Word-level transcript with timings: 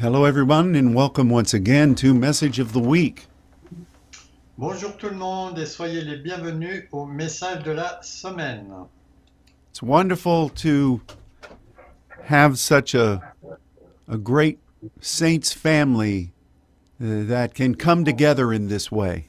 Hello, 0.00 0.24
everyone, 0.24 0.74
and 0.76 0.94
welcome 0.94 1.28
once 1.28 1.52
again 1.52 1.94
to 1.96 2.14
Message 2.14 2.58
of 2.58 2.72
the 2.72 2.80
Week. 2.80 3.26
Bonjour 4.56 4.96
tout 4.96 5.10
le 5.10 5.16
monde 5.16 5.58
et 5.58 5.66
soyez 5.66 6.00
les 6.00 6.16
bienvenus 6.16 6.88
au 6.90 7.04
message 7.04 7.64
de 7.64 7.72
la 7.72 8.00
semaine. 8.00 8.86
It's 9.68 9.82
wonderful 9.82 10.48
to 10.64 11.02
have 12.22 12.58
such 12.58 12.94
a, 12.94 13.34
a 14.08 14.16
great 14.16 14.58
saints 15.02 15.52
family 15.52 16.32
uh, 16.98 17.24
that 17.24 17.54
can 17.54 17.74
come 17.74 18.02
together 18.02 18.54
in 18.54 18.68
this 18.68 18.90
way. 18.90 19.28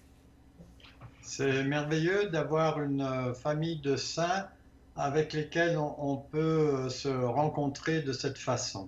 C'est 1.21 1.63
merveilleux 1.63 2.29
d'avoir 2.29 2.81
une 2.81 3.01
euh, 3.01 3.33
famille 3.33 3.81
de 3.81 3.97
saints 3.97 4.47
avec 4.95 5.33
lesquels 5.33 5.77
on, 5.77 5.95
on 5.97 6.15
peut 6.15 6.85
euh, 6.85 6.87
se 6.87 7.09
rencontrer 7.09 8.01
de 8.01 8.13
cette 8.13 8.37
façon. 8.37 8.87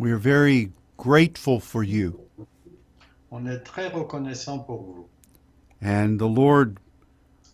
We 0.00 0.12
are 0.12 0.16
very 0.16 0.72
grateful 0.96 1.60
for 1.60 1.82
you, 1.82 2.20
On 3.30 3.44
est 3.46 3.62
très 3.64 3.92
reconnaissant 3.92 4.64
pour 4.66 4.82
vous. 4.82 5.06
and 5.82 6.18
the 6.18 6.26
Lord 6.26 6.78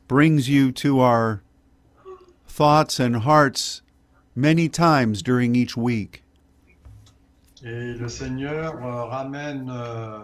brings 0.07 0.49
you 0.49 0.71
to 0.73 1.01
our 1.01 1.43
thoughts 2.47 3.01
and 3.01 3.17
hearts 3.17 3.83
many 4.37 4.69
times 4.69 5.23
during 5.23 5.57
each 5.57 5.77
week. 5.77 6.23
Et 7.65 7.95
le 7.99 8.09
Seigneur 8.09 8.77
euh, 8.77 9.05
ramène, 9.07 9.69
euh, 9.69 10.21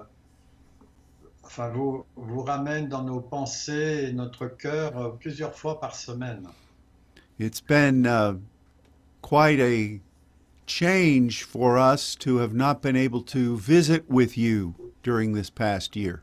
enfin 1.42 1.70
vous, 1.70 2.04
vous 2.14 2.42
ramène 2.44 2.88
dans 2.88 3.02
nos 3.02 3.20
pensées 3.20 4.06
et 4.08 4.12
notre 4.12 4.46
cœur 4.46 4.96
euh, 4.96 5.08
plusieurs 5.18 5.56
fois 5.56 5.80
par 5.80 5.96
semaine. 5.96 6.46
It's 7.41 7.60
been 7.60 8.06
uh, 8.06 8.34
quite 9.22 9.58
a 9.58 9.98
change 10.76 11.44
for 11.44 11.76
us 11.78 12.14
to 12.16 12.38
have 12.38 12.54
not 12.54 12.80
been 12.80 12.97
able 12.97 13.22
to 13.22 13.56
visit 13.58 14.05
with 14.08 14.36
you 14.38 14.74
during 15.02 15.34
this 15.34 15.50
past 15.50 15.97
year. 15.97 16.22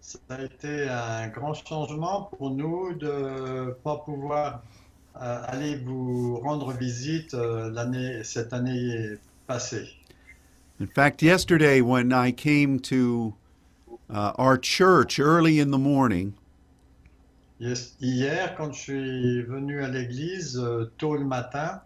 Ça 0.00 0.18
a 0.30 0.42
été 0.44 0.88
un 0.88 1.28
grand 1.28 1.54
changement 1.54 2.28
pour 2.36 2.50
nous 2.50 2.92
de 2.94 3.74
pas 3.84 3.98
pouvoir 4.04 4.62
euh, 5.16 5.42
aller 5.46 5.76
vous 5.76 6.38
rendre 6.40 6.72
visite 6.72 7.32
euh, 7.34 7.70
l'année, 7.70 8.24
cette 8.24 8.52
année 8.52 9.16
passée. 9.46 9.88
In 10.80 10.86
fact, 10.88 11.22
yesterday 11.22 11.80
when 11.80 12.12
I 12.12 12.32
came 12.32 12.80
to 12.80 13.34
uh, 14.10 14.32
our 14.36 14.58
church 14.58 15.20
early 15.20 15.60
in 15.60 15.70
the 15.70 15.78
morning, 15.78 16.34
Yes- 17.60 17.94
Hier, 18.00 18.54
quand 18.56 18.72
je 18.74 18.80
suis 18.80 19.42
venu 19.44 19.84
à 19.84 19.88
l'église 19.88 20.58
euh, 20.58 20.90
tôt 20.98 21.16
le 21.16 21.24
matin, 21.24 21.80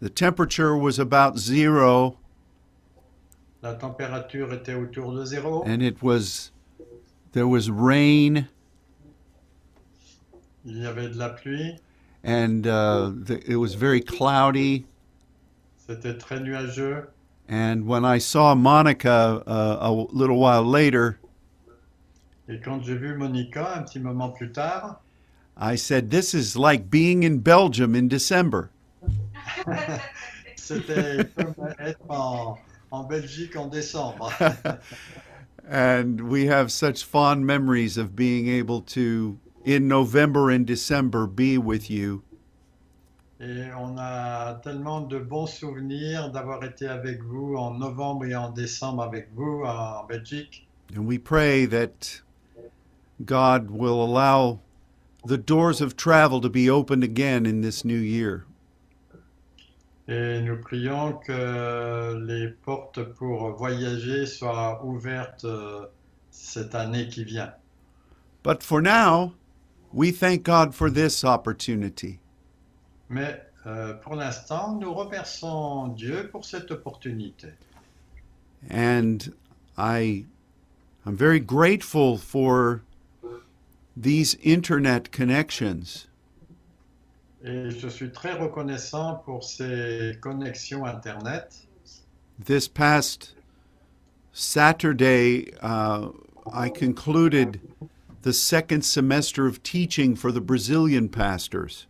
the 0.00 0.10
temperature 0.10 0.76
was 0.76 0.98
about 0.98 1.38
zero 1.38 2.18
la 3.62 3.74
température 3.74 4.52
était 4.52 4.74
autour 4.74 5.14
de 5.14 5.24
zéro 5.24 5.66
and 5.66 5.82
it 5.82 6.02
was 6.02 6.50
there 7.32 7.48
was 7.48 7.70
rain 7.70 8.48
il 10.66 10.82
y 10.82 10.86
avait 10.86 11.08
de 11.08 11.16
la 11.16 11.28
pluie, 11.28 11.78
and 12.24 12.66
uh, 12.66 13.12
the, 13.14 13.40
it 13.46 13.56
was 13.56 13.74
very 13.74 14.00
cloudy. 14.00 14.84
c'était 15.78 16.18
très 16.18 16.40
nuageux. 16.42 17.08
And 17.48 17.86
when 17.86 18.04
I 18.04 18.18
saw 18.18 18.56
Monica 18.56 19.42
uh, 19.46 19.76
a 19.80 19.92
little 19.92 20.40
while 20.40 20.64
later, 20.64 21.20
Et 22.48 22.60
quand 22.60 22.84
j'ai 22.84 22.96
vu 22.96 23.16
Monica 23.16 23.74
un 23.76 23.84
petit 23.84 24.00
moment 24.00 24.30
plus 24.30 24.50
tard, 24.52 24.96
I 25.56 25.76
said, 25.76 26.10
This 26.10 26.34
is 26.34 26.56
like 26.56 26.90
being 26.90 27.22
in 27.22 27.38
Belgium 27.38 27.94
in 27.94 28.08
December. 28.08 28.70
C'était 30.56 31.24
comme 31.36 31.54
être 31.78 32.00
en, 32.08 32.58
en 32.90 33.04
Belgique 33.04 33.56
en 33.56 33.66
décembre. 33.66 34.32
And 35.68 36.28
we 36.28 36.46
have 36.46 36.70
such 36.70 37.04
fond 37.04 37.44
memories 37.44 37.96
of 37.96 38.14
being 38.14 38.48
able 38.48 38.82
to, 38.82 39.38
in 39.64 39.88
November 39.88 40.50
and 40.50 40.64
December, 40.64 41.26
be 41.26 41.58
with 41.58 41.90
you. 41.90 42.22
Et 43.38 43.70
on 43.76 43.98
a 43.98 44.60
tellement 44.62 45.02
de 45.02 45.18
bons 45.18 45.46
souvenirs 45.46 46.30
d'avoir 46.30 46.64
été 46.64 46.86
avec 46.86 47.22
vous 47.22 47.56
en 47.56 47.74
novembre 47.74 48.24
et 48.24 48.34
en 48.34 48.50
décembre 48.50 49.02
avec 49.02 49.28
vous 49.34 49.62
en 49.64 50.04
Belgique. 50.06 50.66
And 50.94 51.06
we 51.06 51.18
pray 51.18 51.66
that 51.66 52.22
God 53.24 53.70
will 53.70 54.02
allow 54.02 54.60
the 55.26 55.36
doors 55.36 55.80
of 55.80 55.96
travel 55.96 56.40
to 56.40 56.48
be 56.48 56.70
opened 56.70 57.02
again 57.04 57.44
in 57.44 57.60
this 57.60 57.84
new 57.84 57.98
year. 57.98 58.46
Et 60.08 60.40
nous 60.40 60.60
prions 60.60 61.14
que 61.14 62.14
les 62.26 62.48
portes 62.48 63.02
pour 63.02 63.50
voyager 63.56 64.26
soient 64.26 64.84
ouvertes 64.84 65.44
euh, 65.44 65.86
cette 66.30 66.74
année 66.74 67.08
qui 67.08 67.24
vient. 67.24 67.52
But 68.44 68.62
for 68.62 68.80
now, 68.80 69.32
we 69.92 70.12
thank 70.12 70.44
God 70.44 70.74
for 70.74 70.90
this 70.90 71.24
opportunity. 71.24 72.20
Mais 73.08 73.40
euh, 73.66 73.94
pour 73.94 74.14
l'instant, 74.14 74.78
nous 74.78 74.94
remercions 74.94 75.88
Dieu 75.88 76.28
pour 76.30 76.44
cette 76.44 76.70
opportunité. 76.70 77.48
And 78.70 79.32
I 79.76 80.24
I'm 81.06 81.16
very 81.16 81.38
grateful 81.38 82.16
for 82.16 82.82
these 83.96 84.34
internet 84.42 85.12
connections. 85.12 86.08
Et 87.46 87.70
je 87.70 87.86
suis 87.88 88.10
très 88.10 88.32
reconnaissant 88.32 89.22
pour 89.24 89.44
ces 89.44 90.18
connexions 90.20 90.84
Internet. 90.84 91.54
This 92.44 92.66
past 92.68 93.34
Saturday, 94.32 95.52
uh, 95.62 96.08
I 96.52 96.68
concluded 96.68 97.60
the 98.22 98.32
second 98.32 98.84
semester 98.84 99.46
of 99.46 99.62
teaching 99.62 100.16
for 100.16 100.32
the 100.32 100.40
Brazilian 100.40 101.08
pastors. 101.08 101.86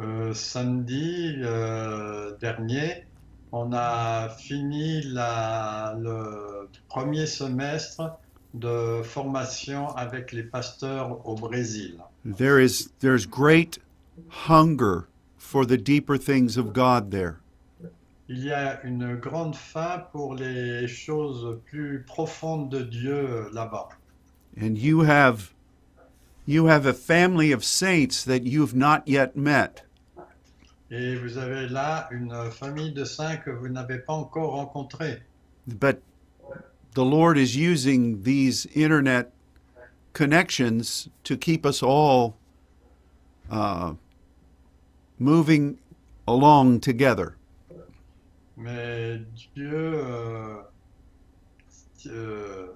Euh, 0.00 0.34
samedi 0.34 1.36
euh, 1.40 2.36
dernier, 2.40 3.04
on 3.52 3.72
a 3.72 4.28
fini 4.36 5.02
la- 5.04 5.94
le 5.96 6.68
premier 6.88 7.26
semestre 7.26 8.18
de 8.54 9.00
formation 9.04 9.88
avec 9.96 10.32
les 10.32 10.42
pasteurs 10.42 11.24
au 11.24 11.36
Brésil. 11.36 11.98
There 12.24 12.58
is 12.58 12.88
there's 12.98 13.26
great 13.26 13.78
hunger 14.28 15.08
for 15.36 15.64
the 15.64 15.76
deeper 15.76 16.16
things 16.16 16.56
of 16.56 16.72
God 16.72 17.10
there. 17.10 17.40
Il 18.28 18.42
y 18.42 18.52
a 18.52 18.80
une 18.82 19.16
grande 19.16 19.54
faim 19.54 20.02
pour 20.10 20.34
les 20.34 20.88
choses 20.88 21.60
plus 21.66 22.04
profondes 22.06 22.70
de 22.70 22.82
Dieu 22.82 23.50
là-bas. 23.52 23.88
And 24.56 24.78
you 24.78 25.00
have 25.00 25.52
you 26.46 26.66
have 26.66 26.86
a 26.86 26.94
family 26.94 27.52
of 27.52 27.64
saints 27.64 28.24
that 28.24 28.44
you've 28.44 28.74
not 28.74 29.06
yet 29.06 29.36
met. 29.36 29.82
Et 30.90 31.16
vous 31.16 31.38
avez 31.38 31.68
là 31.68 32.08
une 32.12 32.50
famille 32.50 32.92
de 32.92 33.04
saints 33.04 33.36
que 33.36 33.50
vous 33.50 33.68
n'avez 33.68 33.98
pas 33.98 34.12
encore. 34.12 34.72
But 35.66 36.02
the 36.94 37.04
Lord 37.04 37.36
is 37.36 37.56
using 37.56 38.22
these 38.22 38.66
internet 38.74 39.32
connections 40.12 41.08
to 41.24 41.36
keep 41.36 41.66
us 41.66 41.82
all 41.82 42.36
uh, 43.50 43.94
moving 45.18 45.78
along 46.26 46.80
together. 46.80 47.36
Mais 48.56 49.20
Dieu 49.54 49.72
euh, 49.74 50.62
euh, 52.06 52.66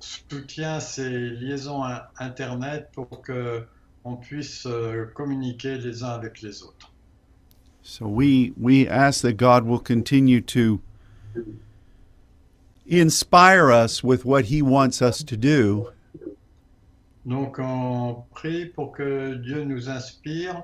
soutient 0.00 0.80
ces 0.80 1.08
liaisons 1.30 1.82
in- 1.84 2.02
Internet 2.18 2.90
pour 2.92 3.22
que 3.22 3.64
on 4.04 4.16
puisse 4.16 4.66
euh, 4.66 5.06
communiquer 5.14 5.78
les 5.78 6.02
uns 6.02 6.10
avec 6.10 6.42
les 6.42 6.62
autres. 6.62 6.90
So 7.82 8.06
we 8.06 8.52
we 8.56 8.86
ask 8.88 9.22
that 9.22 9.34
God 9.34 9.64
will 9.64 9.78
continue 9.78 10.40
to 10.42 10.80
inspire 12.90 13.70
us 13.70 14.02
with 14.02 14.24
what 14.24 14.46
He 14.46 14.62
wants 14.62 15.00
us 15.02 15.22
to 15.24 15.36
do, 15.36 15.88
Donc 17.26 17.58
on 17.58 18.24
prie 18.34 18.66
pour 18.66 18.92
que 18.92 19.34
Dieu 19.36 19.64
nous 19.64 19.88
inspire, 19.88 20.60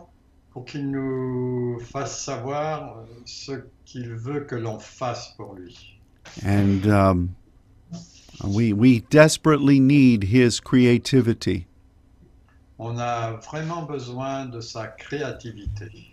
pour 0.53 0.65
qu'il 0.65 0.91
nous 0.91 1.79
fasse 1.81 2.23
savoir 2.23 2.99
euh, 2.99 3.05
ce 3.25 3.53
qu'il 3.85 4.15
veut 4.15 4.41
que 4.41 4.57
l'on 4.57 4.79
fasse 4.79 5.35
pour 5.37 5.55
lui. 5.55 5.97
and 6.45 6.87
um, 6.87 7.35
we 8.45 8.73
we 8.73 9.01
desperately 9.01 9.81
need 9.81 10.25
His 10.25 10.61
creativity. 10.61 11.67
On 12.79 12.99
a 12.99 13.39
vraiment 13.43 13.87
besoin 13.87 14.47
de 14.51 14.61
sa 14.61 14.87
créativité. 14.89 16.07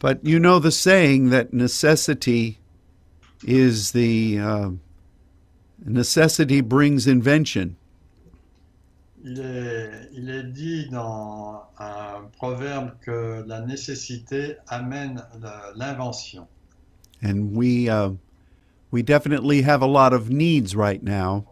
But 0.00 0.24
you 0.24 0.38
know 0.38 0.58
the 0.58 0.72
saying 0.72 1.30
that 1.30 1.52
necessity 1.52 2.58
is 3.44 3.92
the 3.92 4.38
uh, 4.38 4.70
necessity 5.84 6.60
brings 6.60 7.06
invention. 7.06 7.76
Il 9.24 9.38
est, 9.40 10.08
il 10.14 10.30
est 10.30 10.42
dit 10.44 10.88
dans 10.90 11.62
un 11.78 12.22
proverbe 12.38 12.90
que 13.00 13.44
la 13.46 13.60
nécessité 13.60 14.56
amène 14.68 15.22
l'invention. 15.76 16.46
And 17.22 17.54
we 17.54 17.88
uh, 17.88 18.10
We 18.92 19.02
definitely 19.02 19.62
have 19.62 19.80
a 19.80 19.86
lot 19.86 20.12
of 20.12 20.28
needs 20.28 20.76
right 20.76 21.02
now, 21.02 21.46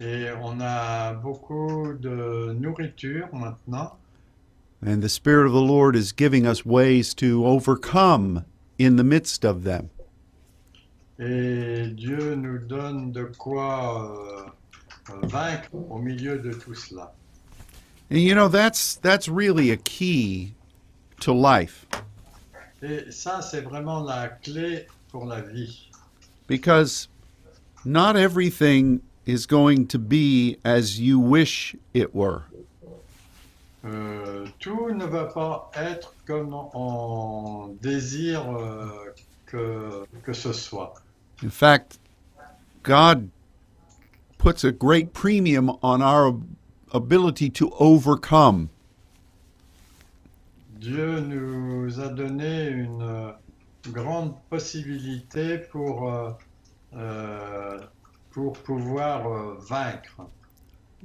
Et 0.00 0.28
on 0.42 0.60
a 0.60 1.12
beaucoup 1.14 1.92
de 1.94 2.52
nourriture 2.58 3.28
maintenant. 3.32 3.92
and 4.84 5.00
the 5.00 5.08
Spirit 5.08 5.46
of 5.46 5.52
the 5.52 5.60
Lord 5.60 5.94
is 5.94 6.10
giving 6.12 6.44
us 6.44 6.64
ways 6.66 7.14
to 7.14 7.46
overcome 7.46 8.44
in 8.78 8.96
the 8.96 9.04
midst 9.04 9.44
of 9.44 9.62
them. 9.62 9.90
Et 11.20 11.86
Dieu 11.94 12.34
nous 12.34 12.58
donne 12.66 13.12
de 13.12 13.24
quoi 13.38 14.44
euh, 14.46 14.50
vaincre 15.22 15.68
au 15.74 15.98
milieu 15.98 16.38
de 16.38 16.52
tout 16.52 16.74
cela. 16.74 17.12
And 18.10 18.18
you 18.18 18.34
know, 18.34 18.48
that's 18.48 18.96
that's 18.96 19.28
really 19.28 19.70
a 19.70 19.76
key 19.76 20.54
to 21.20 21.32
life 21.32 21.86
Et 22.82 23.10
ça, 23.10 23.42
c'est 23.42 23.60
vraiment 23.62 24.00
la 24.00 24.28
clé 24.28 24.86
pour 25.10 25.26
la 25.26 25.40
vie. 25.40 25.90
because 26.46 27.08
not 27.84 28.16
everything 28.16 29.00
is 29.26 29.46
going 29.46 29.86
to 29.88 29.98
be 29.98 30.56
as 30.64 30.98
you 31.00 31.18
wish 31.18 31.76
it 31.92 32.14
were. 32.14 32.44
Euh, 33.84 34.46
tout 34.58 34.90
ne 34.92 35.04
va 35.06 35.26
pas 35.26 35.70
être 35.74 36.12
comme 36.26 36.52
on 36.74 37.76
désire 37.80 38.42
euh, 38.50 39.14
que, 39.46 40.04
que 40.22 40.32
ce 40.32 40.52
soit. 40.52 40.94
In 41.42 41.50
fact, 41.50 41.98
God 42.82 43.28
puts 44.38 44.64
a 44.64 44.72
great 44.72 45.12
premium 45.12 45.70
on 45.82 46.00
our 46.00 46.34
ability 46.92 47.50
to 47.50 47.70
overcome. 47.78 48.70
Dieu 50.80 51.20
nous 51.20 52.00
a 52.00 52.08
donné 52.08 52.68
une 52.68 53.02
euh, 53.02 53.32
grande 53.90 54.34
possibilité 54.48 55.58
pour, 55.58 56.08
euh, 56.12 56.30
euh, 56.96 57.80
pour 58.30 58.52
pouvoir 58.52 59.26
euh, 59.26 59.56
vaincre. 59.68 60.28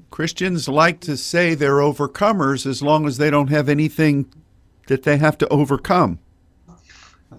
Christians 0.10 0.68
like 0.68 1.00
to 1.02 1.16
say 1.16 1.54
they're 1.54 1.80
overcomers 1.82 2.66
as 2.66 2.82
long 2.82 3.06
as 3.06 3.18
they 3.18 3.30
don't 3.30 3.50
have 3.50 3.70
anything 3.70 4.26
that 4.88 5.04
they 5.04 5.18
have 5.18 5.38
to 5.38 5.48
overcome. 5.50 6.20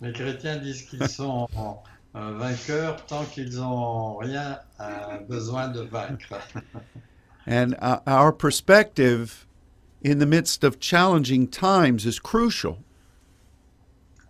Les 0.00 0.12
chrétiens 0.12 0.56
disent 0.56 0.82
qu'ils 0.82 1.08
sont 1.08 1.48
vainqueurs 2.16 3.04
tant 3.06 3.24
qu'ils 3.24 3.56
n'ont 3.56 4.16
rien 4.16 4.58
besoin 5.28 5.68
de 5.68 5.82
vaincre. 5.82 6.40
And 7.46 7.76
uh, 7.80 8.00
our 8.06 8.32
perspective 8.32 9.46
in 10.02 10.18
the 10.18 10.26
midst 10.26 10.64
of 10.64 10.80
challenging 10.80 11.46
times 11.46 12.04
is 12.04 12.18
crucial. 12.18 12.78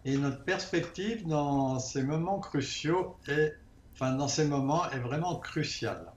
Et 0.04 0.16
notre 0.18 0.44
perspective 0.44 1.26
dans 1.26 1.80
ces 1.80 2.02
moments 2.02 2.38
cruciaux 2.40 3.16
est, 3.26 3.54
enfin 3.94 4.16
dans 4.16 4.28
ces 4.28 4.44
moments 4.44 4.88
est 4.90 5.00
vraiment 5.00 5.36
cruciale. 5.36 6.12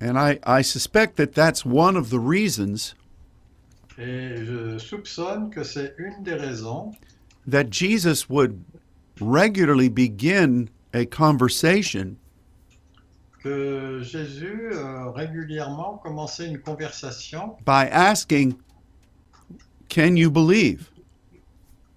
And 0.00 0.18
I, 0.18 0.38
I 0.44 0.62
suspect 0.62 1.16
that 1.16 1.32
that's 1.32 1.64
one 1.64 1.96
of 1.96 2.10
the 2.10 2.18
reasons 2.18 2.94
Et 3.98 4.44
je 4.44 4.78
soupçonne 4.78 5.50
que 5.50 5.62
c'est 5.62 5.94
une 5.98 6.22
des 6.22 6.34
raisons 6.34 6.92
that 7.46 7.70
Jesus 7.70 8.28
would 8.28 8.64
regularly 9.20 9.88
begin 9.88 10.68
a 10.92 11.04
conversation. 11.06 12.16
Que 13.42 14.00
Jésus 14.02 14.70
euh, 14.72 15.10
régulièrement 15.10 15.98
commençait 15.98 16.46
une 16.46 16.58
conversation. 16.60 17.56
By 17.66 17.88
asking, 17.90 18.54
Can 19.88 20.16
you 20.16 20.30
believe? 20.30 20.88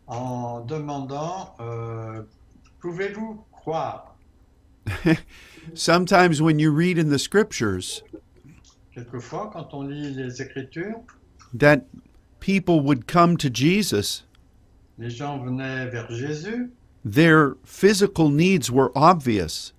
en 0.08 0.62
demandant 0.62 1.56
euh, 1.60 2.24
Pouvez-vous 2.80 3.44
croire? 3.52 4.16
Sometimes 5.74 6.42
when 6.42 6.60
you 6.60 6.72
read 6.72 6.98
in 7.00 7.10
the 7.10 7.18
scriptures 7.18 8.04
Quelquefois, 8.94 9.50
quand 9.52 9.74
on 9.74 9.82
lit 9.84 10.14
les 10.14 10.42
Écritures, 10.42 11.02
that 11.54 11.86
people 12.40 12.80
would 12.82 13.08
come 13.08 13.36
to 13.36 13.50
Jesus, 13.50 14.24
les 14.98 15.10
gens 15.10 15.38
venaient 15.44 15.88
vers 15.88 16.10
Jésus, 16.12 16.72
their 17.06 17.56
physical 17.64 18.30
needs 18.30 18.70
were 18.72 18.92
obvious. 18.98 19.72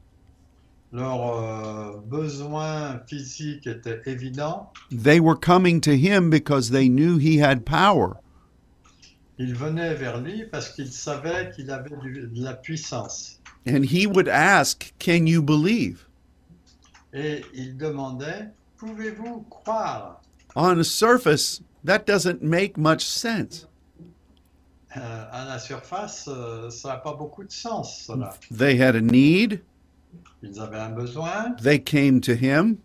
leurs 0.92 1.36
euh, 1.36 1.96
besoins 2.08 3.00
physiques 3.06 3.66
étaient 3.66 4.00
évidents. 4.06 4.70
They 4.90 5.20
were 5.20 5.36
coming 5.36 5.80
to 5.82 5.96
him 5.96 6.30
because 6.30 6.70
they 6.70 6.88
knew 6.88 7.18
he 7.18 7.36
had 7.38 7.66
power. 7.66 8.20
Ils 9.38 9.54
venaient 9.54 9.94
vers 9.94 10.18
lui 10.22 10.44
parce 10.50 10.70
qu'ils 10.70 10.92
savaient 10.92 11.52
qu'il 11.54 11.70
avait 11.70 11.90
du- 12.00 12.28
de 12.28 12.42
la 12.42 12.54
puissance. 12.54 13.40
And 13.66 13.84
he 13.84 14.06
would 14.06 14.28
ask, 14.28 14.92
Can 14.98 15.26
you 15.26 15.42
believe? 15.42 16.06
Et 17.12 17.44
ils 17.52 17.76
demandaient 17.76 18.48
Pouvez-vous 18.78 19.44
croire 19.50 20.22
On 20.54 20.76
the 20.78 20.84
surface, 20.84 21.60
that 21.84 22.06
doesn't 22.06 22.42
make 22.42 22.78
much 22.78 23.04
sense. 23.04 23.66
Euh, 24.96 25.24
À 25.30 25.44
la 25.44 25.58
surface, 25.58 26.28
euh, 26.28 26.70
ça 26.70 26.88
n'a 26.90 26.96
pas 26.96 27.14
beaucoup 27.14 27.44
de 27.44 27.50
sens, 27.52 28.04
cela. 28.06 28.34
They 28.50 28.80
had 28.80 28.96
a 28.96 29.00
need, 29.00 29.60
Ils 30.42 30.58
avaient 30.60 30.78
un 30.78 30.90
besoin, 30.90 31.52
they 31.62 31.78
came 31.82 32.20
to 32.22 32.32
him. 32.32 32.76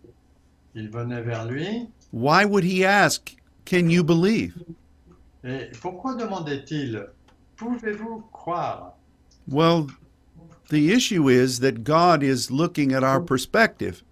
ils 0.74 0.90
venaient 0.90 1.22
vers 1.22 1.44
lui. 1.46 1.88
Why 2.12 2.44
would 2.44 2.64
he 2.64 2.84
ask, 2.84 3.36
Can 3.64 3.88
you 3.88 4.02
believe? 4.04 4.54
Et 5.44 5.70
pourquoi 5.80 6.14
demandait-il 6.16 7.06
Pouvez-vous 7.56 8.24
croire? 8.32 8.94
Well, 9.48 9.86
the 10.68 10.90
issue 10.92 11.28
is 11.30 11.60
that 11.60 11.82
God 11.84 12.22
is 12.22 12.50
looking 12.50 12.92
at 12.92 13.02
our 13.02 13.20
perspective. 13.24 14.02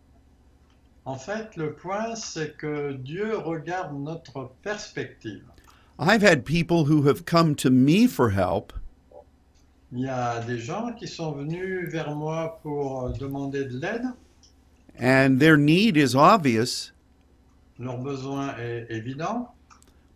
En 1.05 1.17
fait, 1.17 1.56
le 1.56 1.73
point, 1.75 2.14
c'est 2.14 2.56
que 2.56 2.93
Dieu 2.93 3.37
regarde 3.37 3.94
notre 3.99 4.50
perspective. 4.62 5.43
I've 6.02 6.23
had 6.23 6.44
people 6.47 6.87
who 6.87 7.02
have 7.02 7.26
come 7.26 7.55
to 7.56 7.69
me 7.70 8.06
for 8.06 8.31
help, 8.31 8.73
Il 9.93 10.00
y 10.05 10.08
a 10.08 10.41
des 10.47 10.58
gens 10.58 10.93
qui 10.97 11.06
sont 11.06 11.32
venus 11.32 11.91
vers 11.93 12.14
moi 12.14 12.58
pour 12.62 13.06
euh, 13.06 13.12
demander 13.19 13.64
de 13.69 13.79
l'aide. 13.79 14.06
and 14.99 15.38
their 15.41 15.56
need 15.56 15.97
is 15.97 16.14
obvious, 16.14 16.93
Leur 17.79 17.99
besoin 17.99 18.55
est 18.58 18.87
évident, 18.91 19.49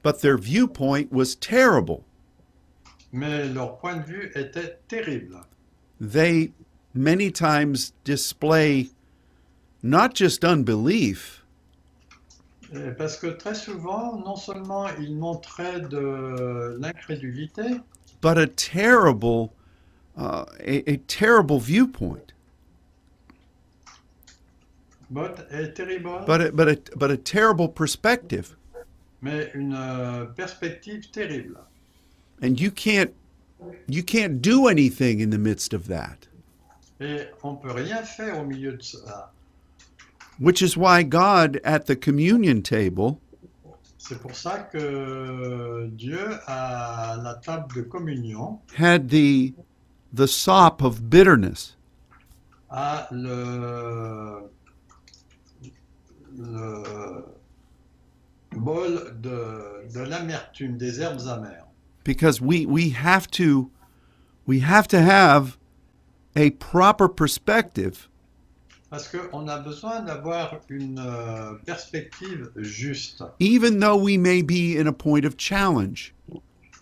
but 0.02 0.20
their 0.20 0.38
viewpoint 0.38 1.10
was 1.12 1.34
terrible. 1.34 2.02
mais 3.12 3.48
leur 3.52 3.76
point 3.78 3.96
de 3.96 4.04
vue 4.06 4.30
était 4.34 4.78
terrible. 4.88 5.40
They 6.00 6.52
many 6.94 7.30
times 7.30 7.92
display 8.04 8.90
not 9.82 10.14
just 10.14 10.44
unbelief, 10.44 11.43
Parce 12.98 13.16
que 13.16 13.28
très 13.28 13.54
souvent, 13.54 14.18
non 14.18 14.36
seulement 14.36 14.86
ils 15.00 15.16
montraient 15.16 15.80
de 15.80 16.76
l'incrédulité, 16.80 17.80
but 18.20 18.38
a 18.38 18.46
terrible, 18.46 19.50
uh, 20.16 20.44
a, 20.60 20.82
a 20.86 20.96
terrible 21.06 21.58
viewpoint, 21.58 22.32
but 25.10 25.46
est 25.50 25.74
terrible, 25.74 26.24
but 26.26 26.40
a, 26.40 26.50
but 26.52 26.68
a, 26.68 26.96
but 26.96 27.10
a 27.10 27.16
terrible 27.16 27.68
perspective. 27.68 28.56
mais 29.24 29.50
une 29.54 29.74
euh, 29.74 30.26
perspective 30.26 31.10
terrible. 31.10 31.58
And 32.42 32.60
you 32.60 32.70
can't 32.70 33.12
you 33.88 34.02
can't 34.02 34.42
do 34.42 34.68
anything 34.68 35.20
in 35.20 35.30
the 35.30 35.38
midst 35.38 35.72
of 35.72 35.88
that. 35.88 36.28
Et 37.00 37.26
on 37.42 37.56
peut 37.56 37.72
rien 37.72 38.02
faire 38.02 38.38
au 38.38 38.44
milieu 38.44 38.72
de 38.76 38.82
ça. 38.82 39.32
Which 40.38 40.60
is 40.62 40.76
why 40.76 41.02
God 41.04 41.60
at 41.64 41.86
the 41.86 41.96
communion 41.96 42.62
table 42.62 43.20
C'est 43.98 44.20
pour 44.20 44.32
ça 44.32 44.68
que 44.70 45.88
Dieu, 45.96 46.38
à 46.46 47.16
la 47.22 47.34
table 47.42 47.68
de 47.74 47.82
communion, 47.82 48.58
had 48.76 49.08
the 49.08 49.54
the 50.12 50.26
sop 50.28 50.82
of 50.82 51.08
bitterness. 51.08 51.76
a 52.70 53.06
le, 53.12 54.50
le 56.36 57.24
bol 58.56 58.98
de, 59.20 59.88
de 59.92 60.00
l'amertume, 60.00 60.76
des 60.76 61.00
herbes 61.00 61.26
amères. 61.28 61.64
because 62.02 62.40
we 62.40 62.66
we 62.66 62.90
have 62.90 63.30
to 63.30 63.70
we 64.46 64.60
have 64.60 64.86
to 64.88 65.00
have 65.00 65.56
a 66.36 66.50
proper 66.50 67.08
perspective 67.08 68.08
Parce 68.94 69.08
qu'on 69.08 69.48
a 69.48 69.58
besoin 69.58 70.02
d'avoir 70.02 70.60
une 70.68 71.00
euh, 71.00 71.54
perspective 71.66 72.52
juste. 72.54 73.24
even 73.40 73.80
though 73.80 73.96
we 73.96 74.16
may 74.16 74.40
be 74.40 74.78
in 74.78 74.86
a 74.86 74.92
point 74.92 75.24
of 75.24 75.36
challenge. 75.36 76.14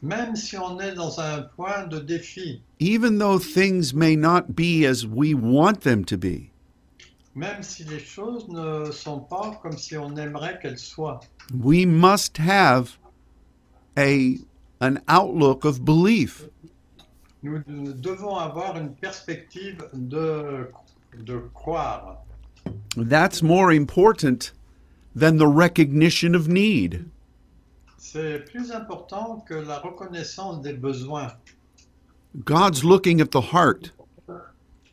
Même 0.03 0.37
si 0.37 0.59
on 0.59 0.79
est 0.79 0.95
dans 0.95 1.19
un 1.19 1.41
point 1.57 1.87
de 1.87 1.99
défi, 1.99 2.61
even 2.81 3.17
though 3.17 3.39
things 3.39 3.95
may 3.95 4.15
not 4.15 4.55
be 4.55 4.85
as 4.85 5.07
we 5.07 5.33
want 5.33 5.81
them 5.81 6.05
to 6.05 6.19
be. 6.19 6.51
Même 7.35 7.63
si 7.63 7.85
les 7.85 8.01
choses 8.01 8.47
ne 8.47 8.91
sont 8.91 9.21
pas 9.21 9.59
comme 9.63 9.79
si 9.79 9.97
on 9.97 10.15
aimerait 10.19 10.59
qu'elles 10.61 10.79
soient, 10.79 11.21
we 11.65 11.87
must 11.87 12.37
have 12.37 12.99
a 13.97 14.37
an 14.83 14.99
outlook 15.09 15.65
of 15.65 15.83
belief. 15.83 16.45
Nous 17.43 17.95
devons 17.95 18.37
avoir 18.37 18.77
une 18.77 18.95
perspective 18.95 19.79
de, 19.95 20.69
de 21.25 21.43
croire. 21.55 22.19
That's 22.97 23.43
more 23.43 23.73
important 23.73 24.53
than 25.15 25.37
the 25.37 25.47
recognition 25.47 26.35
of 26.35 26.49
need. 26.49 27.05
C'est 27.99 28.45
plus 28.51 28.71
important 28.71 29.41
que 29.47 29.55
la 29.55 29.79
reconnaissance 29.79 30.63
des 30.63 30.75
besoins. 30.75 31.33
God's 32.45 32.85
looking 32.85 33.21
at 33.21 33.31
the 33.31 33.41
heart, 33.41 33.93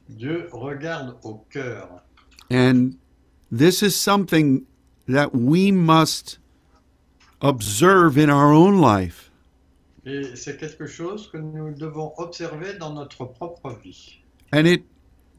Dieu 0.10 0.48
regarde 0.52 1.16
au 1.24 1.46
cœur. 1.50 2.02
and 2.50 2.98
this 3.52 3.82
is 3.84 3.96
something 3.96 4.66
that 5.08 5.34
we 5.34 5.72
must 5.72 6.38
observe 7.42 8.18
in 8.18 8.30
our 8.30 8.52
own 8.54 8.80
life. 8.80 9.32
Et 10.06 10.36
c'est 10.36 10.58
quelque 10.58 10.88
chose 10.88 11.30
que 11.30 11.38
nous 11.38 11.72
devons 11.74 12.14
observer 12.18 12.74
dans 12.80 12.94
notre 12.94 13.26
propre 13.26 13.78
vie. 13.84 14.20
And 14.52 14.66
it 14.66 14.84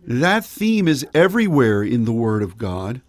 that 0.07 0.45
theme 0.45 0.89
is 0.89 1.07
everywhere 1.15 1.83
in 1.83 2.05
the 2.05 2.13
word 2.13 2.43
of 2.43 2.57
God, 2.59 3.01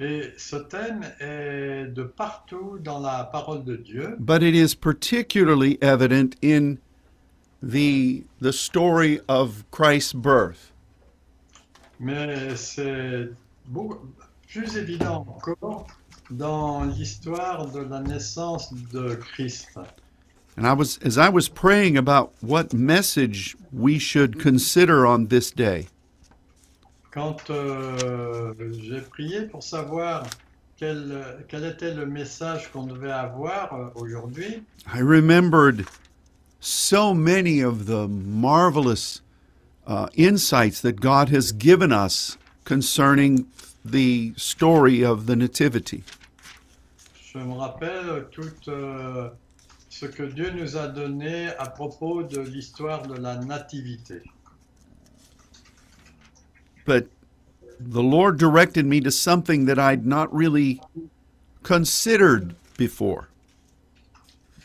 Et 0.00 0.32
ce 0.36 0.56
thème 0.56 1.04
est 1.20 1.92
de 1.92 2.04
partout 2.04 2.78
dans 2.82 3.00
la 3.00 3.24
parole 3.24 3.64
de 3.64 3.76
Dieu, 3.76 4.16
but 4.20 4.42
it 4.42 4.54
is 4.54 4.74
particularly 4.74 5.76
evident 5.82 6.36
in 6.40 6.78
the 7.60 8.24
the 8.40 8.52
story 8.52 9.20
of 9.28 9.64
Christ's 9.72 10.12
birth. 10.12 10.72
mais 11.98 12.54
c'est 12.56 13.28
plus 14.48 14.76
évident 14.76 15.26
encore 15.28 15.88
dans 16.30 16.84
l'histoire 16.84 17.66
de 17.66 17.80
la 17.80 18.00
naissance 18.00 18.72
de 18.92 19.16
Christ. 19.16 19.68
And 20.56 20.64
I 20.66 20.72
was 20.74 20.98
as 21.04 21.18
I 21.18 21.28
was 21.28 21.48
praying 21.48 21.96
about 21.96 22.32
what 22.40 22.72
message 22.72 23.56
we 23.72 23.98
should 23.98 24.38
consider 24.40 25.06
on 25.06 25.26
this 25.26 25.50
day. 25.50 25.88
Quand 27.10 27.50
euh, 27.50 28.52
j'ai 28.72 29.00
prié 29.00 29.42
pour 29.42 29.62
savoir 29.62 30.24
quel, 30.76 31.44
quel 31.48 31.64
était 31.64 31.94
le 31.94 32.06
message 32.06 32.70
qu'on 32.70 32.84
devait 32.84 33.10
avoir 33.10 33.72
euh, 33.72 33.88
aujourd'hui, 33.94 34.62
I 34.86 35.00
remembered 35.00 35.86
so 36.60 37.14
many 37.14 37.60
of 37.62 37.86
the 37.86 38.08
marvelous 38.08 39.22
uh, 39.86 40.08
insights 40.16 40.80
that 40.82 41.00
God 41.00 41.30
has 41.30 41.52
given 41.52 41.92
us 41.92 42.36
concerning 42.64 43.46
the 43.84 44.34
story 44.36 45.04
of 45.04 45.26
the 45.26 45.34
Nativity. 45.34 46.04
je 47.38 47.44
me 47.44 47.54
rappelle 47.54 48.26
tout 48.30 48.68
euh, 48.68 49.28
ce 49.88 50.06
que 50.06 50.22
Dieu 50.22 50.50
nous 50.50 50.76
a 50.76 50.88
donné 50.88 51.48
à 51.58 51.68
propos 51.68 52.22
de 52.22 52.40
l'histoire 52.40 53.06
de 53.06 53.14
la 53.14 53.36
nativité. 53.36 54.22
But 56.88 57.06
the 57.78 58.02
Lord 58.02 58.38
directed 58.38 58.86
me 58.86 59.02
to 59.02 59.10
something 59.10 59.66
that 59.66 59.78
I'd 59.78 60.06
not 60.06 60.34
really 60.34 60.80
considered 61.62 62.56
before. 62.78 63.28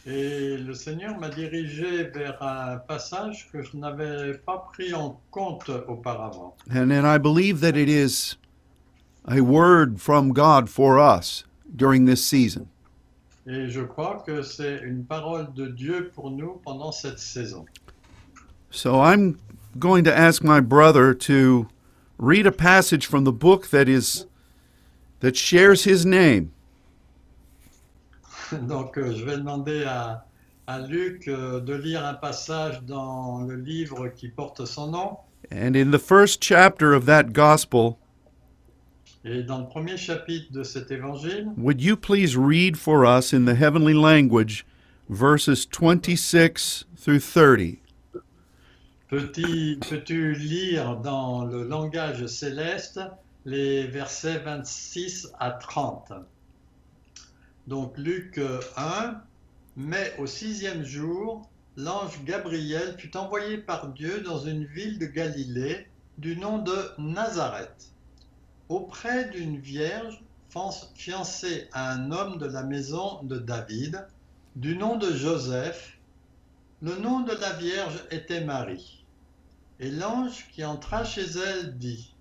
Et 0.05 0.57
le 0.57 0.73
Seigneur 0.73 1.19
m'a 1.19 1.29
dirigé 1.29 2.13
vers 2.13 2.41
un 2.41 2.79
passage 2.87 3.49
que 3.51 3.61
je 3.61 3.75
n'avais 3.75 4.37
pas 4.45 4.69
pris 4.71 4.93
en 4.93 5.19
compte 5.31 5.69
auparavant. 5.69 6.55
And, 6.69 6.93
and 6.93 7.05
I 7.05 7.17
believe 7.17 7.59
that 7.59 7.75
it 7.75 7.89
is 7.89 8.37
a 9.27 9.41
word 9.41 9.99
from 9.99 10.31
God 10.31 10.69
for 10.69 10.97
us 10.97 11.43
during 11.75 12.05
this 12.05 12.23
season. 12.23 12.69
Et 13.45 13.69
je 13.69 13.81
crois 13.81 14.23
que 14.25 14.43
c'est 14.43 14.81
une 14.81 15.03
parole 15.03 15.53
de 15.53 15.67
Dieu 15.67 16.09
pour 16.15 16.31
nous 16.31 16.61
pendant 16.63 16.93
cette 16.93 17.19
saison. 17.19 17.65
So 18.71 19.01
I'm 19.01 19.37
going 19.77 20.05
to 20.05 20.17
ask 20.17 20.41
my 20.41 20.61
brother 20.61 21.13
to 21.13 21.67
read 22.23 22.47
a 22.47 22.51
passage 22.51 23.05
from 23.05 23.25
the 23.25 23.33
book 23.33 23.67
that 23.69 23.89
is 23.89 24.25
that 25.19 25.35
shares 25.35 25.83
his 25.83 26.05
name. 26.05 26.51
Donc 28.67 28.97
euh, 28.97 29.13
je 29.13 29.25
vais 29.25 29.37
demander 29.37 29.83
à, 29.83 30.25
à 30.67 30.79
Luc 30.79 31.27
euh, 31.27 31.59
de 31.59 31.73
lire 31.73 32.05
un 32.05 32.13
passage 32.13 32.81
dans 32.83 33.41
le 33.41 33.55
livre 33.55 34.07
qui 34.09 34.29
porte 34.29 34.65
son 34.65 34.87
nom. 34.87 35.17
And 35.51 35.75
in 35.75 35.91
the 35.91 35.99
first 35.99 36.41
chapter 36.41 36.93
of 36.93 37.05
that 37.05 37.33
gospel, 37.33 37.97
Et 39.25 39.41
dans 39.43 39.59
le 39.59 39.67
premier 39.67 39.95
chapitre 39.95 40.51
de 40.51 40.63
cet 40.63 40.91
évangile, 40.91 41.47
would 41.57 41.81
you 41.81 41.95
please 41.95 42.35
read 42.35 42.77
for 42.77 43.05
us 43.05 43.33
in 43.33 43.45
the 43.45 43.55
heavenly 43.55 43.93
language 43.93 44.65
verses 45.09 45.65
26 45.65 46.85
through 46.97 47.19
30? 47.19 47.79
Peux-tu 49.13 50.33
lire 50.33 50.97
dans 50.97 51.45
le 51.45 51.63
langage 51.63 52.25
céleste 52.25 52.99
les 53.45 53.85
versets 53.85 54.39
26 54.39 55.33
à 55.39 55.51
30 55.51 56.13
Donc 57.67 57.95
Luc 57.99 58.39
euh, 58.39 58.59
1, 58.75 59.21
mais 59.77 60.15
au 60.17 60.25
sixième 60.25 60.83
jour, 60.83 61.47
l'ange 61.77 62.23
Gabriel 62.25 62.95
fut 62.97 63.15
envoyé 63.15 63.59
par 63.59 63.89
Dieu 63.89 64.21
dans 64.21 64.39
une 64.39 64.65
ville 64.65 64.97
de 64.97 65.05
Galilée 65.05 65.85
du 66.17 66.35
nom 66.35 66.57
de 66.57 66.75
Nazareth, 66.97 67.91
auprès 68.67 69.29
d'une 69.29 69.59
vierge 69.59 70.23
fiancée 70.95 71.67
à 71.71 71.91
un 71.91 72.09
homme 72.09 72.39
de 72.39 72.47
la 72.47 72.63
maison 72.63 73.21
de 73.21 73.37
David, 73.37 74.07
du 74.55 74.75
nom 74.75 74.95
de 74.95 75.13
Joseph. 75.13 75.99
Le 76.81 76.95
nom 76.95 77.19
de 77.19 77.33
la 77.33 77.53
vierge 77.53 78.03
était 78.09 78.43
Marie. 78.43 79.02
Et 79.83 79.91
l'ange 79.91 80.47
qui 80.53 80.63
entra 80.63 81.03
chez 81.03 81.25
elle 81.25 81.77
dit, 81.77 82.15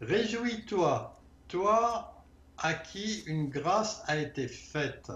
Réjouis-toi, 0.00 1.16
toi 1.46 2.24
à 2.58 2.74
qui 2.74 3.20
une 3.26 3.48
grâce 3.48 4.02
a 4.08 4.16
été 4.16 4.48
faite. 4.48 5.12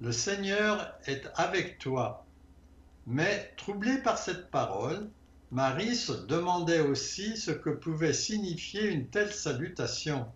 Le 0.00 0.10
Seigneur 0.10 0.92
est 1.06 1.28
avec 1.36 1.78
toi. 1.78 2.26
Mais 3.06 3.54
troublée 3.56 3.98
par 3.98 4.18
cette 4.18 4.50
parole, 4.50 5.08
Marie 5.52 5.94
se 5.94 6.26
demandait 6.26 6.80
aussi 6.80 7.36
ce 7.36 7.52
que 7.52 7.70
pouvait 7.70 8.12
signifier 8.12 8.88
une 8.88 9.06
telle 9.06 9.32
salutation. 9.32 10.26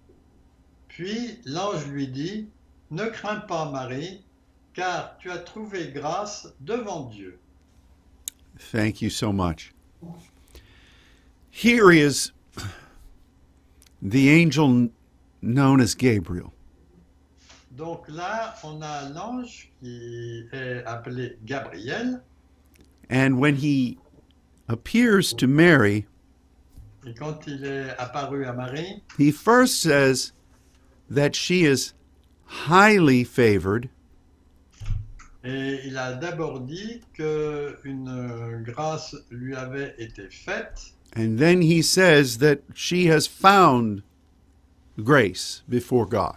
Puis 0.87 1.41
l'ange 1.47 1.89
lui 1.89 2.07
dit, 2.07 2.49
Ne 2.93 3.07
crains 3.07 3.41
pas 3.41 3.69
Marie, 3.69 4.25
car 4.73 5.19
tu 5.19 5.33
as 5.33 5.39
trouvé 5.39 5.91
grâce 5.91 6.55
devant 6.61 7.07
Dieu. 7.07 7.41
Thank 8.71 9.03
you 9.03 9.11
so 9.11 9.33
much. 9.33 9.73
Here 11.51 11.91
is 11.91 12.33
the 14.01 14.31
angel 14.31 14.89
known 15.43 15.81
as 15.81 15.95
Gabriel. 15.95 16.53
Donc 17.77 18.09
là, 18.09 18.55
on 18.65 18.83
a 18.83 19.11
l'ange 19.13 19.71
qui 19.81 20.45
est 20.53 20.85
appelé 20.85 21.37
Gabriel. 21.45 22.21
And 23.09 23.39
when 23.39 23.57
he 23.57 23.99
appears 24.69 25.33
to 25.35 25.47
Mary, 25.47 26.07
Et 27.07 27.15
quand 27.15 27.47
il 27.47 27.65
est 27.65 27.97
apparu 27.99 28.45
à 28.45 28.55
Marie, 28.55 29.03
he 29.17 29.31
first 29.31 29.81
says 29.81 30.33
that 31.09 31.35
she 31.35 31.65
is 31.65 31.95
highly 32.45 33.25
favored, 33.25 33.89
et 35.45 35.81
il 35.87 35.97
a 35.97 36.13
d'abord 36.15 36.61
dit 36.61 37.01
qu'une 37.15 38.63
grâce 38.65 39.17
lui 39.31 39.55
avait 39.55 39.95
été 39.99 40.29
faite. 40.31 40.93
and 41.17 41.39
then 41.39 41.61
he 41.63 41.83
says 41.83 42.39
that 42.39 42.59
she 42.75 43.07
has 43.07 43.27
found 43.27 44.03
grace 45.03 45.63
before 45.69 46.07
God. 46.07 46.37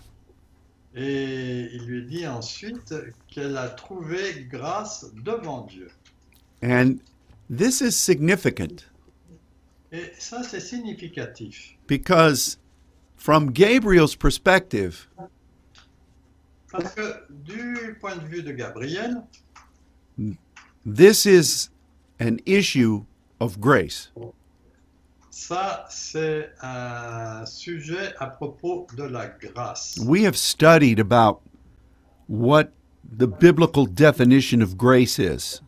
Et 0.96 1.70
il 1.74 1.86
lui 1.86 2.06
dit 2.06 2.26
ensuite 2.28 2.94
qu'elle 3.28 3.58
a 3.58 3.70
trouvé 3.70 4.46
grâce 4.50 5.06
devant 5.24 5.66
Dieu. 5.66 5.90
And 6.64 6.96
this 7.50 7.82
is 7.82 7.92
significant 7.92 8.86
Et 9.92 10.12
ça, 10.18 10.42
c'est 10.44 10.60
significatif. 10.60 11.76
because, 11.88 12.58
from 13.16 13.52
Gabriel's 13.52 14.16
perspective, 14.16 15.08
Parce 16.74 16.96
que 16.96 17.24
du 17.30 17.98
point 18.02 18.16
de 18.16 18.26
vue 18.26 18.42
de 18.42 18.52
Gabriel, 18.52 19.22
this 20.86 21.26
is 21.26 21.70
an 22.20 22.38
issue 22.46 23.06
of 23.40 23.60
grace. 23.60 24.12
ça, 25.30 25.86
c'est 25.90 26.52
un 26.62 27.46
sujet 27.46 28.14
à 28.20 28.28
propos 28.28 28.88
de 28.96 29.04
la 29.04 29.28
grâce. 29.28 30.00
We 30.06 30.26
have 30.26 30.36
studied 30.36 31.00
about 31.00 31.42
what 32.28 32.72
the 33.04 33.28
biblical 33.28 33.86
definition 33.86 34.62
of 34.62 34.78
grace 34.78 35.20
is. 35.20 35.62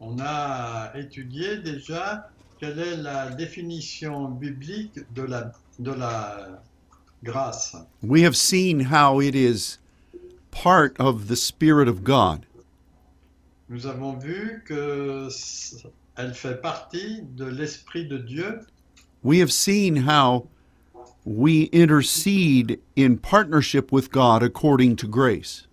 On 0.00 0.18
a 0.20 0.92
étudié 0.94 1.58
déjà 1.58 2.30
quelle 2.58 2.78
est 2.78 2.96
la 2.96 3.30
définition 3.30 4.28
biblique 4.28 4.98
de 5.14 5.22
la, 5.22 5.52
de 5.78 5.92
la 5.92 6.62
grâce. 7.22 7.76
We 8.02 8.22
have 8.24 8.34
seen 8.36 8.80
how 8.80 9.20
it 9.20 9.34
is 9.34 9.79
part 10.50 10.96
of 11.00 11.28
the 11.28 11.36
Spirit 11.36 11.88
of 11.88 12.02
God. 12.04 12.46
nous 13.68 13.86
avons 13.86 14.14
vu 14.20 14.62
que 14.66 15.28
elle 16.16 16.34
fait 16.34 16.60
partie 16.60 17.22
de 17.36 17.44
l'Esprit 17.46 18.04
de 18.08 18.18
Dieu. 18.18 18.60
We 19.22 19.38
have 19.38 19.52
seen 19.52 19.96
how 20.08 20.48
we 21.24 21.68
intercede 21.72 22.80
in 22.96 23.16
partnership 23.18 23.92
with 23.92 24.10
God 24.10 24.42
according 24.42 24.96
to 24.96 25.06
grace. 25.06 25.66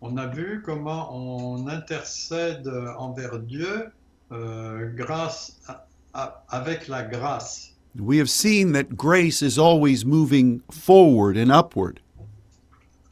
On 0.00 0.16
a 0.18 0.26
vu 0.28 0.62
comment 0.64 1.08
on 1.10 1.66
intercède 1.68 2.66
envers 2.96 3.38
Dieu 3.40 3.90
euh, 4.32 4.90
grâce 4.96 5.58
à- 5.68 5.84
à- 6.14 6.42
avec 6.50 6.88
la 6.88 7.02
grâce. 7.02 7.72
We 7.98 8.18
have 8.18 8.30
seen 8.30 8.72
that 8.72 8.96
grace 8.96 9.42
is 9.42 9.58
always 9.58 10.04
moving 10.04 10.60
forward 10.70 11.36
and 11.36 11.50
upward. 11.50 12.00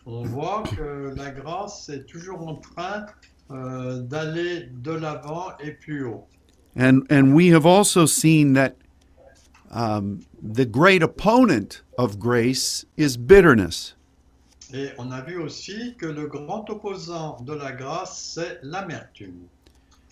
On 0.06 0.22
voit 0.24 0.62
que 0.76 1.14
la 1.16 1.30
grâce 1.30 1.88
est 1.88 2.04
toujours 2.06 2.46
en 2.46 2.56
train 2.56 3.06
euh, 3.50 4.00
d'aller 4.00 4.68
de 4.70 4.92
l'avant 4.92 5.56
et 5.62 5.72
plus 5.72 6.04
haut. 6.04 6.26
And, 6.76 7.02
and 7.10 7.34
we 7.34 7.48
have 7.52 7.64
also 7.64 8.04
seen 8.04 8.52
that 8.54 8.76
um, 9.70 10.20
the 10.42 10.66
great 10.66 11.02
opponent 11.02 11.82
of 11.96 12.18
grace 12.18 12.84
is 12.96 13.16
bitterness. 13.16 13.94
Et 14.72 14.90
on 14.98 15.12
a 15.12 15.22
vu 15.22 15.38
aussi 15.38 15.94
que 15.96 16.06
le 16.06 16.26
grand 16.26 16.68
opposant 16.68 17.40
de 17.44 17.52
la 17.52 17.72
grâce, 17.72 18.34
c'est 18.34 18.58
l'amertume. 18.62 19.48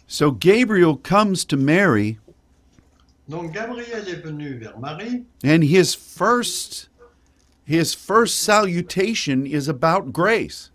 So 0.07 0.31
Gabriel 0.31 0.97
comes 0.97 1.45
to 1.47 1.57
Mary, 1.57 2.19
Donc 3.29 3.53
Gabriel 3.53 4.09
est 4.09 4.23
venu 4.23 4.55
vers 4.59 4.79
Marie 4.79 5.25
and 5.45 5.63
his 5.63 5.95
first 5.95 6.89
his 7.65 7.95
first 7.95 8.41
salutation 8.41 9.47
is 9.47 9.69
about 9.69 10.13
grace. 10.13 10.73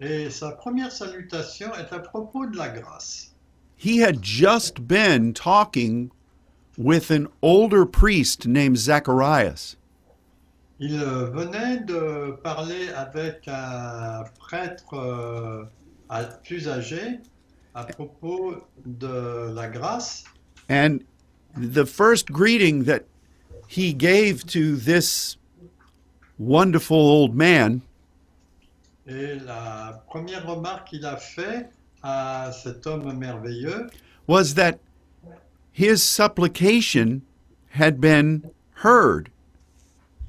et 0.00 0.30
sa 0.30 0.52
première 0.52 0.92
salutation 0.92 1.72
est 1.74 1.92
à 1.92 1.98
propos 1.98 2.46
de 2.46 2.56
la 2.56 2.68
grâce. 2.68 3.32
He 3.76 3.98
had 4.00 4.22
just 4.22 4.86
been 4.86 5.32
talking 5.32 6.10
with 6.78 7.10
an 7.10 7.28
older 7.42 7.86
priest 7.86 8.46
named 8.46 8.76
Zacharias. 8.76 9.76
Il 10.78 11.02
euh, 11.02 11.30
venait 11.30 11.78
de 11.78 12.32
parler 12.42 12.88
avec 12.90 13.48
un 13.48 14.24
prêtre 14.38 14.94
euh, 14.94 15.64
plus 16.44 16.68
âgé 16.68 17.20
à 17.74 17.84
propos 17.84 18.56
de 18.84 19.50
la 19.54 19.68
grâce. 19.68 20.24
And 20.68 21.00
the 21.56 21.86
first 21.86 22.30
greeting 22.30 22.84
that 22.84 23.04
he 23.68 23.94
gave 23.94 24.44
to 24.48 24.76
this 24.76 25.38
wonderful 26.38 26.96
old 26.98 27.34
man 27.34 27.80
Et 29.06 29.36
la 29.44 30.02
première 30.08 30.44
remarque 30.46 30.88
qu'il 30.88 31.06
a 31.06 31.16
fait 31.16 31.68
à 32.02 32.50
cet 32.52 32.86
homme 32.86 33.12
merveilleux, 33.16 33.88
was 34.26 34.54
that 34.54 34.78
his 35.72 36.02
supplication 36.02 37.22
had 37.70 38.00
been 38.00 38.42
heard. 38.82 39.28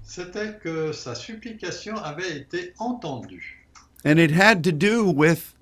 c'était 0.03 0.57
que 0.63 0.91
sa 0.93 1.15
supplication 1.15 1.95
avait 1.97 2.37
été 2.37 2.73
entendue. 2.79 3.65
And 4.05 4.19
it 4.19 4.31
had 4.31 4.63
to 4.63 4.71
do 4.71 5.05
with 5.09 5.53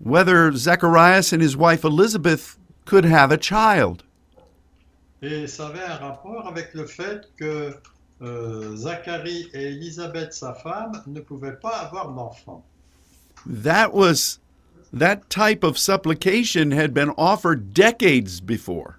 whether 0.00 0.52
Zacharias 0.52 1.32
and 1.32 1.40
his 1.40 1.56
wife 1.56 1.84
Elizabeth 1.84 2.58
could 2.84 3.04
have 3.04 3.30
a 3.30 3.38
child. 3.38 4.02
Et 5.22 5.46
ça 5.46 5.68
avait 5.68 5.84
un 5.84 5.96
rapport 5.96 6.46
avec 6.48 6.74
le 6.74 6.86
fait 6.86 7.28
que 7.36 7.74
euh, 8.22 8.76
Zacharie 8.76 9.48
et 9.54 9.72
Élisabeth, 9.72 10.32
sa 10.32 10.54
femme, 10.54 11.02
ne 11.06 11.20
pouvaient 11.20 11.58
pas 11.60 11.76
avoir 11.78 12.12
d'enfant. 12.12 12.64
That 13.46 13.94
was 13.94 14.38
that 14.92 15.30
type 15.30 15.64
of 15.64 15.78
supplication 15.78 16.72
had 16.72 16.92
been 16.92 17.10
offered 17.16 17.72
decades 17.72 18.40
before. 18.40 18.98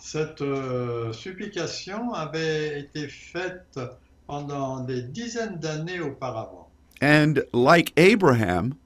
Cette 0.00 0.40
euh, 0.40 1.12
supplication 1.12 2.14
avait 2.14 2.78
été 2.80 3.08
faite 3.08 3.78
pendant 4.26 4.80
des 4.80 5.02
dizaines 5.02 5.58
d'années 5.58 6.00
auparavant. 6.00 6.68
And 7.02 7.42
like 7.52 7.92
Abraham, 7.96 8.76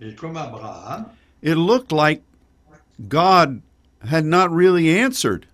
Et 0.00 0.14
comme 0.14 0.36
Abraham, 0.36 1.06
it 1.42 1.56
looked 1.56 1.92
like 1.92 2.22
God 3.08 3.62
had 4.06 4.24
not 4.24 4.50
really 4.50 4.88
answered. 4.90 5.46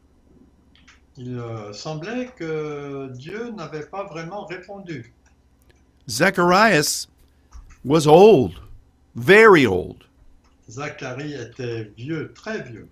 Il 1.20 1.38
euh, 1.38 1.72
semblait 1.74 2.30
que 2.34 3.10
Dieu 3.12 3.50
n'avait 3.50 3.84
pas 3.84 4.04
vraiment 4.04 4.46
répondu. 4.46 5.12
Zacharias 6.08 7.08
was 7.84 8.06
old, 8.06 8.54
very 9.14 9.66
old. 9.66 10.04
Zacharie 10.70 11.34
était 11.34 11.92
vieux, 11.96 12.32
très 12.32 12.62
vieux. 12.62 12.88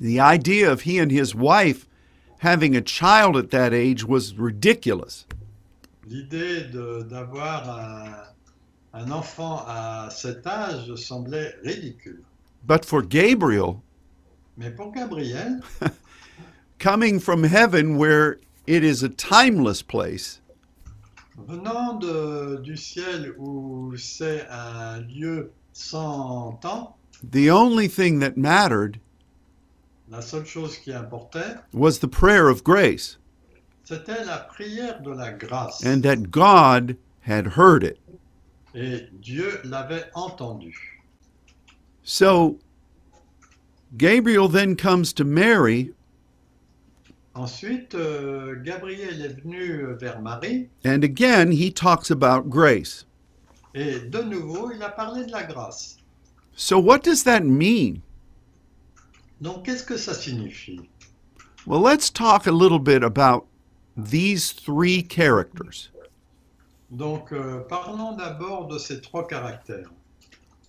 The 0.00 0.20
idea 0.20 0.70
of 0.70 0.82
he 0.82 1.00
and 1.00 1.10
his 1.10 1.34
wife 1.34 1.88
having 2.38 2.76
a 2.76 2.80
child 2.80 3.36
at 3.36 3.50
that 3.50 3.72
age 3.72 4.04
was 4.04 4.34
ridiculous. 4.38 5.26
L'idée 6.06 6.68
d'avoir 7.10 7.68
un, 7.68 9.00
un 9.00 9.10
enfant 9.10 9.64
à 9.66 10.08
cet 10.10 10.46
âge 10.46 10.94
semblait 10.94 11.56
ridicule. 11.64 12.22
But 12.64 12.84
for 12.84 13.02
Gabriel, 13.02 13.82
Mais 14.56 14.70
pour 14.70 14.92
Gabriel, 14.92 15.60
coming 16.82 17.20
from 17.20 17.44
heaven 17.44 17.96
where 17.96 18.38
it 18.66 18.82
is 18.82 19.02
a 19.04 19.08
timeless 19.08 19.82
place, 19.82 20.40
venant 21.38 22.00
de- 22.00 22.60
du 22.62 22.76
ciel 22.76 23.32
où 23.38 23.96
c'est 23.96 24.46
un 24.50 25.00
lieu 25.08 25.50
sans 25.72 26.58
temps, 26.60 26.94
the 27.22 27.48
only 27.48 27.86
thing 27.88 28.18
that 28.18 28.36
mattered 28.36 28.98
la 30.08 30.20
seule 30.20 30.44
chose 30.44 30.76
qui 30.76 30.92
importait, 30.92 31.56
was 31.72 32.00
the 32.00 32.08
prayer 32.08 32.48
of 32.48 32.62
grace 32.64 33.16
c'était 33.84 34.24
la 34.26 34.38
prière 34.48 35.02
de 35.02 35.10
la 35.14 35.32
grâce. 35.32 35.84
and 35.84 36.02
that 36.02 36.30
God 36.30 36.96
had 37.20 37.46
heard 37.46 37.84
it. 37.84 37.98
Et 38.74 39.06
Dieu 39.20 39.60
l'avait 39.64 40.04
entendu. 40.14 40.74
So 42.02 42.58
Gabriel 43.96 44.48
then 44.48 44.74
comes 44.76 45.12
to 45.12 45.24
Mary, 45.24 45.92
Ensuite, 47.34 47.94
euh, 47.94 48.56
Gabriel 48.62 49.22
est 49.22 49.40
venu 49.40 49.86
vers 49.98 50.20
Marie 50.20 50.68
and 50.84 51.02
again 51.02 51.50
he 51.50 51.72
talks 51.72 52.10
about 52.10 52.50
grace. 52.50 53.06
et 53.74 54.00
de 54.00 54.22
nouveau, 54.22 54.70
il 54.70 54.82
a 54.82 54.90
parlé 54.90 55.24
de 55.24 55.32
la 55.32 55.44
grâce. 55.44 55.96
So, 56.54 56.78
what 56.78 56.98
does 57.02 57.24
that 57.24 57.40
mean? 57.44 58.02
Donc, 59.40 59.64
qu'est-ce 59.64 59.84
que 59.84 59.96
ça 59.96 60.12
signifie? 60.14 60.88
Well, 61.66 61.80
let's 61.80 62.10
talk 62.10 62.46
a 62.46 62.52
little 62.52 62.78
bit 62.78 63.02
about 63.02 63.46
these 63.96 64.52
three 64.52 65.02
characters. 65.02 65.90
Donc, 66.90 67.32
euh, 67.32 67.60
parlons 67.68 68.14
d'abord 68.16 68.68
de 68.68 68.78
ces 68.78 69.00
trois 69.00 69.26
caractères. 69.26 69.90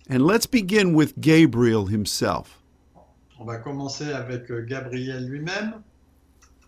And 0.08 0.26
let's 0.26 0.46
begin 0.46 0.94
with 0.94 1.18
Gabriel 1.20 1.86
himself. 1.86 2.62
On 3.38 3.44
va 3.44 3.58
commencer 3.58 4.12
avec 4.12 4.50
euh, 4.50 4.62
Gabriel 4.62 5.26
lui-même. 5.28 5.82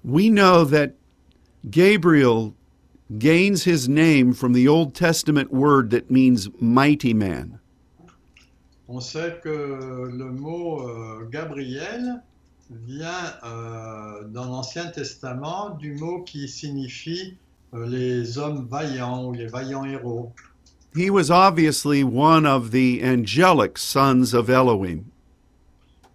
We 0.06 0.30
know 0.30 0.62
that 0.64 0.94
Gabriel 1.68 2.54
gains 3.18 3.64
his 3.64 3.88
name 3.88 4.32
from 4.34 4.52
the 4.52 4.68
Old 4.68 4.94
Testament 4.94 5.52
word 5.52 5.90
that 5.90 6.12
means 6.12 6.48
mighty 6.60 7.12
man. 7.12 7.58
On 8.88 9.00
sait 9.00 9.40
que 9.42 9.48
le 9.50 10.30
mot 10.30 10.88
euh, 10.88 11.28
Gabriel 11.28 12.22
vient 12.70 13.34
euh, 13.42 14.28
dans 14.28 14.44
l'Ancien 14.44 14.92
Testament 14.92 15.70
du 15.70 15.96
mot 15.96 16.22
qui 16.22 16.46
signifie 16.46 17.36
euh, 17.74 17.84
les 17.86 18.38
hommes 18.38 18.68
vaillants 18.70 19.24
ou 19.26 19.32
les 19.32 19.48
vaillants 19.48 19.84
héros. 19.84 20.32
He 20.94 21.10
was 21.10 21.32
obviously 21.32 22.04
one 22.04 22.46
of 22.46 22.70
the 22.70 23.02
angelic 23.02 23.76
sons 23.76 24.32
of 24.32 24.48
Elohim. 24.48 25.06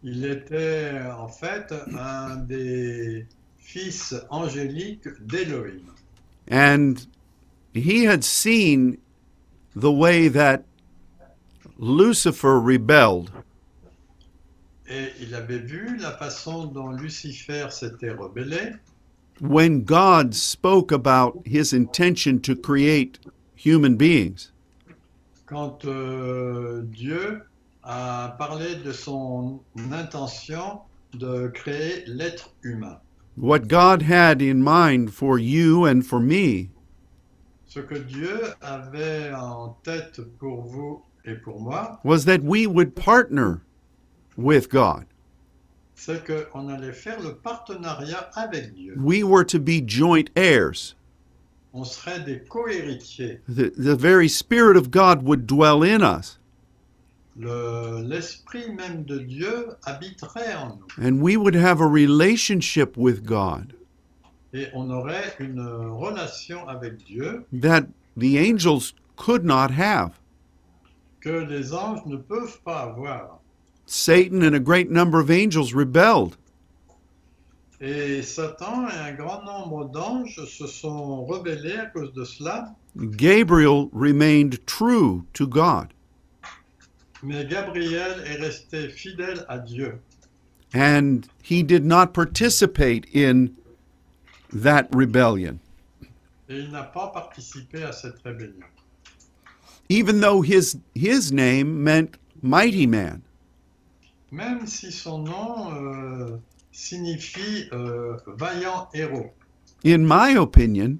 Il 0.01 0.23
était 0.23 0.97
en 1.11 1.27
fait 1.27 1.73
un 1.93 2.37
des 2.37 3.27
fils 3.61 4.13
angéliques 4.29 5.07
d'Élohim. 5.25 5.93
And 6.49 7.05
he 7.73 8.03
had 8.05 8.23
seen 8.23 8.97
the 9.75 9.91
way 9.91 10.27
that 10.27 10.63
Lucifer 11.77 12.59
rebelled. 12.59 13.31
Et 14.87 15.13
il 15.21 15.33
avait 15.35 15.65
vu 15.65 15.97
la 15.97 16.11
façon 16.11 16.65
dont 16.65 16.91
Lucifer 16.91 17.67
s'était 17.69 18.11
rebellé 18.11 18.73
when 19.39 19.83
God 19.83 20.35
spoke 20.35 20.91
about 20.91 21.41
his 21.45 21.73
intention 21.73 22.39
to 22.39 22.55
create 22.55 23.19
human 23.55 23.95
beings. 23.95 24.51
quand 25.51 25.83
euh, 25.83 26.81
Dieu 26.85 27.41
a 27.83 28.35
parlé 28.37 28.75
de 28.75 28.93
son 28.93 29.59
intention 29.91 30.79
de 31.13 31.47
créer 31.47 32.05
l'être 32.07 32.51
humain. 32.63 32.97
What 33.35 33.67
God 33.67 34.01
had 34.03 34.41
in 34.41 34.61
mind 34.61 35.13
for 35.13 35.39
you 35.39 35.85
and 35.85 36.05
for 36.05 36.19
me 36.19 36.69
Ce 37.65 37.79
que 37.79 37.99
Dieu 37.99 38.53
avait 38.61 39.31
en 39.33 39.77
tête 39.83 40.19
pour 40.37 40.63
vous 40.63 41.01
et 41.25 41.35
pour 41.41 41.61
moi, 41.61 41.99
was 42.03 42.25
that 42.25 42.43
we 42.43 42.67
would 42.67 42.95
partner 42.95 43.61
with 44.35 44.69
God. 44.69 45.05
c'est 45.95 46.23
qu'on 46.25 46.67
allait 46.67 46.91
faire 46.93 47.21
le 47.21 47.35
partenariat 47.35 48.29
avec 48.35 48.73
Dieu. 48.73 48.95
We 48.97 49.23
were 49.23 49.45
to 49.45 49.59
be 49.59 49.81
joint 49.85 50.29
heirs. 50.35 50.95
On 51.73 51.85
serait 51.85 52.19
des 52.25 52.39
co-héritiers. 52.49 53.39
The, 53.47 53.71
the 53.77 53.95
very 53.95 54.27
Spirit 54.27 54.75
of 54.75 54.91
God 54.91 55.23
would 55.23 55.47
dwell 55.47 55.83
in 55.83 56.01
us, 56.01 56.37
Le- 57.37 58.01
L'esprit 58.03 58.71
même 58.73 59.03
de 59.05 59.19
Dieu 59.19 59.67
habiterait 59.83 60.53
en 60.55 60.77
nous. 60.77 60.87
and 61.07 61.21
we 61.21 61.37
would 61.37 61.55
have 61.55 61.79
a 61.81 61.87
relationship 61.87 62.97
with 62.97 63.23
God 63.25 63.73
Et 64.53 64.67
on 64.73 64.89
aurait 64.89 65.33
une 65.39 65.61
relation 65.61 66.67
avec 66.67 66.97
Dieu 67.05 67.45
that 67.53 67.83
the 68.17 68.37
angels 68.37 68.93
could 69.15 69.45
not 69.45 69.71
have. 69.71 70.19
que 71.21 71.29
les 71.45 71.73
anges 71.73 72.05
ne 72.05 72.17
peuvent 72.17 72.59
pas 72.65 72.81
avoir. 72.81 73.39
Satan 73.85 74.41
and 74.43 74.53
a 74.55 74.59
great 74.59 74.89
number 74.91 75.19
of 75.19 75.29
angels 75.29 75.73
rebelled. 75.73 76.35
Et 77.79 78.21
Satan 78.21 78.87
et 78.89 78.93
un 79.09 79.13
grand 79.13 79.43
nombre 79.43 79.85
d'anges 79.85 80.39
se 80.45 80.67
sont 80.67 81.25
rebellés 81.25 81.77
à 81.77 81.85
cause 81.87 82.13
de 82.13 82.23
cela, 82.25 82.75
Gabriel 82.97 83.89
remained 83.93 84.59
true 84.65 85.23
to 85.33 85.47
God, 85.47 85.87
mais 87.23 87.45
Gabriel 87.45 88.23
est 88.25 88.35
resté 88.41 88.89
fidèle 88.89 89.45
à 89.47 89.57
Dieu. 89.59 89.99
and 90.73 91.27
he 91.43 91.63
did 91.63 91.83
not 91.83 92.13
participate 92.13 93.05
in 93.13 93.53
that 94.53 94.87
rebellion. 94.95 95.59
Et 96.49 96.59
il 96.59 96.71
n'a 96.71 96.83
pas 96.83 97.07
participé 97.07 97.83
à 97.83 97.91
cette 97.91 98.19
rébellion. 98.23 98.65
Even 99.89 100.21
though 100.21 100.41
his, 100.41 100.77
his 100.95 101.31
name 101.33 101.83
meant 101.83 102.17
mighty 102.41 102.87
man. 102.87 103.21
Même 104.31 104.65
si 104.65 104.91
son 104.93 105.19
nom 105.25 105.73
euh, 105.73 106.37
signifie 106.71 107.67
euh, 107.73 108.15
vaillant 108.27 108.87
héros. 108.93 109.31
In 109.83 110.05
my 110.07 110.37
opinion, 110.37 110.99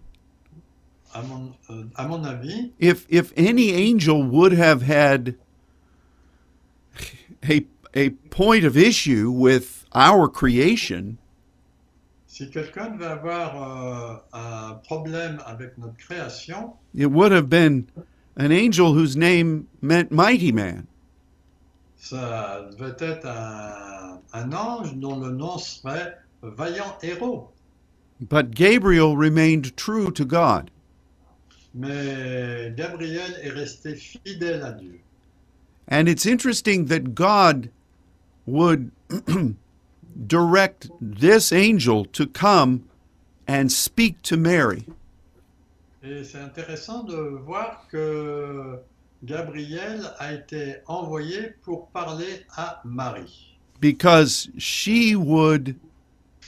À 1.14 1.22
mon, 1.24 1.52
euh, 1.70 1.84
à 1.96 2.08
mon 2.08 2.24
avis, 2.24 2.72
if 2.80 3.06
if 3.10 3.34
any 3.38 3.74
angel 3.74 4.24
would 4.24 4.54
have 4.54 4.82
had 4.82 5.36
a 7.50 7.66
a 7.94 8.10
point 8.30 8.64
of 8.64 8.78
issue 8.78 9.30
with 9.32 9.86
our 9.94 10.30
creation, 10.30 11.18
si 12.28 12.50
quelqu'un 12.50 12.92
devait 12.92 13.06
avoir 13.06 13.56
euh, 13.56 14.16
un 14.34 14.74
problème 14.84 15.42
avec 15.46 15.78
notre 15.78 15.98
création, 15.98 16.74
it 16.94 17.08
would 17.08 17.32
have 17.32 17.50
been 17.50 17.88
an 18.38 18.52
angel 18.52 18.94
whose 18.94 19.18
name 19.18 19.68
meant 19.82 20.12
mighty 20.12 20.52
man. 20.52 20.88
ça 21.98 22.68
devait 22.72 22.96
être 23.00 23.28
un, 23.28 24.20
un 24.34 24.54
ange 24.54 24.96
dont 24.96 25.20
le 25.20 25.32
nom 25.32 25.58
serait 25.58 26.18
vaillant 26.42 26.98
héros. 27.04 27.52
But 28.22 28.52
Gabriel 28.52 29.16
remained 29.16 29.76
true 29.76 30.12
to 30.12 30.26
God. 30.26 30.72
Mais 31.74 32.74
Gabriel 32.76 33.32
est 33.44 33.50
resté 33.50 33.96
fidèle 33.96 34.64
à 34.64 34.72
Dieu. 34.72 35.00
And 35.88 36.08
it's 36.08 36.26
interesting 36.26 36.86
that 36.86 37.16
God 37.16 37.70
would 38.46 38.92
direct 40.28 40.90
this 41.02 41.52
angel 41.52 42.06
to 42.06 42.26
come 42.28 42.86
and 43.48 43.72
speak 43.72 44.22
to 44.24 44.38
Mary. 44.38 44.86
Et 46.04 46.24
c'est 46.24 46.40
intéressant 46.40 47.04
de 47.04 47.16
voir 47.46 47.86
que 47.92 48.80
Gabriel 49.24 50.12
a 50.20 50.34
été 50.34 50.78
envoyé 50.88 51.54
pour 51.64 51.88
parler 51.90 52.44
à 52.58 52.80
Marie. 52.84 53.48
because 53.80 54.50
she 54.60 55.16
would 55.16 55.80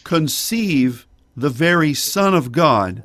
conceive 0.04 1.08
the 1.36 1.50
very 1.50 1.93
Son 1.93 2.34
of 2.36 2.52
God, 2.52 3.04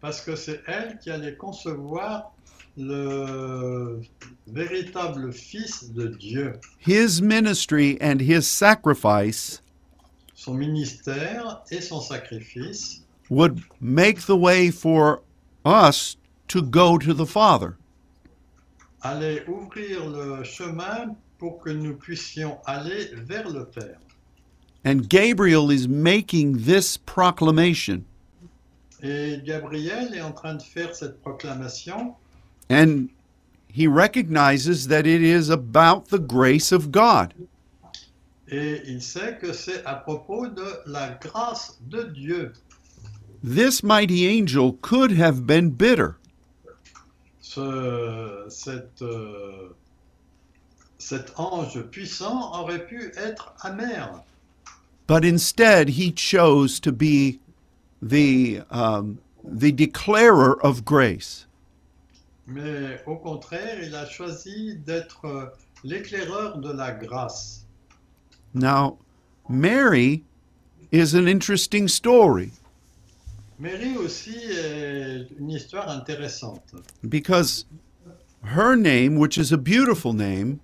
Parce 0.00 0.20
que 0.20 0.36
c'est 0.36 0.62
elle 0.66 0.98
qui 0.98 1.10
allait 1.10 1.36
concevoir 1.36 2.32
le 2.76 4.00
véritable 4.46 5.32
Fils 5.32 5.90
de 5.92 6.08
Dieu. 6.08 6.52
his 6.78 7.20
ministry 7.22 7.98
and 8.00 8.20
his 8.20 8.46
sacrifice 8.46 9.60
Son 10.34 10.54
ministère 10.54 11.62
et 11.70 11.80
son 11.80 12.00
sacrifice 12.00 13.02
would 13.30 13.60
make 13.80 14.20
the 14.26 14.36
way 14.36 14.70
for 14.70 15.22
us 15.64 16.16
to 16.48 16.62
go 16.62 16.98
to 16.98 17.12
the 17.14 17.26
Father. 17.26 17.76
allaient 19.02 19.44
ouvrir 19.48 20.06
le 20.08 20.44
chemin 20.44 21.16
pour 21.38 21.58
que 21.60 21.70
nous 21.70 21.94
puissions 21.96 22.58
aller 22.66 23.10
vers 23.14 23.48
le 23.48 23.64
Père. 23.64 23.98
And 24.84 25.08
Gabriel 25.08 25.70
is 25.70 25.88
making 25.88 26.58
this 26.64 26.96
proclamation. 26.96 28.04
Et 29.02 29.40
Gabriel 29.44 30.14
est 30.14 30.22
en 30.22 30.32
train 30.32 30.54
de 30.54 30.62
faire 30.62 30.94
cette 30.94 31.20
proclamation 31.20 32.14
And 32.68 33.10
he 33.68 33.86
recognizes 33.86 34.88
that 34.88 35.06
it 35.06 35.22
is 35.22 35.48
about 35.50 36.08
the 36.08 36.18
grace 36.18 36.72
of 36.72 36.90
God. 36.90 37.34
et 38.48 38.82
il 38.86 39.02
sait 39.02 39.38
que 39.40 39.52
c'est 39.52 39.84
à 39.84 39.94
propos 39.96 40.46
de 40.46 40.66
la 40.86 41.10
grâce 41.20 41.78
de 41.88 42.04
Dieu. 42.04 42.52
This 43.42 43.82
mighty 43.82 44.26
angel 44.26 44.78
could 44.82 45.12
have 45.12 45.46
been 45.46 45.70
bitter, 45.70 46.16
Ce, 47.40 48.44
cet, 48.48 49.02
euh, 49.02 49.74
cet 50.98 51.32
ange 51.36 51.82
puissant 51.90 52.52
aurait 52.52 52.86
pu 52.86 53.12
être 53.16 53.54
amer, 53.62 54.22
but 55.06 55.24
instead 55.24 55.90
he 55.90 56.12
chose 56.12 56.80
to 56.80 56.92
be 56.92 57.38
the, 58.02 58.62
um, 58.70 59.18
the 59.44 59.72
declarer 59.72 60.60
of 60.62 60.84
grace. 60.84 61.46
Mais 62.46 63.02
au 63.06 63.16
contraire, 63.16 63.82
il 63.82 63.94
a 63.94 64.06
choisi 64.06 64.76
d'être 64.76 65.24
euh, 65.24 65.46
l'éclaireur 65.84 66.58
de 66.58 66.72
la 66.72 66.92
grâce. 66.92 67.66
Now, 68.54 68.98
Mary 69.48 70.24
is 70.92 71.14
an 71.14 71.26
interesting 71.26 71.88
story 71.88 72.50
Mary 73.58 73.96
aussi 73.96 74.36
est 74.36 75.28
une 75.38 75.50
histoire 75.50 75.88
intéressante. 75.88 76.62
because 77.08 77.64
her 78.42 78.76
name, 78.76 79.16
which 79.16 79.38
is 79.38 79.50
a 79.52 79.56
beautiful 79.56 80.12
name, 80.12 80.60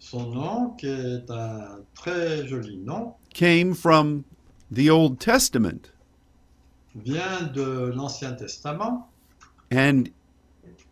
Son 0.00 0.26
nom, 0.32 0.70
qui 0.76 0.86
est 0.86 1.30
un 1.30 1.80
très 1.94 2.46
joli 2.46 2.76
nom, 2.76 3.14
came 3.32 3.74
from 3.74 4.24
the 4.72 4.88
Old 4.90 5.18
Testament. 5.20 5.90
vient 6.96 7.42
de 7.52 7.92
l'Ancien 7.94 8.34
Testament 8.34 9.06
And 9.72 10.10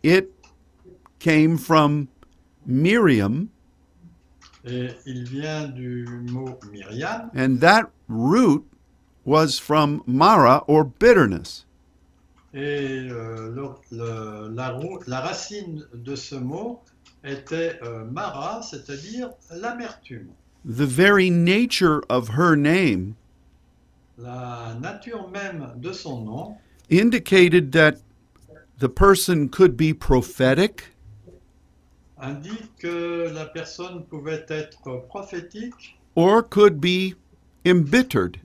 it 0.03 0.29
came 1.19 1.57
from 1.57 2.07
Miriam, 2.65 3.49
et 4.65 4.89
il 5.05 5.25
vient 5.25 5.67
du 5.67 6.05
mot 6.29 6.59
Myriam 6.71 7.29
and 7.33 7.59
that 7.59 7.89
root 8.07 8.63
was 9.25 9.57
from 9.59 10.01
Mara 10.05 10.63
or 10.67 10.83
bitterness. 10.85 11.65
et 12.53 13.09
euh, 13.09 13.49
le- 13.51 13.75
le- 13.97 14.49
la, 14.53 14.79
la 15.07 15.19
racine 15.21 15.83
de 15.93 16.15
ce 16.15 16.35
mot 16.35 16.81
était 17.23 17.79
euh, 17.83 18.05
Mara, 18.05 18.61
c'est-à-dire 18.61 19.31
l'amertume. 19.51 20.27
The 20.65 20.85
very 20.85 21.29
nature 21.29 22.01
of 22.09 22.29
her 22.37 22.55
name 22.55 23.15
La 24.17 24.75
nature 24.79 25.27
même 25.29 25.73
de 25.77 25.91
son 25.91 26.21
nom 26.23 26.55
indicated 26.91 27.71
that 27.73 27.97
the 28.79 28.89
person 28.89 29.49
could 29.49 29.75
be 29.77 29.93
prophetic, 29.93 30.85
indique 32.21 32.77
que 32.79 33.29
la 33.33 33.45
personne 33.45 34.05
pouvait 34.05 34.45
être 34.49 35.07
prophétique. 35.07 35.97
Or 36.15 36.43
could 36.43 36.79
be 36.79 37.15
embittered, 37.65 38.39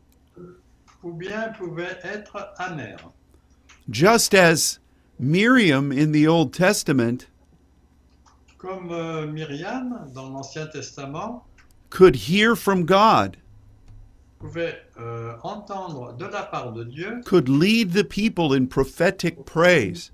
ou 1.02 1.12
bien 1.12 1.52
pouvait 1.58 1.98
être 2.02 2.54
amère. 2.58 3.12
just 3.90 4.34
as 4.34 4.78
Miriam 5.18 5.90
in 5.92 6.12
the 6.12 6.26
Old 6.26 6.52
Testament 6.52 7.26
Comme 8.58 8.90
euh, 8.90 9.26
Myriam 9.26 10.10
dans 10.14 10.30
l'Ancien 10.30 10.66
Testament 10.66 11.44
could 11.90 12.16
hear 12.16 12.54
from 12.56 12.84
God, 12.84 13.36
pouvait 14.38 14.76
euh, 14.98 15.34
entendre 15.42 16.16
de 16.16 16.26
la 16.26 16.42
part 16.42 16.72
de 16.72 16.84
Dieu 16.84 17.20
could 17.24 17.48
lead 17.48 17.92
the 17.92 18.04
people 18.04 18.52
in 18.52 18.66
prophetic 18.66 19.44
praise, 19.44 20.10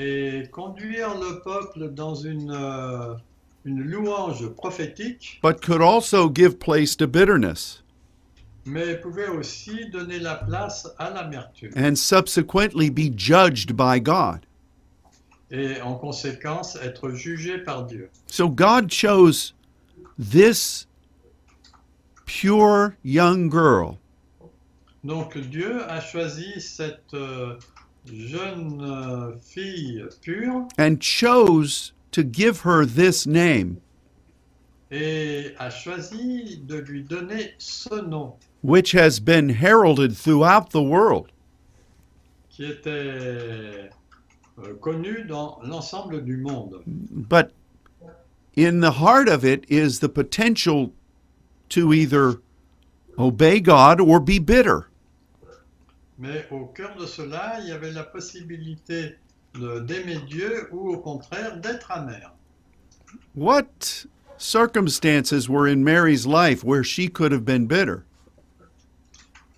et 0.00 0.48
conduire 0.50 1.14
le 1.14 1.40
peuple 1.42 1.90
dans 1.90 2.14
une, 2.14 2.50
euh, 2.50 3.14
une 3.64 3.82
louange 3.82 4.48
prophétique, 4.48 5.40
but 5.42 5.60
could 5.60 5.82
also 5.82 6.30
give 6.32 6.56
place 6.56 6.96
to 6.96 7.06
bitterness 7.06 7.82
mais 8.66 9.00
pouvait 9.00 9.28
aussi 9.28 9.88
donner 9.90 10.18
la 10.18 10.34
place 10.36 10.86
à 10.98 11.10
l'amertume 11.10 11.70
and 11.76 11.96
subsequently 11.96 12.90
be 12.90 13.10
judged 13.14 13.72
by 13.74 14.00
God. 14.00 14.40
et 15.50 15.80
en 15.82 15.94
conséquence 15.96 16.76
être 16.76 17.10
jugé 17.10 17.58
par 17.58 17.84
Dieu. 17.84 18.08
So 18.26 18.48
God 18.48 18.90
chose 18.90 19.54
this 20.18 20.86
pure 22.24 22.92
young 23.02 23.50
girl 23.50 23.98
Donc 25.02 25.36
Dieu 25.38 25.82
a 25.90 26.00
choisi 26.00 26.60
cette 26.60 27.14
euh, 27.14 27.56
jeune 28.12 28.80
euh, 28.82 29.32
fille 29.40 30.04
pure 30.20 30.68
and 30.78 31.00
chose 31.00 31.92
to 32.12 32.22
give 32.22 32.60
her 32.60 32.84
this 32.84 33.26
name, 33.26 33.80
et 34.90 35.54
a 35.58 35.70
choisi 35.70 36.60
de 36.66 36.76
lui 36.76 37.02
donner 37.02 37.54
ce 37.58 38.00
nom 38.02 38.34
which 38.62 38.92
has 38.92 39.20
been 39.20 39.48
heralded 39.48 40.16
throughout 40.16 40.70
the 40.70 40.82
world. 40.82 41.30
qui 42.50 42.66
était 42.66 43.90
euh, 44.58 44.74
connu 44.82 45.24
dans 45.24 45.58
l'ensemble 45.64 46.22
du 46.22 46.36
monde. 46.36 46.82
But 46.86 47.52
in 48.54 48.80
the 48.80 48.90
heart 48.90 49.28
of 49.28 49.44
it 49.44 49.64
is 49.70 50.00
the 50.00 50.08
potential 50.10 50.92
to 51.70 51.94
either 51.94 52.42
obey 53.18 53.60
God 53.60 54.00
or 54.00 54.20
be 54.20 54.38
bitter. 54.38 54.89
Mais 56.20 56.46
au 56.50 56.66
cœur 56.66 56.94
de 56.96 57.06
cela, 57.06 57.60
il 57.62 57.68
y 57.68 57.72
avait 57.72 57.92
la 57.92 58.04
possibilité 58.04 59.16
d'aimer 59.54 60.18
Dieu 60.28 60.68
ou 60.70 60.90
au 60.90 60.98
contraire 60.98 61.56
d'être 61.56 61.90
amer. 61.90 62.30
What 63.34 64.04
circumstances 64.36 65.48
were 65.48 65.66
in 65.66 65.82
Mary's 65.82 66.26
life 66.26 66.62
where 66.62 66.84
she 66.84 67.08
could 67.08 67.32
have 67.32 67.46
been 67.46 67.66
bitter? 67.66 68.04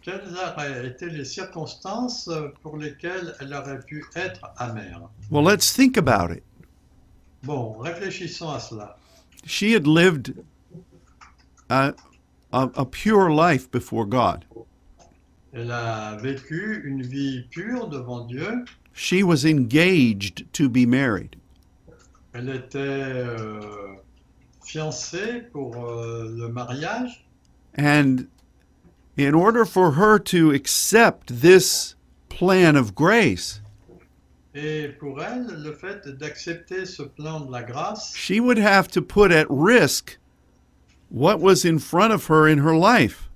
Quelles 0.03 0.37
auraient 0.37 0.87
été 0.87 1.11
les 1.11 1.25
circonstances 1.25 2.29
pour 2.63 2.77
lesquelles 2.77 3.35
elle 3.41 3.55
aurait 3.55 3.85
pu 3.85 4.05
être 4.15 4.41
amère? 4.57 5.09
Well, 5.31 5.43
let's 5.43 5.73
think 5.73 5.97
about 5.97 6.31
it. 6.31 6.45
Bon, 7.43 7.73
réfléchissons 7.79 8.51
à 8.51 8.61
cela. 8.61 8.97
She 9.45 9.73
had 9.73 9.89
lived 9.89 10.45
a, 11.69 11.95
a, 12.53 12.71
a 12.77 12.85
pure 12.85 13.31
life 13.31 13.69
before 13.69 14.07
God. 14.07 14.45
Elle 15.53 15.71
a 15.71 16.17
vécu 16.17 16.83
une 16.85 17.03
vie 17.03 17.47
pure 17.51 17.89
devant 17.89 18.25
Dieu. 18.25 18.65
She 18.95 19.23
was 19.23 19.45
engaged 19.45 20.47
to 20.53 20.69
be 20.69 20.87
married. 20.87 21.37
Elle 22.33 22.49
était 22.49 22.79
euh, 22.79 23.61
fiancée 24.65 25.43
pour 25.53 25.77
euh, 25.77 26.31
le 26.35 26.49
mariage. 26.49 27.27
And 27.77 28.27
in 29.19 29.35
order 29.35 29.65
for 29.67 29.93
her 29.93 30.19
to 30.19 30.51
accept 30.53 31.41
this 31.41 31.97
plan 32.31 32.77
of 32.77 32.95
grace, 32.95 33.61
Et 34.55 34.89
pour 34.99 35.23
elle, 35.23 35.47
le 35.47 35.73
fait 35.73 36.07
d'accepter 36.19 36.85
ce 36.85 37.03
plan 37.03 37.41
de 37.41 37.51
la 37.51 37.63
grâce, 37.63 38.15
she 38.15 38.39
would 38.39 38.59
have 38.59 38.87
to 38.89 39.01
put 39.01 39.33
at 39.33 39.47
risk 39.49 40.19
what 41.11 41.41
was 41.41 41.65
in 41.65 41.79
front 41.79 42.13
of 42.13 42.27
her 42.27 42.47
in 42.47 42.59
her 42.59 42.77
life. 42.77 43.31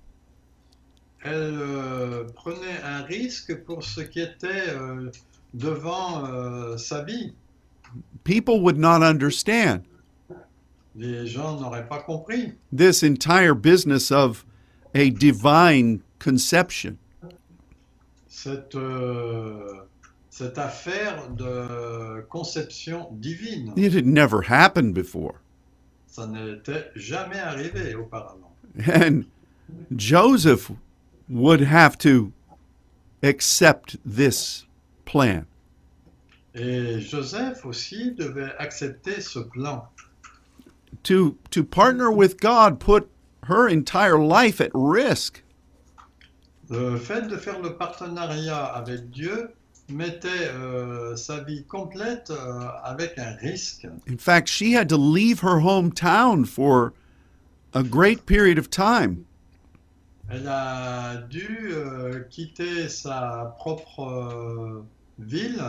Elle 1.26 1.58
euh, 1.60 2.24
prenait 2.34 2.80
un 2.84 3.02
risque 3.02 3.54
pour 3.64 3.82
ce 3.82 4.00
qui 4.00 4.20
était 4.20 4.70
euh, 4.70 5.10
devant 5.54 6.24
euh, 6.26 6.76
sa 6.76 7.02
vie. 7.02 7.34
People 8.24 8.60
would 8.60 8.78
not 8.78 9.02
understand 9.02 9.82
Les 10.94 11.26
gens 11.26 11.60
n'auraient 11.60 11.88
pas 11.88 12.00
compris 12.00 12.54
this 12.72 13.02
entire 13.02 13.54
business 13.54 14.10
of 14.10 14.44
a 14.94 15.10
divine 15.10 16.00
conception. 16.18 16.96
cette, 18.28 18.74
euh, 18.74 19.86
cette 20.30 20.58
affaire 20.58 21.30
de 21.30 22.20
conception 22.28 23.08
divine. 23.12 23.72
It 23.76 23.94
had 23.94 24.06
never 24.06 24.42
happened 24.42 24.94
before. 24.94 25.36
Ça 26.06 26.26
n'était 26.26 26.90
jamais 26.94 27.38
arrivé 27.38 27.94
auparavant. 27.94 28.52
And 28.86 29.24
Joseph 29.96 30.70
would 31.28 31.60
have 31.60 31.98
to 31.98 32.32
accept 33.22 33.96
this 34.04 34.64
plan. 35.04 35.46
Et 36.54 37.00
Joseph 37.00 37.66
aussi 37.66 38.12
devait 38.12 38.52
accepter 38.58 39.20
ce 39.20 39.40
plan. 39.40 39.88
To, 41.04 41.36
to 41.50 41.62
partner 41.62 42.10
with 42.10 42.40
God 42.40 42.80
put 42.80 43.10
her 43.44 43.68
entire 43.68 44.18
life 44.18 44.60
at 44.60 44.70
risk. 44.72 45.42
Le 46.68 46.96
fait 46.96 47.28
de 47.28 47.36
faire 47.36 47.60
le 47.60 47.76
partenariat 47.76 48.64
avec 48.74 49.10
Dieu 49.10 49.50
mettait 49.88 50.48
euh, 50.48 51.14
sa 51.14 51.40
vie 51.44 51.64
complète 51.64 52.30
euh, 52.30 52.68
avec 52.82 53.18
un 53.18 53.36
risque. 53.36 53.86
In 54.08 54.16
fact, 54.18 54.48
she 54.48 54.72
had 54.72 54.88
to 54.88 54.96
leave 54.96 55.40
her 55.40 55.60
hometown 55.60 56.44
for 56.44 56.92
a 57.72 57.82
great 57.82 58.26
period 58.26 58.58
of 58.58 58.68
time. 58.70 59.25
Elle 60.28 60.48
a 60.48 61.18
dû 61.30 61.68
euh, 61.70 62.20
quitter 62.30 62.88
sa 62.88 63.54
propre 63.58 64.00
euh, 64.02 64.84
ville 65.18 65.62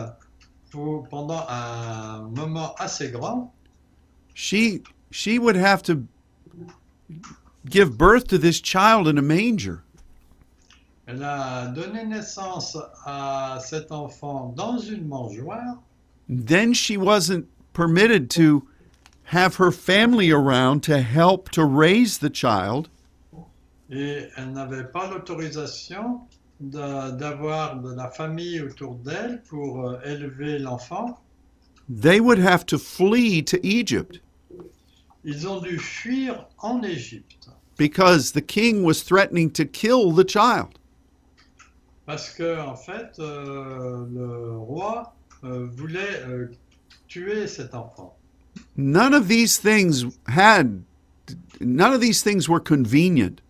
pour- 0.70 1.08
pendant 1.08 1.44
un 1.48 2.22
moment 2.34 2.74
assez 2.78 3.10
grand. 3.10 3.52
She 4.34 4.82
she 5.10 5.38
would 5.38 5.56
have 5.56 5.82
to 5.84 6.04
give 7.68 7.96
birth 7.96 8.26
to 8.28 8.38
this 8.38 8.60
child 8.60 9.06
in 9.08 9.16
a 9.16 9.22
manger. 9.22 9.80
Elle 11.06 11.22
a 11.22 11.68
donné 11.68 12.04
naissance 12.04 12.76
à 13.06 13.58
cet 13.64 13.90
enfant 13.92 14.52
dans 14.56 14.78
une 14.78 15.06
mangeoire. 15.08 15.78
Then 16.28 16.74
she 16.74 16.96
wasn't 16.98 17.46
permitted 17.72 18.28
to 18.30 18.64
have 19.32 19.56
her 19.56 19.70
family 19.70 20.30
around 20.30 20.82
to 20.82 21.00
help 21.00 21.48
to 21.52 21.64
raise 21.64 22.18
the 22.18 22.28
child. 22.28 22.88
Et 23.90 24.28
elle 24.36 24.52
n'avait 24.52 24.84
pas 24.84 25.08
l'autorisation 25.10 26.20
d'avoir 26.60 27.80
de 27.80 27.94
la 27.94 28.10
famille 28.10 28.60
autour 28.60 28.96
d'elle 28.96 29.42
pour 29.48 29.86
euh, 29.86 30.00
élever 30.04 30.58
l'enfant. 30.58 31.20
They 31.88 32.20
would 32.20 32.40
have 32.40 32.66
to 32.66 32.78
flee 32.78 33.42
to 33.44 33.56
Egypt 33.62 34.20
Ils 35.24 35.48
ont 35.48 35.60
dû 35.60 35.78
fuir 35.78 36.46
en 36.58 36.82
Égypte 36.82 37.48
because 37.76 38.32
the 38.32 38.42
king 38.44 38.82
was 38.82 39.02
threatening 39.02 39.50
to 39.52 39.64
kill 39.64 40.12
the 40.12 40.24
child. 40.28 40.78
parce 42.06 42.30
que 42.30 42.58
en 42.60 42.76
fait 42.76 43.18
euh, 43.18 44.04
le 44.10 44.56
roi 44.56 45.14
euh, 45.44 45.66
voulait 45.70 46.22
tuer 47.06 47.46
cet 47.46 47.74
enfant. 47.74 48.16
None 48.76 49.14
of 49.14 49.28
these 49.28 49.58
things 49.58 50.04
had 50.26 50.82
none 51.60 51.92
of 51.92 52.00
these 52.00 52.22
things 52.22 52.48
were 52.48 52.60
convenient. 52.60 53.40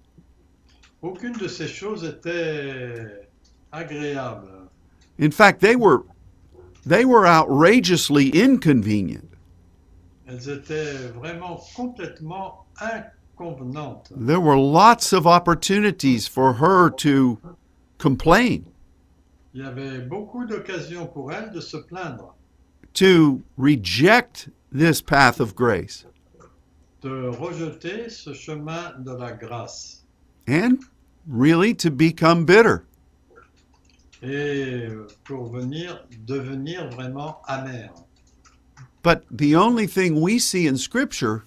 Aucune 1.03 1.33
de 1.35 1.47
ces 1.47 1.69
choses 1.69 2.05
était 2.05 3.29
agréable. 3.71 4.69
In 5.21 5.31
fact, 5.31 5.61
they 5.61 5.77
were 5.77 6.05
they 6.87 7.05
were 7.05 7.27
outrageously 7.27 8.31
inconvenient. 8.33 9.29
Elles 10.27 10.49
étaient 10.49 11.09
vraiment 11.15 11.61
complètement 11.75 12.67
inconvenantes. 12.81 14.13
There 14.15 14.41
were 14.41 14.57
lots 14.57 15.13
of 15.13 15.27
opportunities 15.27 16.27
for 16.27 16.55
her 16.55 16.91
to 16.91 17.39
complain, 17.99 18.65
Il 19.55 19.63
y 19.63 19.65
avait 19.65 19.99
beaucoup 19.99 20.45
d'occasions 20.45 21.07
pour 21.07 21.33
elle 21.33 21.51
de 21.51 21.61
se 21.61 21.77
plaindre, 21.77 22.35
to 22.95 23.43
reject 23.57 24.51
this 24.71 25.01
path 25.01 25.41
of 25.41 25.55
grace, 25.55 26.07
de 27.03 27.29
rejeter 27.29 28.11
ce 28.11 28.35
chemin 28.35 28.93
de 28.99 29.13
la 29.13 29.33
grâce 29.33 29.98
and 30.49 30.83
really 31.27 31.75
to 31.75 31.91
become 31.91 32.45
bitter. 32.45 32.85
et 34.23 34.89
pour 35.25 35.47
venir 35.49 36.01
devenir 36.27 36.91
vraiment 36.91 37.37
amère. 37.49 37.91
But 39.03 39.25
the 39.31 39.55
only 39.55 39.87
thing 39.87 40.21
we 40.21 40.39
see 40.41 40.67
in 40.67 40.77
Scripture 40.77 41.45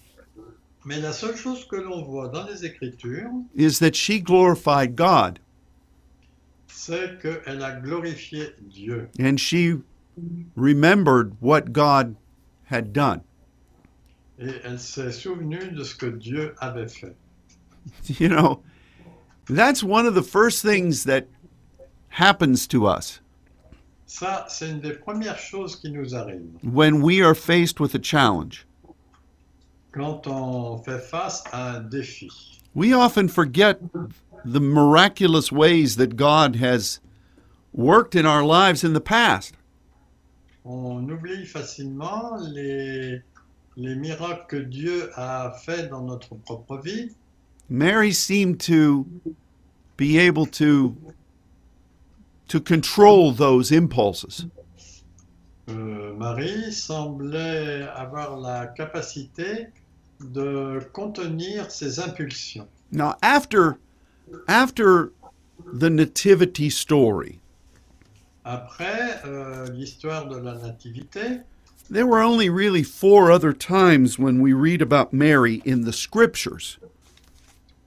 Mais 0.86 1.00
la 1.02 1.12
seule 1.12 1.36
chose 1.36 1.66
que 1.66 1.76
l'on 1.76 2.04
voit 2.04 2.30
dans 2.30 2.48
les 2.48 2.64
Écritures, 2.66 3.30
is 3.54 3.78
that 3.80 3.96
she 3.96 4.20
glorified 4.20 4.96
God 4.96 5.40
c'est 6.68 7.20
qu'elle 7.22 7.62
a 7.62 7.80
glorifié 7.80 8.56
Dieu 8.70 9.10
and 9.20 9.38
she 9.40 9.76
remembered 10.56 11.36
what 11.40 11.74
God 11.74 12.16
had 12.64 12.94
done. 12.94 13.22
et 14.40 14.54
elle 14.64 14.80
s'est 14.80 15.12
souvenue 15.12 15.72
de 15.72 15.84
ce 15.84 15.94
que 15.96 16.08
Dieu 16.08 16.56
avait 16.60 16.88
fait. 16.88 17.16
You 18.20 18.30
know, 18.30 18.64
that's 19.48 19.84
one 19.84 20.06
of 20.06 20.14
the 20.16 20.24
first 20.24 20.62
things 20.62 21.04
that 21.06 21.28
happens 22.10 22.68
to 22.68 22.86
us 22.86 23.20
Ça, 24.08 24.46
c'est 24.50 24.70
une 24.70 24.82
des 24.82 24.92
premières 24.92 25.38
choses 25.40 25.78
qui 25.78 25.90
nous 25.90 26.14
when 26.64 27.02
we 27.02 27.22
are 27.22 27.34
faced 27.34 27.80
with 27.80 27.96
a 27.96 28.00
challenge. 28.00 28.66
quand 29.94 30.28
on 30.28 30.78
fait 30.84 31.00
face 31.00 31.44
à 31.52 31.78
un 31.78 31.90
défi. 31.90 32.30
We 32.74 32.94
often 32.94 33.28
forget 33.30 33.80
the 34.46 34.60
miraculous 34.60 35.52
ways 35.52 35.96
that 35.96 36.16
God 36.18 36.58
has 36.58 37.00
worked 37.74 38.16
in 38.16 38.26
our 38.26 38.44
lives 38.44 38.84
in 38.84 38.94
the 38.94 39.02
past. 39.02 39.56
on 40.64 41.10
oublie 41.10 41.46
facilement 41.46 42.38
les, 42.54 43.22
les 43.78 43.96
miracles 43.96 44.46
que 44.48 44.58
Dieu 44.58 45.10
a 45.16 45.52
fait 45.66 45.90
dans 45.90 46.02
notre 46.06 46.36
propre 46.36 46.78
vie. 46.78 47.10
Mary 47.72 48.12
seemed 48.12 48.60
to 48.60 49.06
be 49.96 50.18
able 50.18 50.46
to 50.46 50.98
to 52.50 52.60
control 52.60 53.32
those 53.32 53.72
impulses. 53.72 54.46
Euh, 55.70 56.14
Marie 56.18 56.70
semblait 56.74 57.88
avoir 57.96 58.38
la 58.38 58.68
capacité 58.68 59.68
de 60.20 60.82
contenir 60.92 61.72
ses 61.72 61.98
impulsions. 61.98 62.68
Now 62.92 63.16
after 63.24 63.78
after 64.50 65.14
the 65.72 65.90
nativity 65.90 66.70
story, 66.70 67.40
Après 68.44 69.22
euh, 69.24 69.70
l'histoire 69.72 70.28
de 70.28 70.36
la 70.36 70.56
Nativité, 70.56 71.44
there 71.90 72.06
were 72.06 72.22
only 72.22 72.50
really 72.50 72.84
four 72.84 73.32
other 73.32 73.54
times 73.54 74.20
when 74.20 74.42
we 74.42 74.52
read 74.52 74.82
about 74.82 75.14
Mary 75.14 75.62
in 75.64 75.86
the 75.86 75.94
scriptures. 75.94 76.78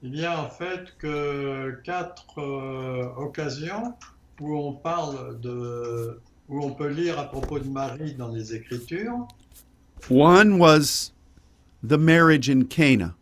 Il 0.04 0.16
y 0.16 0.26
a 0.26 0.38
en 0.38 0.50
fait 0.50 0.94
que 0.98 1.80
quatre 1.82 2.38
euh, 2.38 3.08
occasions 3.16 3.94
où 4.38 4.54
on 4.54 4.74
parle 4.74 5.40
de, 5.40 6.20
où 6.50 6.62
on 6.62 6.74
peut 6.74 6.88
lire 6.88 7.18
à 7.18 7.24
propos 7.24 7.58
de 7.58 7.68
Marie 7.68 8.12
dans 8.12 8.28
les 8.28 8.54
Écritures. 8.54 9.26
One 10.10 10.58
was 10.58 11.12
the 11.82 11.96
marriage 11.96 12.50
in 12.50 12.64
Cana. 12.64 13.14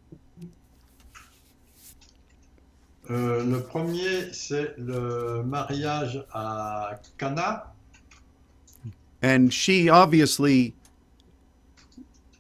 Euh, 3.11 3.45
le 3.45 3.61
premier, 3.61 4.33
c'est 4.33 4.75
le 4.77 5.45
mariage 5.45 6.25
à 6.33 7.01
Cana. 7.17 7.73
And 9.23 9.53
she 9.53 9.89
obviously 9.89 10.75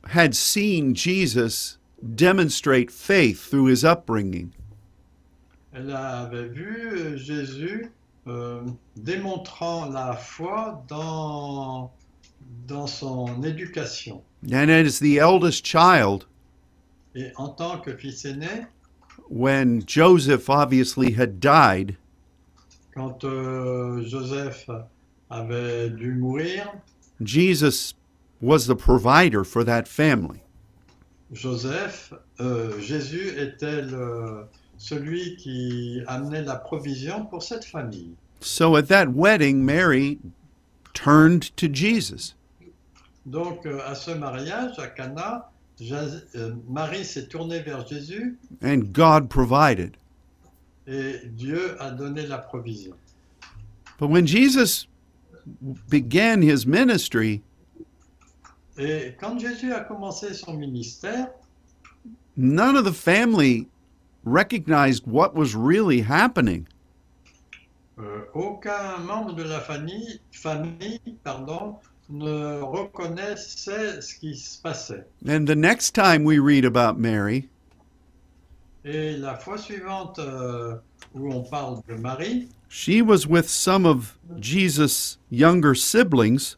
had 0.05 0.35
seen 0.35 0.97
Jesus 0.97 1.79
demonstrate 2.03 2.91
faith 2.91 3.49
through 3.49 3.67
his 3.67 3.85
upbringing. 3.85 4.53
Elle 5.75 5.91
avait 5.91 6.49
vu 6.49 7.17
Jésus 7.17 7.91
euh, 8.27 8.63
démontrant 8.97 9.87
la 9.87 10.15
foi 10.15 10.85
dans, 10.89 11.91
dans 12.67 12.87
son 12.87 13.43
éducation. 13.43 14.23
And 14.53 14.71
as 14.71 14.99
the 14.99 15.19
eldest 15.19 15.65
child, 15.65 16.27
Et 17.15 17.31
en 17.37 17.49
tant 17.49 17.79
que 17.79 17.95
fils 17.97 18.25
aîné, 18.25 18.67
when 19.29 19.83
Joseph 19.87 20.49
obviously 20.49 21.13
had 21.13 21.41
died, 21.41 21.97
quand 22.95 23.25
euh, 23.25 24.03
Joseph 24.07 24.69
avait 25.31 25.91
dû 25.91 26.15
mourir, 26.15 26.67
Jesus 27.23 27.95
was 28.41 28.67
the 28.67 28.75
provider 28.75 29.45
for 29.45 29.65
that 29.65 29.87
family. 29.87 30.42
Joseph, 31.33 32.13
euh, 32.41 32.79
Jésus 32.81 33.29
était 33.39 33.83
le- 33.83 34.45
celui 34.77 35.37
qui 35.37 36.01
amenait 36.07 36.43
la 36.43 36.57
provision 36.57 37.25
pour 37.27 37.43
cette 37.43 37.65
famille? 37.65 38.11
So 38.41 38.77
at 38.77 38.83
that 38.89 39.07
wedding, 39.15 39.63
Mary 39.65 40.19
turned 40.95 41.55
to 41.57 41.69
Jesus. 41.73 42.35
Donc 43.25 43.65
euh, 43.67 43.79
à 43.87 43.95
ce 43.95 44.11
mariage 44.11 44.79
à 44.79 44.89
Cana, 44.89 45.51
Jas- 45.81 46.23
euh, 46.35 46.55
Marie 46.69 47.05
s'est 47.05 47.27
tournée 47.29 47.61
vers 47.61 47.87
Jésus 47.87 48.37
And 48.63 48.79
God 48.93 49.29
provided. 49.29 49.97
et 50.89 51.21
Dieu 51.31 51.77
a 51.81 51.91
donné 51.93 52.27
la 52.27 52.39
provision. 52.39 52.95
But 53.99 54.11
when 54.11 54.27
Jesus 54.27 54.87
began 55.89 56.43
his 56.43 56.67
ministry, 56.67 57.43
Et 58.79 59.15
quand 59.21 59.39
Jésus 59.39 59.73
a 59.73 59.81
commencé 59.81 60.33
son 60.35 60.55
ministère, 60.55 61.29
none 62.37 62.77
of 62.77 62.85
the 62.85 62.93
family 62.93 63.69
recognized 64.25 65.07
what 65.07 65.35
was 65.35 65.55
really 65.55 66.01
happening. 66.01 66.67
euh, 67.99 68.25
aucun 68.35 68.99
membre 68.99 69.35
de 69.35 69.43
la 69.43 69.61
famille, 69.61 70.21
famille 70.33 71.01
pardon, 71.23 71.77
ne 72.09 72.61
reconnaissait 72.61 74.01
ce 74.01 74.15
qui 74.19 74.37
se 74.37 74.61
passait. 74.61 75.07
And 75.29 75.47
the 75.47 75.55
next 75.55 75.95
time 75.95 76.25
we 76.25 76.39
read 76.39 76.65
about 76.65 76.99
Mary, 76.99 77.49
Et 78.85 79.17
la 79.17 79.37
fois 79.37 79.59
suivante 79.59 80.19
euh, 80.19 80.75
où 81.15 81.33
on 81.33 81.43
parle 81.45 81.81
de 81.89 81.95
Marie, 81.95 82.49
she 82.69 83.01
was 83.01 83.27
with 83.29 83.49
some 83.49 83.87
of 83.87 84.17
Jesus' 84.41 85.19
younger 85.31 85.75
siblings, 85.77 86.57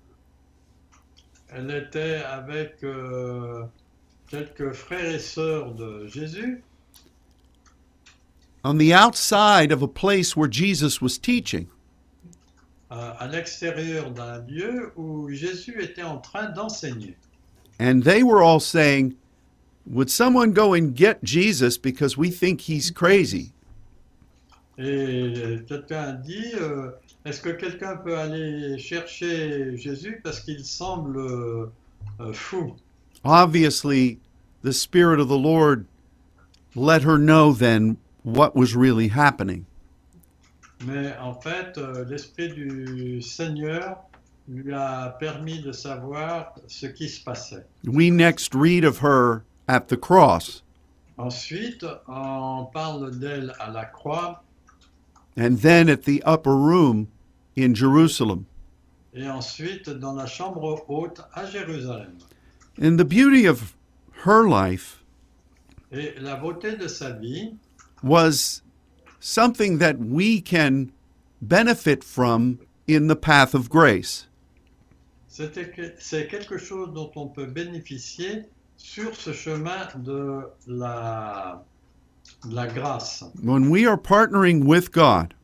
elle 1.55 1.71
était 1.71 2.23
avec 2.25 2.77
euh, 2.83 3.62
quelques 4.29 4.73
frères 4.73 5.14
et 5.14 5.19
sœurs 5.19 5.73
de 5.75 6.07
Jésus 6.07 6.62
on 8.64 8.79
the 8.79 8.93
outside 8.93 9.71
of 9.71 9.83
a 9.83 9.88
place 9.88 10.35
where 10.35 10.49
Jesus 10.49 11.01
was 11.03 11.19
teaching. 11.19 11.69
euh, 12.95 13.12
à 13.19 13.27
l'extérieur 13.27 14.11
d'un 14.11 14.40
lieu 14.47 14.93
où 14.97 15.29
Jésus 15.31 15.83
était 15.83 16.03
en 16.03 16.19
train 16.19 16.51
d'enseigner. 16.51 17.17
And 17.81 18.03
they 18.03 18.23
were 18.23 18.43
all 18.43 18.61
saying, 18.61 19.17
Would 19.87 20.11
someone 20.11 20.53
go 20.53 20.75
and 20.75 20.95
get 20.95 21.23
Jesus 21.25 21.77
because 21.77 22.17
we 22.17 22.31
think 22.31 22.61
he's 22.62 22.90
crazy? 22.90 23.53
Et 24.79 25.61
quelqu'un 25.69 26.14
dit, 26.14 26.55
euh, 26.55 26.90
est-ce 27.25 27.41
que 27.41 27.51
quelqu'un 27.51 27.97
peut 27.97 28.17
aller 28.19 28.79
chercher 28.79 29.77
Jésus? 29.77 30.21
Parce 30.23 30.41
qu'il 30.41 30.65
semble 30.65 31.19
euh, 31.19 32.33
fou 32.33 32.77
Obviously, 33.25 34.19
the 34.63 34.73
Spirit 34.73 35.21
of 35.21 35.29
the 35.29 35.39
Lord 35.39 35.87
let 36.75 37.03
her 37.03 37.19
know 37.19 37.53
then 37.53 37.97
what 38.25 38.55
was 38.55 38.77
really 38.77 39.09
happening. 39.09 39.65
Mais 40.85 41.17
en 41.19 41.35
fait, 41.35 41.79
euh, 41.79 42.05
l'Esprit 42.05 42.53
du 42.53 43.23
Seigneur 43.23 43.99
lui 44.47 44.75
a 44.75 45.17
permis 45.19 45.63
de 45.63 45.73
savoir 45.73 46.55
ce 46.67 46.87
qui 46.87 47.09
se 47.09 47.23
passait. 47.23 47.65
We 47.85 48.11
next 48.11 48.55
read 48.55 48.85
of 48.85 48.99
her 48.99 49.45
at 49.67 49.89
the 49.89 49.97
cross, 49.97 50.63
Ensuite, 51.17 51.87
on 52.09 52.67
parle 52.73 53.17
d'elle 53.19 53.55
à 53.61 53.71
la 53.71 53.85
croix 53.85 54.43
and 55.37 55.59
then 55.61 55.88
at 55.88 56.05
the 56.05 56.23
upper 56.25 56.57
room 56.57 57.09
in 57.57 57.75
Jerusalem. 57.75 58.47
et 59.14 59.27
ensuite 59.29 59.88
dans 60.01 60.14
la 60.16 60.27
chambre 60.27 60.85
haute 60.88 61.20
à 61.35 61.47
Jérusalem. 61.51 62.18
And 62.81 62.99
the 62.99 63.05
beauty 63.05 63.47
of 63.47 63.77
her 64.25 64.42
life 64.49 65.01
Et 65.92 66.14
la 66.20 66.35
beauté 66.37 66.77
de 66.77 66.88
sa 66.88 67.12
vie, 67.12 67.55
was 68.03 68.62
something 69.20 69.79
that 69.79 69.99
we 70.01 70.40
can 70.40 70.90
benefit 71.40 72.03
from 72.03 72.59
in 72.88 73.07
the 73.07 73.14
path 73.16 73.55
of 73.55 73.68
grace. 73.70 74.27
c'était 75.29 75.70
que- 75.70 75.94
c'est 75.99 76.27
quelque 76.29 76.59
chose 76.59 76.92
dont 76.92 77.11
on 77.16 77.29
peut 77.29 77.47
bénéficier 77.47 78.42
sur 78.77 79.14
ce 79.14 79.33
chemin 79.33 79.87
de 79.97 80.42
la, 80.66 81.64
la 82.45 82.67
grâce. 82.67 83.23
When 83.43 83.71
we 83.71 83.87
are 83.87 83.99
partnering 83.99 84.65
with 84.65 84.93
God, 84.93 85.35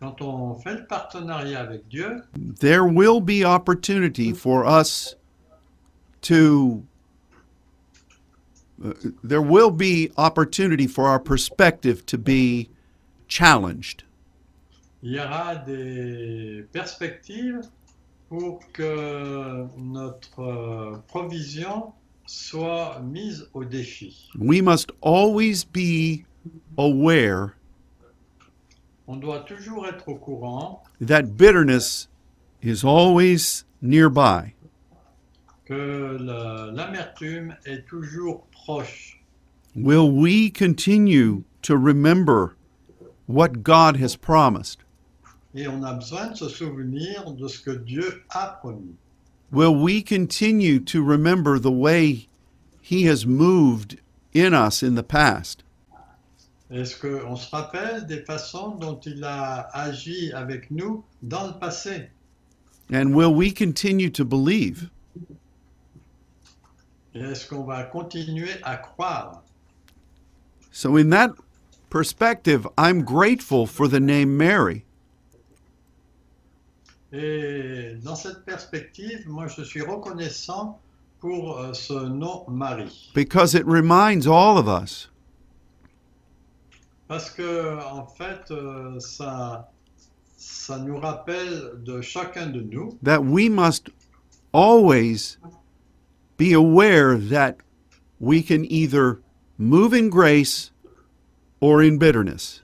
Quand 0.00 0.20
on 0.20 0.54
fait 0.56 0.74
le 0.74 0.86
partenariat 0.86 1.60
avec 1.60 1.88
Dieu, 1.88 2.22
there 2.34 2.84
will 2.84 3.20
be 3.20 3.44
opportunity 3.44 4.32
for 4.32 4.66
us 4.66 5.14
to 6.22 6.84
uh, 8.84 8.92
there 9.24 9.40
will 9.40 9.70
be 9.70 10.12
opportunity 10.18 10.86
for 10.86 11.06
our 11.06 11.18
perspective 11.18 12.04
to 12.04 12.18
be 12.18 12.68
challenged 13.26 14.04
il 15.06 15.12
y 15.12 15.20
aura 15.20 15.54
des 15.54 16.66
perspectives 16.72 17.70
pour 18.28 18.60
que 18.72 19.66
notre 19.76 20.40
euh, 20.40 20.96
provision 21.06 21.92
soit 22.26 23.00
mise 23.02 23.48
au 23.54 23.64
défi. 23.64 24.28
we 24.38 24.60
must 24.60 24.90
always 25.00 25.64
be 25.64 26.24
aware 26.78 27.52
On 29.08 29.16
doit 29.20 29.40
toujours 29.46 29.86
être 29.86 30.08
au 30.08 30.16
courant 30.16 30.82
that 31.00 31.36
bitterness 31.36 32.08
is 32.62 32.84
always 32.84 33.64
nearby 33.80 34.52
que 35.64 36.16
la- 36.20 36.66
l'amertume 36.72 37.54
est 37.64 37.86
toujours 37.88 38.46
proche. 38.50 39.20
will 39.76 40.10
we 40.10 40.50
continue 40.50 41.44
to 41.62 41.76
remember 41.76 42.56
what 43.28 43.62
God 43.62 43.96
has 43.96 44.16
promised 44.16 44.78
Et 45.54 45.66
on 45.68 45.82
a 45.84 45.94
besoin 45.94 46.28
de 46.32 46.36
se 46.36 46.48
souvenir 46.48 47.30
de 47.32 47.48
ce 47.48 47.58
que 47.62 47.70
Dieu 47.78 48.22
a 48.30 48.58
promis. 48.60 48.94
Will 49.56 49.74
we 49.74 50.02
continue 50.02 50.80
to 50.80 51.02
remember 51.02 51.58
the 51.58 51.72
way 51.72 52.28
He 52.82 53.04
has 53.04 53.24
moved 53.24 53.98
in 54.34 54.52
us 54.52 54.82
in 54.82 54.96
the 54.96 55.02
past? 55.02 55.62
Est-ce 56.70 56.94
qu'on 57.00 57.36
se 57.36 57.48
rappelle 57.48 58.06
des 58.06 58.22
façons 58.22 58.78
dont 58.78 59.00
il 59.06 59.24
a 59.24 59.70
agi 59.72 60.30
avec 60.34 60.70
nous 60.70 61.04
dans 61.22 61.46
le 61.46 61.58
passé 61.58 62.10
And 62.92 63.14
will 63.14 63.34
we 63.34 63.50
continue 63.50 64.10
to 64.10 64.26
believe? 64.26 64.90
Est-ce 67.14 67.48
qu'on 67.48 67.64
va 67.64 67.84
continuer 67.84 68.60
à 68.62 68.76
croire 68.76 69.42
So, 70.70 70.98
in 70.98 71.08
that 71.08 71.30
perspective, 71.88 72.68
I'm 72.76 73.06
grateful 73.06 73.66
for 73.66 73.88
the 73.88 74.00
name 74.00 74.36
Mary. 74.36 74.84
Et 77.12 77.94
dans 78.02 78.16
cette 78.16 78.44
perspective, 78.44 79.28
moi 79.28 79.46
je 79.46 79.62
suis 79.62 79.82
reconnaissant 79.82 80.80
pour 81.20 81.58
euh, 81.58 81.72
ce 81.72 81.94
nom 81.94 82.44
Marie. 82.48 83.10
because 83.14 83.54
it 83.54 83.64
reminds 83.66 84.26
all 84.26 84.58
of 84.58 84.66
us 84.68 85.08
Parce 87.08 87.30
que 87.30 87.78
en 87.84 88.04
fait, 88.06 88.50
euh, 88.50 88.98
ça, 88.98 89.70
ça 90.36 90.78
nous 90.78 90.98
rappelle 90.98 91.74
de 91.84 92.00
chacun 92.00 92.48
de 92.48 92.60
nous 92.60 92.98
that 93.02 93.20
we 93.24 93.48
must 93.48 93.88
always 94.52 95.38
be 96.36 96.52
aware 96.52 97.16
that 97.16 97.58
we 98.18 98.42
can 98.42 98.64
either 98.68 99.20
move 99.56 99.94
in 99.94 100.08
grace 100.10 100.72
or 101.60 101.80
in 101.82 101.96
bitterness. 101.98 102.62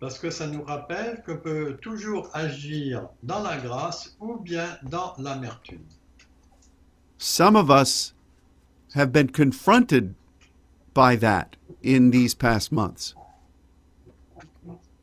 Parce 0.00 0.18
que 0.18 0.30
ça 0.30 0.46
nous 0.46 0.62
rappelle 0.62 1.22
qu'on 1.26 1.38
peut 1.38 1.76
toujours 1.82 2.30
agir 2.32 3.08
dans 3.22 3.42
la 3.42 3.58
grâce 3.58 4.16
ou 4.20 4.36
bien 4.36 4.78
dans 4.84 5.14
l'amertume. 5.18 5.84
Some 7.18 7.56
of 7.56 7.68
us 7.68 8.14
have 8.94 9.10
been 9.10 9.28
confronted 9.28 10.14
by 10.94 11.16
that 11.16 11.56
in 11.82 12.10
these 12.10 12.34
past 12.34 12.70
months. 12.70 13.14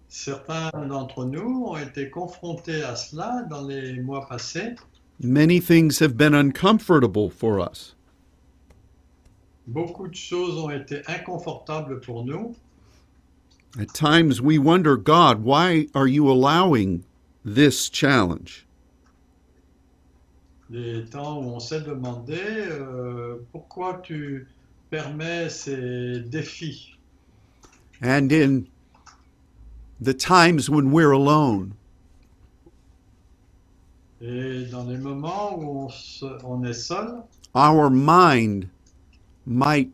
Certains 0.08 0.72
d'entre 0.88 1.26
nous 1.26 1.66
ont 1.66 1.78
été 1.78 2.10
confrontés 2.10 2.84
à 2.84 2.96
cela 2.96 3.46
dans 3.50 3.68
les 3.68 4.00
mois 4.00 4.26
passés. 4.28 4.76
Many 5.20 5.60
things 5.60 6.00
have 6.00 6.16
been 6.16 6.34
uncomfortable 6.34 7.30
for 7.30 7.60
us. 7.60 7.96
Beaucoup 9.68 10.08
de 10.08 10.16
choses 10.16 10.58
ont 10.58 10.70
été 10.70 11.02
inconfortables 11.08 12.00
pour 12.00 12.24
nous. 12.24 12.56
At 13.80 13.94
times 13.94 14.42
we 14.42 14.58
wonder, 14.58 14.96
God, 14.96 15.44
why 15.44 15.88
are 15.94 16.08
you 16.08 16.30
allowing 16.30 17.04
this 17.44 17.90
challenge? 17.90 18.66
Des 20.72 21.06
temps 21.06 21.38
où 21.44 21.56
on 21.56 21.60
s'est 21.60 21.82
demandé 21.82 22.40
euh, 22.40 23.38
pourquoi 23.52 24.02
tu 24.02 24.48
permets 24.90 25.50
ces 25.50 26.22
défis. 26.22 26.96
And 28.02 28.32
in 28.32 28.68
the 30.02 30.14
times 30.14 30.70
when 30.70 30.92
we're 30.92 31.12
alone, 31.12 31.74
Et 34.22 34.66
dans 34.72 34.86
les 34.86 34.98
moments 34.98 35.56
où 35.60 35.86
on, 35.86 35.90
se- 35.90 36.40
on 36.44 36.64
est 36.64 36.74
seul, 36.74 37.24
our 37.54 37.90
mind 37.90 38.70
might 39.46 39.92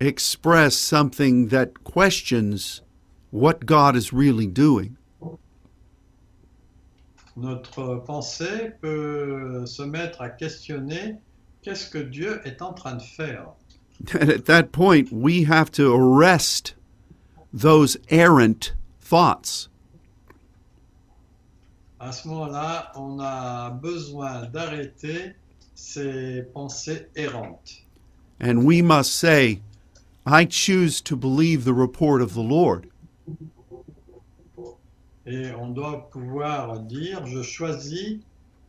express 0.00 0.76
something 0.76 1.48
that 1.48 1.82
questions 1.84 2.82
what 3.34 3.66
God 3.66 3.96
is 3.96 4.12
really 4.12 4.46
doing. 4.46 4.96
notre 7.36 7.96
pensée 7.96 8.70
peut 8.80 9.66
se 9.66 9.82
mettre 9.82 10.22
à 10.22 10.28
questionner 10.28 11.16
qu'est-ce 11.62 11.90
que 11.90 11.98
Dieu 11.98 12.40
est 12.44 12.62
en 12.62 12.72
train 12.72 12.94
de 12.94 13.02
faire. 13.02 13.48
And 14.12 14.30
at 14.30 14.44
that 14.46 14.70
point, 14.70 15.10
we 15.10 15.44
have 15.44 15.72
to 15.72 15.92
arrest 15.92 16.74
those 17.52 17.96
errant 18.08 18.74
thoughts. 19.00 19.68
À 22.00 22.12
ce 22.12 22.28
moment-là, 22.28 22.92
on 22.94 23.18
a 23.20 23.70
besoin 23.70 24.46
d'arrêter 24.46 25.34
ces 25.74 26.42
pensées 26.52 27.06
errantes. 27.16 27.82
And 28.40 28.64
we 28.64 28.80
must 28.80 29.14
say, 29.16 29.60
I 30.24 30.44
choose 30.44 31.00
to 31.02 31.16
believe 31.16 31.64
the 31.64 31.74
report 31.74 32.20
of 32.22 32.34
the 32.34 32.42
Lord. 32.42 32.90
Et 35.26 35.52
on 35.52 35.68
doit 35.68 36.10
pouvoir 36.10 36.80
dire, 36.80 37.26
je 37.26 37.42
choisis 37.42 38.18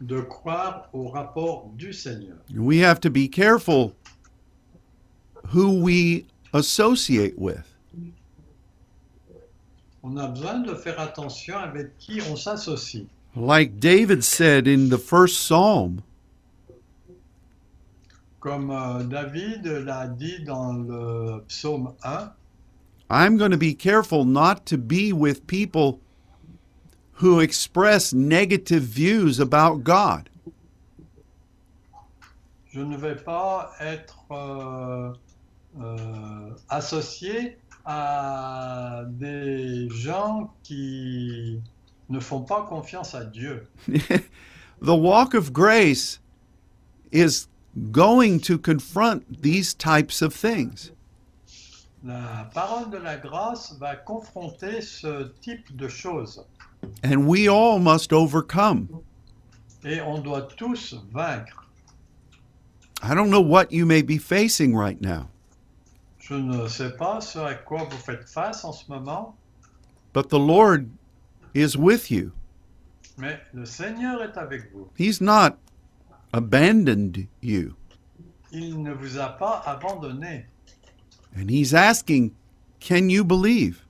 de 0.01 0.22
croire 0.22 0.89
au 0.93 1.08
rapport 1.10 1.70
du 1.76 1.91
Seigneur. 1.91 2.38
We 2.56 2.82
have 2.82 2.99
to 3.01 3.10
be 3.10 3.28
careful 3.30 3.93
who 5.53 5.82
we 5.82 6.26
associate 6.53 7.38
with. 7.38 7.64
On 10.03 10.18
a 10.18 10.28
besoin 10.28 10.60
de 10.60 10.76
faire 10.76 10.99
attention 10.99 11.58
avec 11.58 11.97
qui 11.97 12.22
on 12.32 12.36
s'associe. 12.36 13.08
Like 13.36 13.80
David 13.80 14.24
said 14.24 14.68
in 14.68 14.89
the 14.89 14.97
first 14.97 15.39
psalm, 15.41 16.03
Comme 18.39 18.70
euh, 18.70 19.03
David 19.03 19.66
l'a 19.66 20.08
dit 20.08 20.43
dans 20.43 20.74
le 20.74 21.43
psaume 21.47 21.93
1, 22.03 22.32
I'm 23.10 23.38
going 23.38 23.51
to 23.51 23.58
be 23.58 23.74
careful 23.74 24.26
not 24.26 24.66
to 24.68 24.78
be 24.78 25.14
with 25.14 25.47
people 25.47 25.99
who 27.14 27.39
express 27.39 28.14
negative 28.14 28.84
views 28.84 29.39
about 29.39 29.84
God. 29.84 30.30
je 32.76 32.82
ne 32.82 32.97
vais 32.97 33.16
pas 33.16 33.72
être 33.80 34.26
euh, 34.32 35.14
euh, 35.80 36.49
associé 36.68 37.58
à 37.86 39.03
des 39.08 39.88
gens 39.89 40.53
qui 40.62 41.62
ne 42.10 42.20
font 42.20 42.41
pas 42.41 42.66
confiance 42.68 43.16
à 43.16 43.24
Dieu. 43.24 43.66
the 43.88 44.93
walk 44.93 45.34
of 45.34 45.53
grace 45.53 46.20
is 47.14 47.47
going 47.93 48.41
to 48.41 48.58
confront 48.58 49.41
these 49.41 49.74
types 49.74 50.22
of 50.22 50.34
things. 50.34 50.91
La 52.06 52.49
parole 52.53 52.91
de 52.91 52.97
la 52.97 53.18
grâce 53.18 53.74
va 53.80 53.95
confronter 53.95 54.82
ce 54.82 55.32
type 55.41 55.76
de 55.76 55.88
choses 55.88 56.45
And 57.03 57.26
we 57.26 57.47
all 57.49 57.80
must 57.80 58.14
overcome. 58.14 58.88
et 59.84 60.01
on 60.01 60.20
doit 60.20 60.43
tous 60.56 60.95
vaincre. 61.12 61.66
I 63.01 63.14
don't 63.16 63.30
know 63.30 63.41
what 63.41 63.72
you 63.72 63.86
may 63.86 64.01
be 64.03 64.18
facing 64.20 64.76
right 64.76 64.99
now, 65.01 65.28
Je 66.20 66.36
ne 66.36 66.68
sais 66.68 66.91
pas 66.95 67.22
ce 67.22 67.39
à 67.39 67.56
quoi 67.56 67.84
vous 67.89 67.97
faites 67.97 68.28
face 68.30 68.64
en 68.64 68.72
ce 68.72 68.89
moment, 68.91 69.36
but 70.14 70.30
the 70.30 70.39
Lord 70.39 70.88
is 71.56 71.76
with 71.76 72.10
you. 72.12 72.32
mais 73.18 73.39
le 73.53 73.66
Seigneur 73.66 74.22
est 74.24 74.38
avec 74.38 74.72
vous. 74.74 74.88
He's 74.97 75.22
not 75.22 75.58
abandoned 76.34 77.28
you. 77.41 77.74
Il 78.51 78.82
ne 78.84 78.93
vous 78.93 79.18
a 79.18 79.30
pas 79.30 79.62
abandonné 79.66 80.45
And 81.36 81.50
He's 81.50 81.74
asking, 81.74 82.32
Can 82.80 83.10
you 83.10 83.24
believe? 83.24 83.82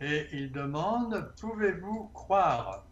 et 0.00 0.26
il 0.32 0.50
demande, 0.52 1.30
pouvez-vous 1.40 2.10
croire 2.12 2.84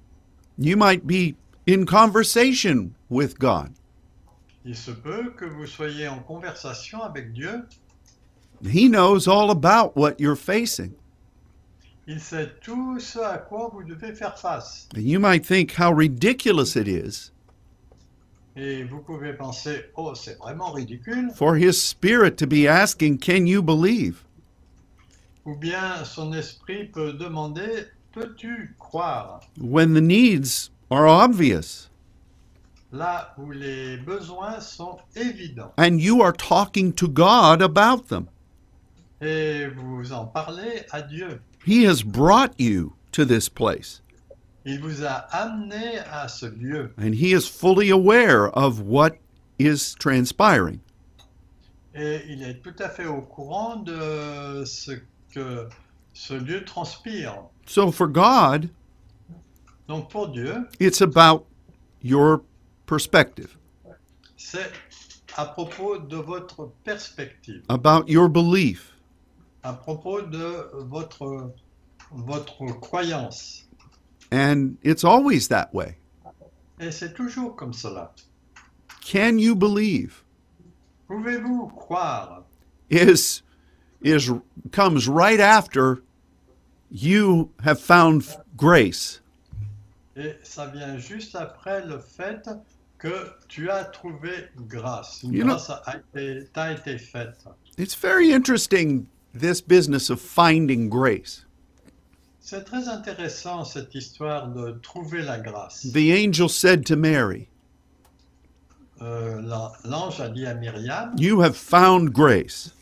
You 0.59 0.77
might 0.77 1.07
be 1.07 1.35
in 1.67 1.85
conversation 1.85 2.95
with 3.11 3.39
God. 3.39 3.73
Il 4.65 4.77
se 4.77 4.93
peut 4.93 5.31
que 5.37 5.45
vous 5.45 5.67
soyez 5.67 6.09
en 6.09 6.21
conversation 6.21 7.03
avec 7.03 7.33
Dieu. 7.33 7.67
He 8.63 8.89
knows 8.89 9.27
all 9.27 9.51
about 9.51 9.97
what 9.97 10.21
you're 10.21 10.37
facing. 10.37 10.95
Il 12.07 12.21
sait 12.21 12.51
tout 12.61 13.01
ce 13.01 13.19
à 13.19 13.39
quoi 13.39 13.71
vous 13.73 13.83
devez 13.83 14.15
faire 14.15 14.39
face. 14.39 14.89
And 14.95 15.03
you 15.03 15.19
might 15.19 15.45
think 15.45 15.73
how 15.73 15.93
ridiculous 15.93 16.77
it 16.77 16.87
is 16.87 17.33
Et 18.57 18.85
vous 18.85 19.01
pouvez 19.01 19.33
penser, 19.33 19.87
oh, 19.97 20.15
c'est 20.15 20.37
vraiment 20.39 20.73
ridicule. 20.73 21.31
for 21.35 21.57
His 21.57 21.73
Spirit 21.83 22.37
to 22.37 22.47
be 22.47 22.67
asking, 22.69 23.19
Can 23.19 23.47
you 23.47 23.63
believe? 23.63 24.25
Ou 25.47 25.57
bien 25.57 26.05
son 26.05 26.33
esprit 26.35 26.85
peut 26.85 27.15
demander, 27.15 27.87
peux-tu 28.13 28.77
croire 28.79 29.41
when 29.59 29.95
the 29.95 30.01
needs 30.01 30.71
are 30.91 31.07
obvious 31.07 31.89
Là 32.93 33.35
où 33.39 33.51
les 33.53 33.97
besoins 33.97 34.61
sont 34.61 34.99
évidents. 35.17 35.73
and 35.79 35.99
you 35.99 36.21
are 36.23 36.33
talking 36.33 36.93
to 36.93 37.09
God 37.09 37.63
about 37.63 38.09
them. 38.09 38.29
Et 39.23 39.67
vous 39.69 40.13
en 40.13 40.27
parlez 40.27 40.85
à 40.93 41.01
Dieu. 41.01 41.41
He 41.65 41.85
has 41.85 42.03
brought 42.03 42.53
you 42.59 42.93
to 43.13 43.25
this 43.25 43.49
place 43.49 44.02
Il 44.65 44.81
vous 44.81 45.05
a 45.05 45.27
amené 45.33 45.99
à 46.11 46.29
ce 46.29 46.47
lieu. 46.47 46.93
and 46.99 47.15
He 47.15 47.33
is 47.35 47.47
fully 47.49 47.91
aware 47.91 48.49
of 48.57 48.81
what 48.81 49.17
is 49.59 49.95
transpiring. 49.99 50.79
Et 51.95 52.23
il 52.29 52.43
est 52.43 52.63
tout 52.63 52.75
à 52.79 52.89
fait 52.89 53.07
au 53.07 53.21
courant 53.21 53.77
de 53.77 54.65
ce 54.65 54.93
que 55.35 55.69
ce 56.15 56.35
lieu 56.35 56.65
transpire. 56.65 57.35
So 57.67 57.91
for 57.91 58.07
God, 58.09 58.71
Donc 59.89 60.09
pour 60.11 60.29
Dieu, 60.29 60.67
it's 60.81 61.03
about 61.03 61.45
your 62.03 62.43
perspective, 62.87 63.57
c'est 64.37 64.71
à 65.37 65.45
propos 65.47 65.99
de 65.99 66.17
votre 66.17 66.71
perspective, 66.85 67.63
about 67.69 68.05
your 68.09 68.29
belief. 68.29 68.95
à 69.65 69.73
propos 69.75 70.23
de 70.23 70.71
votre, 70.87 71.53
votre 72.11 72.65
croyance. 72.81 73.69
And 74.33 74.79
it's 74.83 75.05
always 75.05 75.49
that 75.49 75.73
way. 75.75 75.97
Et 76.81 76.91
c'est 76.91 77.13
toujours 77.15 77.55
comme 77.55 77.73
cela. 77.75 78.11
Can 79.03 79.39
you 79.39 79.55
believe? 79.55 80.25
Pouvez-vous 81.07 81.69
croire 81.77 82.45
Is 82.91 83.43
is 84.03 84.31
comes 84.73 85.07
right 85.09 85.39
after 85.39 86.03
you 86.91 87.51
have 87.63 87.79
found 87.79 88.25
grace. 88.57 89.21
Et 90.17 90.35
ça 90.43 90.67
vient 90.73 90.97
juste 90.99 91.35
après 91.37 91.85
le 91.87 91.99
fait 91.99 92.49
que 92.99 93.31
tu 93.49 93.71
as 93.71 93.85
trouvé 93.85 94.49
grâce. 94.67 95.23
Une 95.25 95.33
You 95.35 95.45
know- 95.45 95.57
a 95.87 95.97
été- 96.15 96.49
t'a 96.53 96.73
été 96.73 96.99
faite. 96.99 97.45
It's 97.77 97.95
very 97.95 98.33
interesting 98.33 99.07
this 99.35 99.61
business 99.61 100.11
of 100.11 100.21
finding 100.21 100.89
grace. 100.89 101.45
C'est 102.45 102.65
très 102.65 102.89
intéressant 102.89 103.65
cette 103.65 103.95
histoire 103.95 104.49
de 104.49 104.73
trouver 104.83 105.23
la 105.23 105.39
grâce. 105.39 105.87
The 105.93 106.11
angel 106.13 106.49
said 106.49 106.85
to 106.87 106.97
Mary, 106.97 107.49
Euh, 109.01 109.41
la- 109.43 109.73
L'ange 109.85 110.21
a 110.21 110.29
dit 110.29 110.47
à 110.47 110.55
Myriam, 110.55 111.13
"You 111.19 111.41
have 111.43 111.57
found 111.57 112.11
grace." 112.11 112.73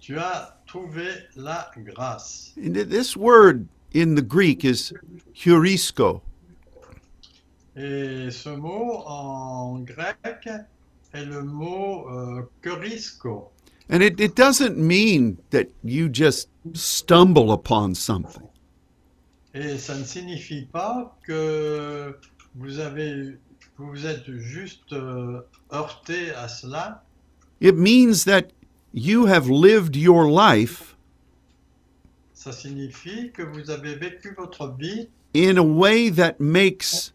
tu 0.00 0.18
as 0.18 0.54
trouvé 0.66 1.06
la 1.36 1.70
grâce. 1.78 2.52
And 2.58 2.74
this 2.74 3.16
word 3.16 3.66
in 3.94 4.14
the 4.16 4.22
Greek 4.26 4.64
is 4.64 4.92
heurisko. 5.34 6.20
Et 7.76 8.30
ce 8.30 8.50
mot 8.50 9.02
en 9.06 9.78
grec 9.84 10.48
est 11.14 11.24
le 11.24 11.42
mot 11.42 12.06
euh, 12.10 12.42
keurisko. 12.62 13.50
And 13.88 14.02
it, 14.02 14.20
it 14.20 14.34
doesn't 14.34 14.76
mean 14.76 15.36
that 15.50 15.68
you 15.84 16.08
just 16.08 16.48
stumble 16.74 17.50
upon 17.52 17.94
something. 17.94 18.46
Et 19.54 19.78
ça 19.78 19.96
ne 19.96 20.04
signifie 20.04 20.66
pas 20.66 21.16
que 21.24 22.16
vous 22.54 22.78
avez, 22.78 23.36
vous 23.78 24.06
êtes 24.06 24.30
juste 24.38 24.92
euh, 24.92 25.40
heurté 25.72 26.30
à 26.34 26.46
cela. 26.48 27.02
It 27.60 27.74
means 27.76 28.24
that 28.24 28.48
you 28.94 29.26
have 29.26 29.48
lived 29.50 29.96
your 29.96 30.24
life 30.24 30.96
Ça 32.32 32.52
signifie 32.52 33.30
que 33.32 33.42
vous 33.42 33.70
avez 33.70 33.96
vécu 33.96 34.34
votre 34.36 34.74
vie 34.78 35.08
in 35.34 35.58
a 35.58 35.62
way 35.62 36.10
that 36.10 36.36
makes 36.40 37.12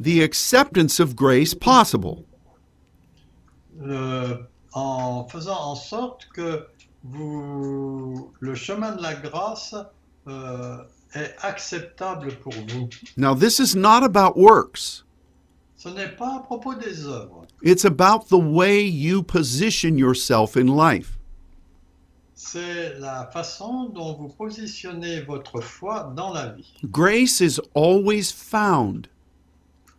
the 0.00 0.22
acceptance 0.22 1.00
of 1.00 1.14
grace 1.16 1.54
possible. 1.54 2.24
euh, 3.84 4.36
en 4.72 5.26
faisant 5.28 5.58
en 5.60 5.74
sorte 5.74 6.28
que 6.32 6.66
vous, 7.04 8.30
le 8.40 8.54
chemin 8.54 8.94
de 8.94 9.02
la 9.02 9.14
grâce 9.14 9.74
euh, 10.28 10.76
acceptable 11.42 12.32
pour 12.42 12.52
vous. 12.52 12.88
Now, 13.16 13.34
this 13.34 13.58
is 13.60 13.74
not 13.76 14.02
about 14.02 14.36
works, 14.36 15.04
Ce 15.76 15.88
n'est 15.88 16.16
pas 16.16 16.36
à 16.36 16.40
propos 16.40 16.74
des 16.74 17.06
œuvres. 17.06 17.46
it's 17.62 17.84
about 17.84 18.28
the 18.28 18.38
way 18.38 18.80
you 18.82 19.22
position 19.22 19.98
yourself 19.98 20.56
in 20.56 20.66
life. 20.68 21.18
C'est 22.34 22.98
la 22.98 23.30
façon 23.32 23.88
dont 23.94 24.14
vous 24.14 24.28
positionnez 24.28 25.20
votre 25.22 25.60
foi 25.60 26.12
dans 26.16 26.32
la 26.32 26.48
vie. 26.52 26.72
Grace 26.90 27.40
is 27.40 27.60
always 27.74 28.32
found. 28.32 29.08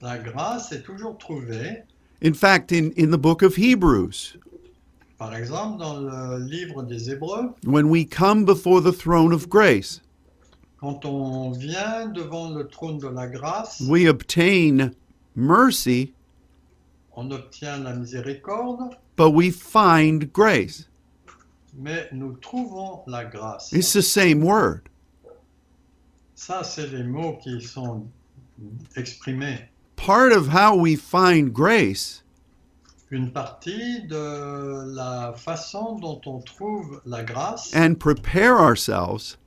La 0.02 0.18
grâce 0.18 0.72
est 0.74 0.82
toujours 0.84 1.18
trouvée. 1.18 1.84
In 2.22 2.34
fact, 2.34 2.72
in, 2.72 2.92
in 2.98 3.12
the 3.12 3.18
book 3.18 3.42
of 3.44 3.56
Hebrews, 3.58 4.38
Par 5.18 5.36
exemple, 5.36 5.78
dans 5.80 6.00
le 6.02 6.40
livre 6.46 6.84
des 6.84 7.10
Hébreux, 7.10 7.54
when 7.66 7.88
we 7.90 8.06
come 8.06 8.44
before 8.44 8.82
the 8.82 8.92
throne 8.92 9.32
of 9.32 9.48
grace, 9.48 10.02
quand 10.84 11.06
on 11.06 11.52
vient 11.52 12.08
devant 12.08 12.50
le 12.50 12.68
trône 12.68 12.98
de 12.98 13.08
la 13.08 13.26
grâce, 13.26 13.80
we 13.88 14.06
obtain 14.06 14.92
mercy, 15.34 16.12
on 17.16 17.32
obtient 17.32 17.78
la 17.78 17.94
miséricorde, 17.94 18.94
but 19.16 19.30
we 19.34 19.50
find 19.50 20.30
grace. 20.34 20.90
mais 21.74 22.10
nous 22.12 22.34
trouvons 22.34 23.02
la 23.08 23.24
grâce. 23.24 23.72
It's 23.72 23.94
the 23.94 24.02
same 24.02 24.44
word. 24.44 24.90
Ça, 26.36 26.66
c'est 26.66 26.88
les 26.88 27.04
mots 27.04 27.38
qui 27.42 27.62
sont 27.62 28.06
exprimés. 28.98 29.70
Part 29.96 30.34
of 30.34 30.50
how 30.50 30.76
we 30.76 30.98
find 30.98 31.54
grace 31.54 32.26
Une 33.10 33.32
partie 33.32 34.02
de 34.02 34.94
la 34.94 35.34
façon 35.38 35.98
dont 35.98 36.20
on 36.26 36.40
trouve 36.40 37.00
la 37.06 37.24
grâce 37.24 37.74
and 37.74 37.96
prepare 38.00 38.60
ourselves 38.60 39.38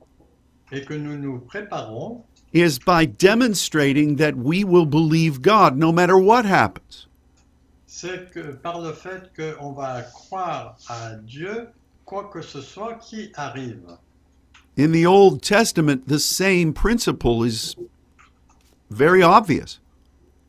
et 0.71 0.83
que 0.83 0.93
nous 0.93 1.17
nous 1.17 1.39
préparons, 1.39 2.23
is 2.53 2.79
by 2.79 3.05
demonstrating 3.05 4.15
that 4.17 4.35
we 4.35 4.63
will 4.63 4.85
believe 4.85 5.41
God 5.41 5.77
no 5.77 5.91
matter 5.91 6.17
what 6.17 6.45
happens. 6.45 7.07
c'est 7.85 8.31
que 8.31 8.51
par 8.61 8.79
le 8.81 8.93
fait 8.93 9.31
qu'on 9.35 9.71
va 9.73 10.01
croire 10.03 10.77
à 10.89 11.15
Dieu, 11.15 11.69
quoi 12.05 12.29
que 12.31 12.41
ce 12.41 12.61
soit 12.61 12.95
qui 12.95 13.31
arrive. 13.35 13.81
In 14.77 14.91
the 14.91 15.05
Old 15.05 15.41
Testament, 15.41 16.07
the 16.07 16.19
same 16.19 16.71
principle 16.73 17.43
is 17.43 17.75
very 18.91 19.23
obvious. 19.23 19.79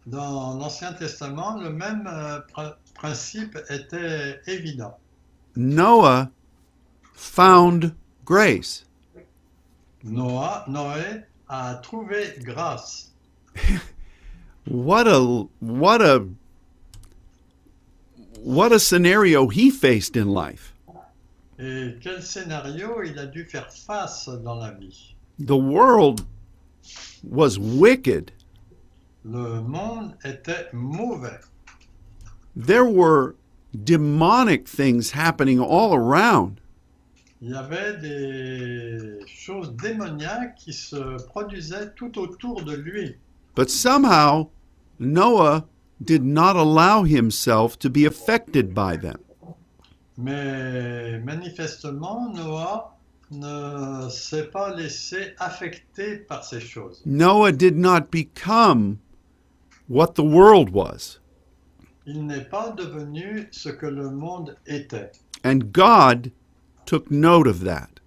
Dans 0.07 0.59
l'Ancien 0.59 0.93
Testament, 0.93 1.59
le 1.63 1.71
même 1.71 2.07
euh, 2.07 2.41
pr- 2.55 2.75
principe 2.95 3.57
était 3.71 4.41
évident. 4.47 4.99
Noah 5.57 6.31
found 7.15 7.95
grace. 8.27 8.85
Noah, 10.05 10.65
Noé 10.69 11.25
a 11.49 11.81
trouvé 11.83 12.39
grâce. 12.43 13.11
What 14.71 15.09
a 15.09 15.47
what 15.61 16.03
a 16.03 16.29
what 18.43 18.71
a 18.71 18.79
scenario 18.79 19.49
he 19.49 19.71
faced 19.71 20.15
in 20.15 20.29
life. 20.29 20.75
Et 21.59 21.99
quel 22.01 22.21
scénario 22.21 23.03
il 23.03 23.19
a 23.19 23.27
dû 23.27 23.49
faire 23.49 23.73
face 23.73 24.27
dans 24.27 24.59
la 24.59 24.73
vie. 24.73 25.15
The 25.39 25.57
world 25.57 26.27
was 27.25 27.59
wicked. 27.59 28.33
Le 29.25 29.63
monde 29.63 30.15
était 30.25 30.71
mauvais. 30.75 31.41
There 32.55 32.85
were 32.85 33.37
demonic 33.85 34.69
things 34.69 35.13
happening 35.13 35.59
all 35.59 35.95
around. 35.95 36.61
Il 37.41 37.51
y 37.51 37.55
avait 37.55 37.97
des 37.99 39.21
choses 39.27 39.73
démoniaques 39.77 40.57
qui 40.57 40.73
se 40.73 41.23
produisaient 41.27 41.93
tout 41.95 42.19
autour 42.19 42.65
de 42.65 42.75
lui. 42.75 43.15
But 43.55 43.71
somehow 43.71 44.51
Noah 44.99 45.65
did 46.01 46.25
not 46.25 46.57
allow 46.57 47.05
himself 47.05 47.79
to 47.79 47.89
be 47.89 48.05
affected 48.07 48.75
by 48.75 48.97
them. 48.97 49.19
Mais 50.17 51.21
manifestement, 51.21 52.33
Noah 52.35 52.97
ne 53.31 54.09
s'est 54.09 54.51
pas 54.51 54.75
laissé 54.75 55.35
affecter 55.39 56.17
par 56.17 56.45
ces 56.45 56.61
choses. 56.61 57.03
Noah 57.07 57.53
did 57.53 57.77
not 57.77 58.11
become 58.11 58.99
what 59.89 60.15
the 60.17 60.25
world 60.25 60.71
was. 60.71 61.21
Il 62.05 62.27
n'est 62.27 62.49
pas 62.49 62.71
devenu 62.71 63.47
ce 63.53 63.69
que 63.69 63.87
le 63.87 64.11
monde 64.11 64.57
était. 64.67 65.13
And 65.45 65.73
God 65.73 66.33
took 66.89 67.11
note 67.11 67.47
of 67.47 67.61
that. 67.61 68.01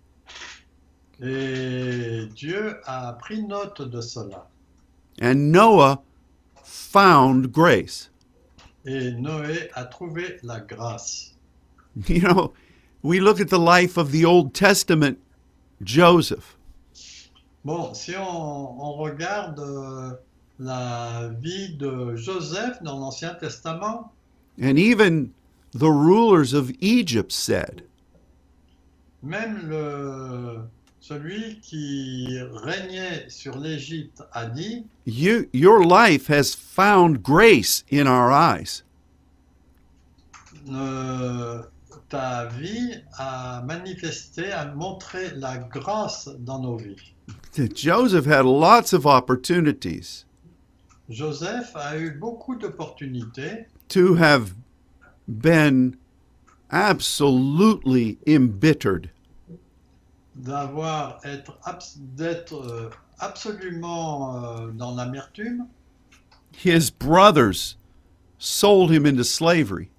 Et 1.22 2.26
Dieu 2.34 2.76
a 2.88 3.14
pris 3.14 3.44
note 3.44 3.88
de 3.92 4.02
cela. 4.02 4.48
And 5.20 5.52
Noah 5.52 6.02
found 6.64 7.52
grace. 7.52 8.10
Et 8.84 9.12
Noé 9.12 9.70
a 9.76 9.86
trouvé 9.86 10.40
la 10.42 10.60
grâce. 10.62 11.34
You 12.08 12.22
know, 12.22 12.54
we 13.04 13.20
look 13.20 13.40
at 13.40 13.50
the 13.50 13.60
life 13.60 13.98
of 13.98 14.12
the 14.12 14.26
Old 14.26 14.56
Testament 14.56 15.20
Joseph. 15.84 16.58
Bon, 17.64 17.94
si 17.94 18.16
on, 18.16 18.80
on 18.80 18.98
regarde 18.98 19.60
euh, 19.60 20.14
la 20.58 21.30
vie 21.40 21.76
de 21.78 22.16
Joseph 22.16 22.82
dans 22.82 22.98
l'Ancien 22.98 23.36
Testament, 23.36 24.10
And 24.60 24.80
even 24.80 25.34
the 25.72 25.92
rulers 25.92 26.54
of 26.54 26.72
Egypt 26.80 27.32
said, 27.32 27.84
même 29.24 29.68
le, 29.68 30.60
celui 31.00 31.60
qui 31.62 32.38
régnait 32.64 33.30
sur 33.30 33.58
l'Égypte 33.58 34.24
a 34.34 34.46
dit, 34.46 34.86
you, 35.06 35.48
Your 35.54 35.84
life 35.84 36.30
has 36.30 36.54
found 36.56 37.22
grace 37.22 37.84
in 37.92 38.08
our 38.08 38.32
eyes. 38.32 38.84
euh, 40.72 41.62
ta 42.10 42.46
vie 42.46 42.94
a 43.18 43.62
manifesté, 43.66 44.52
a 44.52 44.66
montré 44.74 45.32
la 45.36 45.58
grâce 45.58 46.30
dans 46.40 46.60
nos 46.60 46.78
vies. 46.78 47.14
Joseph 47.74 48.26
had 48.26 48.46
lots 48.46 48.94
of 48.94 49.06
opportunities 49.06 50.26
Joseph 51.10 51.76
a 51.76 51.98
eu 51.98 52.12
beaucoup 52.12 52.56
d'opportunités 52.56 53.66
to 53.90 54.16
have 54.16 54.54
been 55.28 55.96
absolutely 56.72 58.18
embittered. 58.28 59.10
d'avoir 60.36 61.20
être 61.26 61.58
d'être 62.16 62.54
euh, 62.56 62.90
absolument 63.20 64.36
euh, 64.44 64.72
dans 64.72 64.96
l'amertume, 64.96 65.68
his 66.54 66.90
brothers 66.90 67.76
sold 68.40 68.90
him 68.92 69.06
into 69.06 69.24
slavery. 69.24 69.90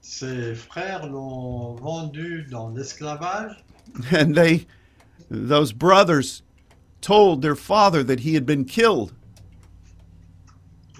ses 0.00 0.54
frères 0.54 1.06
l'ont 1.06 1.74
vendu 1.74 2.46
dans 2.50 2.70
l'esclavage 2.70 3.64
And 4.12 4.34
they, 4.34 4.66
those 5.30 5.72
brothers, 5.72 6.42
told 7.00 7.42
their 7.42 7.56
father 7.56 8.02
that 8.04 8.20
he 8.20 8.34
had 8.34 8.46
been 8.46 8.64
killed. 8.64 9.12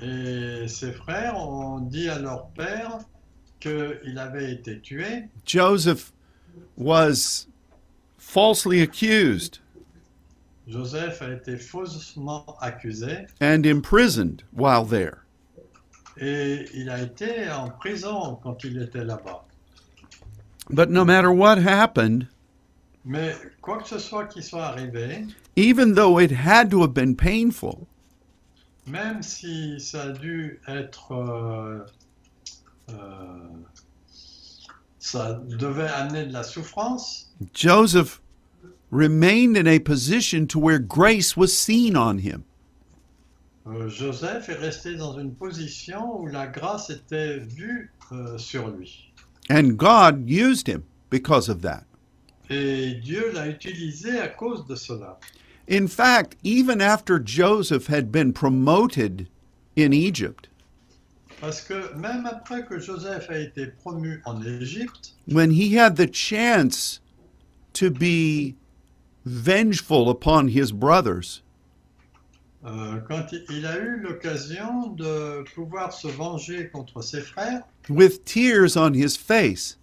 et 0.03 0.66
ses 0.68 0.91
frères 0.93 1.37
ont 1.39 1.78
dit 1.80 2.09
à 2.09 2.18
leur 2.18 2.49
père 2.57 2.99
qu'il 3.63 4.19
avait 4.19 4.53
été 4.53 4.81
tué. 4.81 5.29
Joseph 5.47 6.13
was 6.77 7.47
falsely 8.19 8.81
accused 8.83 9.59
Joseph 10.69 11.21
a 11.23 11.33
été 11.33 11.57
faussement 11.57 12.45
accusé 12.61 13.27
and 13.41 13.67
imprisoned 13.67 14.43
while 14.53 14.85
there. 14.85 15.25
et 16.21 16.67
il 16.75 16.89
a 16.91 17.01
été 17.03 17.51
en 17.51 17.71
prison 17.71 18.39
quand 18.43 18.63
il 18.65 18.81
était 18.81 19.05
là-bas. 19.05 19.45
But 20.71 20.89
no 20.91 21.05
matter 21.05 21.31
what 21.31 21.59
happened, 21.59 22.29
Mais 23.05 23.35
quoi 23.61 23.79
que 23.83 23.89
ce 23.89 23.99
soit 23.99 24.27
qui 24.27 24.43
soit 24.43 24.65
arrivé, 24.67 25.27
even 25.57 25.95
though 25.95 26.19
it 26.21 26.31
had 26.31 26.71
to 26.71 26.83
have 26.83 26.95
been 26.95 27.17
painful, 27.17 27.87
même 28.87 29.23
si 29.23 29.81
ça 29.81 30.03
a 30.05 30.13
dû 30.13 30.61
être... 30.69 31.13
euh, 31.13 31.79
euh, 31.81 31.87
Euh, 32.93 33.28
ça 34.99 35.40
devait 35.49 35.88
amener 35.88 36.26
de 36.26 36.32
la 36.32 36.43
souffrance, 36.43 37.32
Joseph 37.53 38.20
remained 38.90 39.57
in 39.57 39.66
a 39.66 39.78
position 39.80 40.47
to 40.47 40.59
where 40.61 40.78
grace 40.78 41.36
was 41.36 41.49
seen 41.49 41.97
on 41.97 42.18
him. 42.18 42.45
euh, 43.66 43.88
Joseph 43.88 44.49
est 44.49 44.59
resté 44.59 44.97
dans 44.97 45.18
une 45.18 45.34
position 45.34 46.20
où 46.20 46.26
la 46.26 46.47
grâce 46.47 46.90
était 46.90 47.38
vue 47.38 47.90
euh, 48.12 48.38
sur 48.38 48.68
lui. 48.68 49.12
And 49.51 49.76
God 49.76 50.28
used 50.28 50.68
him 50.68 50.82
because 51.11 51.49
of 51.49 51.62
that. 51.62 51.84
Et 52.51 52.95
Dieu 53.03 53.32
l'a 53.32 53.49
utilisé 53.49 54.18
à 54.20 54.28
cause 54.28 54.66
de 54.66 54.74
cela. 54.76 55.18
In 55.68 55.86
fact, 55.86 56.36
even 56.43 56.80
after 56.80 57.18
Joseph 57.18 57.86
had 57.86 58.11
been 58.12 58.32
promoted 58.32 59.28
in 59.76 59.93
Egypt, 59.93 60.49
Parce 61.43 61.61
que 61.61 61.93
même 61.97 62.24
après 62.24 62.64
que 62.64 62.78
Joseph 62.78 63.28
a 63.28 63.36
été 63.36 63.66
promu 63.66 64.22
en 64.26 64.40
Égypte, 64.45 65.16
when 65.26 65.51
he 65.51 65.76
had 65.76 65.97
the 65.97 66.07
chance 66.14 67.01
to 67.72 67.90
be 67.90 68.55
vengeful 69.26 70.09
upon 70.09 70.47
his 70.47 70.70
brothers, 70.70 71.43
euh, 72.64 73.01
quand 73.09 73.32
il- 73.32 73.66
a 73.66 73.76
eu 73.76 73.99
l'occasion 73.99 74.86
de 74.97 75.43
pouvoir 75.57 75.93
se 75.93 76.07
venger 76.07 76.70
contre 76.70 77.03
ses 77.03 77.20
frères, 77.22 77.62
with 77.88 78.24
tears 78.24 78.76
on 78.76 78.95
his 78.95 79.16
face, 79.16 79.80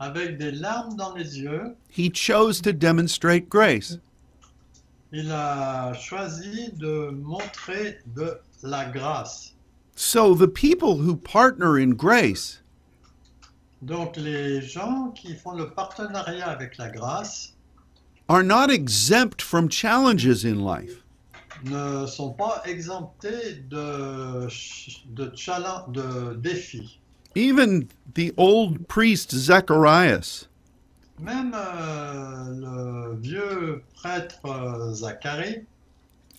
avec 0.00 0.36
des 0.36 0.50
larmes 0.50 0.96
dans 0.96 1.14
les 1.14 1.38
yeux, 1.38 1.76
he 1.96 2.10
chose 2.12 2.60
to 2.60 2.72
demonstrate 2.72 3.48
grace. 3.48 4.00
il 5.12 5.30
a 5.30 5.92
choisi 5.94 6.72
de 6.72 7.10
montrer 7.10 7.98
de 8.16 8.36
la 8.64 8.86
grâce. 8.86 9.54
So 9.94 10.34
the 10.34 10.48
people 10.48 10.96
who 10.98 11.16
partner 11.16 11.78
in 11.78 11.90
grace 11.96 12.58
Donc 13.82 14.16
les 14.16 14.60
gens 14.60 15.10
qui 15.14 15.34
font 15.34 15.52
le 15.56 15.70
partenariat 15.70 16.48
avec 16.48 16.78
la 16.78 16.88
grâce 16.88 17.52
are 18.28 18.42
not 18.44 18.70
exempt 18.70 19.42
from 19.42 19.68
challenges 19.68 20.44
in 20.44 20.60
life. 20.64 21.02
ne 21.64 22.06
sont 22.06 22.32
pas 22.32 22.62
exemptés 22.64 23.54
de, 23.68 24.48
de, 25.14 25.30
challen- 25.36 25.90
de 25.92 26.34
défis. 26.40 26.98
Even 27.34 27.88
the 28.14 28.32
old 28.36 28.86
priest 28.88 29.32
Zacharias 29.34 30.46
Même 31.20 31.52
euh, 31.54 33.12
le 33.12 33.16
vieux 33.20 33.82
prêtre 33.94 34.38
euh, 34.44 34.92
Zacharie, 34.92 35.64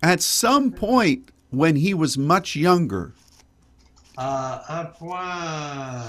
at 0.02 0.20
some 0.22 0.72
point 0.72 1.22
when 1.52 1.76
he 1.78 1.94
was 1.94 2.18
much 2.18 2.56
younger, 2.56 3.14
à 4.18 4.80
un 4.80 4.86
point, 4.86 6.04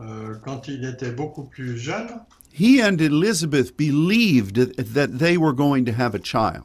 euh, 0.00 0.34
quand 0.44 0.68
il 0.68 0.84
était 0.84 1.12
beaucoup 1.12 1.44
plus 1.44 1.78
jeune, 1.78 2.20
he 2.52 2.80
and 2.82 3.00
Elizabeth 3.00 3.76
believed 3.76 4.74
that 4.94 5.18
they 5.18 5.36
were 5.36 5.52
going 5.54 5.84
to 5.84 5.92
have 5.92 6.14
a 6.14 6.18
child. 6.18 6.64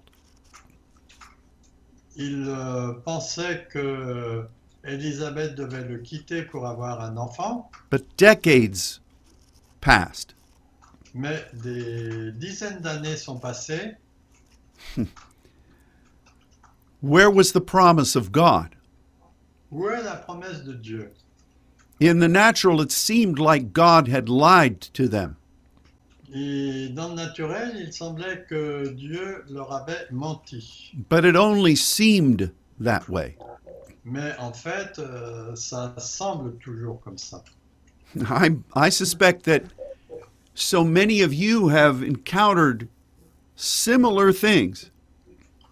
il 2.18 2.46
euh, 2.48 2.94
pensait 3.04 3.68
que 3.72 4.48
Élisabeth 4.86 5.56
devait 5.56 5.84
le 5.84 5.98
quitter 6.00 6.44
pour 6.44 6.66
avoir 6.68 7.02
un 7.02 7.18
enfant, 7.18 7.70
But 7.92 8.06
decades 8.18 9.00
passed. 9.82 10.34
mais 11.14 11.46
des 11.54 12.32
dizaines 12.34 12.80
d'années 12.82 13.18
sont 13.18 13.38
passées. 13.40 13.96
Where 17.02 17.30
was 17.30 17.52
the 17.52 17.62
promise 17.62 18.16
of 18.16 18.32
God? 18.32 18.75
Où 19.76 19.90
est 19.90 20.04
la 20.04 20.16
promesse 20.16 20.64
de 20.64 20.74
Dieu 20.74 21.12
In 22.02 22.20
the 22.20 22.30
natural, 22.30 22.80
it 22.80 22.94
seemed 22.94 23.40
like 23.40 23.74
God 23.74 24.08
had 24.08 24.30
lied 24.30 24.80
to 24.94 25.10
them. 25.10 25.36
Et 26.34 26.90
dans 26.94 27.10
le 27.10 27.16
naturel, 27.16 27.76
il 27.76 27.92
semblait 27.92 28.46
que 28.48 28.88
Dieu 28.94 29.44
leur 29.50 29.74
avait 29.74 30.10
menti. 30.12 30.94
But 31.10 31.26
it 31.26 31.36
only 31.36 31.76
seemed 31.76 32.52
that 32.80 33.10
way. 33.10 33.36
Mais 34.06 34.34
en 34.40 34.54
fait, 34.54 34.98
euh, 34.98 35.54
ça 35.56 35.94
semble 35.98 36.56
toujours 36.60 37.02
comme 37.02 37.18
ça. 37.18 37.44
I, 38.30 38.56
I 38.76 38.90
suspect 38.90 39.44
that 39.44 39.64
so 40.54 40.86
many 40.86 41.22
of 41.22 41.34
you 41.34 41.68
have 41.68 42.02
encountered 42.02 42.88
similar 43.58 44.32
things. 44.32 44.90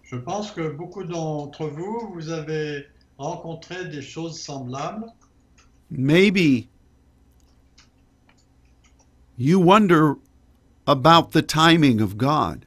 Je 0.02 0.16
pense 0.16 0.50
que 0.50 0.68
beaucoup 0.68 1.04
d'entre 1.04 1.66
vous, 1.68 2.12
vous 2.12 2.28
avez 2.28 2.86
rencontré 3.18 3.86
des 3.86 4.02
choses 4.02 4.40
semblables. 4.40 5.06
Maybe 5.90 6.68
you 9.36 9.60
wonder 9.60 10.16
about 10.86 11.32
the 11.32 11.42
timing 11.42 12.00
of 12.00 12.16
God. 12.16 12.64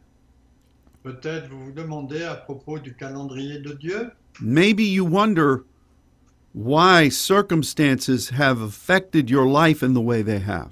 Peut-être 1.04 1.50
vous 1.50 1.66
vous 1.66 1.72
demandez 1.72 2.24
à 2.24 2.36
propos 2.36 2.80
du 2.80 2.94
calendrier 2.94 3.60
de 3.60 3.74
Dieu. 3.74 4.12
Maybe 4.42 4.84
you 4.84 5.06
wonder 5.06 5.64
why 6.54 7.10
circumstances 7.10 8.30
have 8.30 8.62
affected 8.62 9.30
your 9.30 9.46
life 9.46 9.84
in 9.84 9.94
the 9.94 10.02
way 10.02 10.22
they 10.22 10.40
have. 10.40 10.72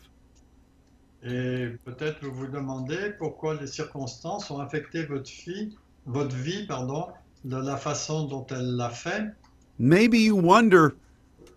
Et 1.23 1.69
peut-être 1.85 2.23
vous 2.23 2.33
vous 2.33 2.47
demandez 2.47 3.13
pourquoi 3.17 3.55
les 3.55 3.67
circonstances 3.67 4.51
ont 4.51 4.59
affecté 4.59 5.05
votre 5.05 5.29
vie, 5.29 5.75
votre 6.05 6.35
vie 6.35 6.67
pardon, 6.67 7.07
de 7.45 7.57
la 7.57 7.77
façon 7.77 8.25
dont 8.25 8.45
elle 8.51 8.75
l'a 8.75 8.89
fait. 8.89 9.25
Maybe 9.77 10.19
you 10.19 10.35
wonder 10.35 10.95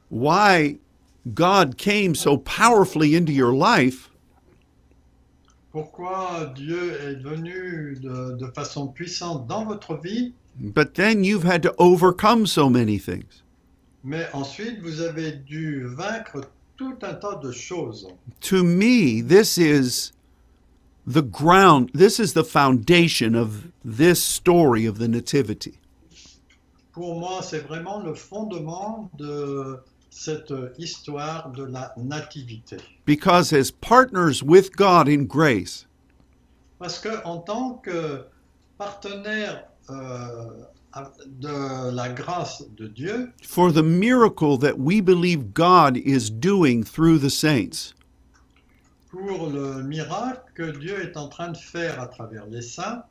why 0.08 0.78
God 1.34 1.76
came 1.78 2.14
so 2.14 2.38
powerfully 2.38 3.14
into 3.14 3.32
your 3.32 3.52
life, 3.52 4.10
Pourquoi 5.70 6.52
Dieu 6.54 6.92
est 6.98 7.22
venu 7.22 7.94
de, 8.00 8.36
de 8.38 8.46
façon 8.52 8.88
puissante 8.92 9.46
dans 9.46 9.64
votre 9.66 9.96
vie, 10.02 10.32
but 10.58 10.94
then 10.94 11.22
you've 11.22 11.44
had 11.44 11.62
to 11.62 11.74
overcome 11.78 12.46
so 12.46 12.68
many 12.70 12.98
things. 12.98 13.42
mais 14.02 14.26
ensuite 14.32 14.80
vous 14.80 15.00
avez 15.00 15.32
dû 15.46 15.84
vaincre 15.94 16.40
tout 16.76 16.96
un 17.02 17.14
tas 17.14 17.36
de 17.42 17.52
choses. 17.52 18.06
To 18.40 18.64
me, 18.64 19.20
this 19.20 19.58
is 19.58 20.12
the 21.06 21.22
ground, 21.22 21.90
this 21.92 22.18
is 22.18 22.32
the 22.32 22.44
foundation 22.44 23.34
of 23.34 23.68
this 23.84 24.22
story 24.22 24.86
of 24.86 24.98
the 24.98 25.08
Nativity. 25.08 25.78
Pour 26.98 27.20
moi, 27.20 27.42
c'est 27.42 27.60
vraiment 27.60 28.00
le 28.00 28.12
fondement 28.12 29.08
de 29.16 29.78
cette 30.10 30.52
histoire 30.78 31.48
de 31.52 31.62
la 31.62 31.94
nativité. 31.96 32.78
Because 33.06 33.52
as 33.52 33.70
partners 33.70 34.42
with 34.42 34.74
God 34.74 35.08
in 35.08 35.22
grace, 35.22 35.86
Parce 36.80 36.98
que 36.98 37.24
en 37.24 37.38
tant 37.38 37.74
que 37.74 38.24
partenaire 38.78 39.68
euh, 39.90 40.64
de 41.26 41.94
la 41.94 42.08
grâce 42.08 42.64
de 42.76 42.88
Dieu, 42.88 43.32
for 43.44 43.72
the 43.72 43.84
miracle 43.84 44.58
that 44.58 44.76
we 44.76 45.00
believe 45.00 45.54
God 45.54 45.96
is 45.96 46.28
doing 46.28 46.82
through 46.82 47.20
the 47.20 47.30
saints, 47.30 47.94
pour 49.08 49.50
le 49.50 49.84
miracle 49.84 50.50
que 50.56 50.76
Dieu 50.76 51.00
est 51.00 51.16
en 51.16 51.28
train 51.28 51.52
de 51.52 51.56
faire 51.56 52.00
à 52.00 52.08
travers 52.08 52.46
les 52.46 52.62
saints, 52.62 53.04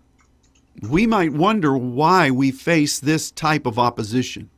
we 0.82 1.07
might 1.07 1.34
wonder 1.34 1.78
why 1.78 2.30
we 2.30 2.51
face 2.51 2.99
this 2.99 3.32
type 3.32 3.65
of 3.65 3.78
opposition. 3.80 4.49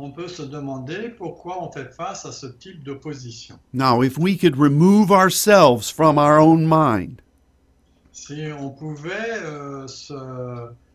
on 0.00 0.10
peut 0.12 0.28
se 0.28 0.42
demander 0.42 1.10
pourquoi 1.10 1.62
on 1.62 1.70
fait 1.70 1.92
face 1.94 2.24
à 2.24 2.32
ce 2.32 2.46
type 2.46 2.82
d'opposition. 2.82 3.58
Now, 3.72 4.02
if 4.02 4.16
we 4.18 4.36
could 4.36 4.56
remove 4.56 5.10
ourselves 5.10 5.90
from 5.90 6.18
our 6.18 6.38
own 6.38 6.66
mind 6.66 7.20
Si 8.12 8.50
on 8.58 8.70
pouvait 8.70 9.40
euh, 9.42 9.86
se 9.86 10.14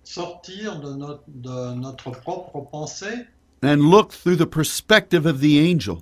sortir 0.04 0.80
de 0.80 0.94
notre, 0.94 1.24
de 1.28 1.74
notre 1.76 2.12
propre 2.12 2.62
pensée 2.62 3.26
and 3.64 3.90
look 3.90 4.12
through 4.12 4.38
the 4.38 4.46
perspective 4.46 5.26
of 5.26 5.40
the 5.40 5.60
angel, 5.60 6.00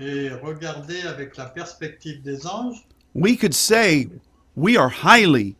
et 0.00 0.30
regarder 0.30 1.02
avec 1.02 1.36
la 1.36 1.46
perspective 1.46 2.22
des 2.22 2.46
anges, 2.46 2.86
we 3.14 3.36
could 3.36 3.54
say 3.54 4.08
we 4.56 4.76
are 4.76 4.90
highly 4.90 5.56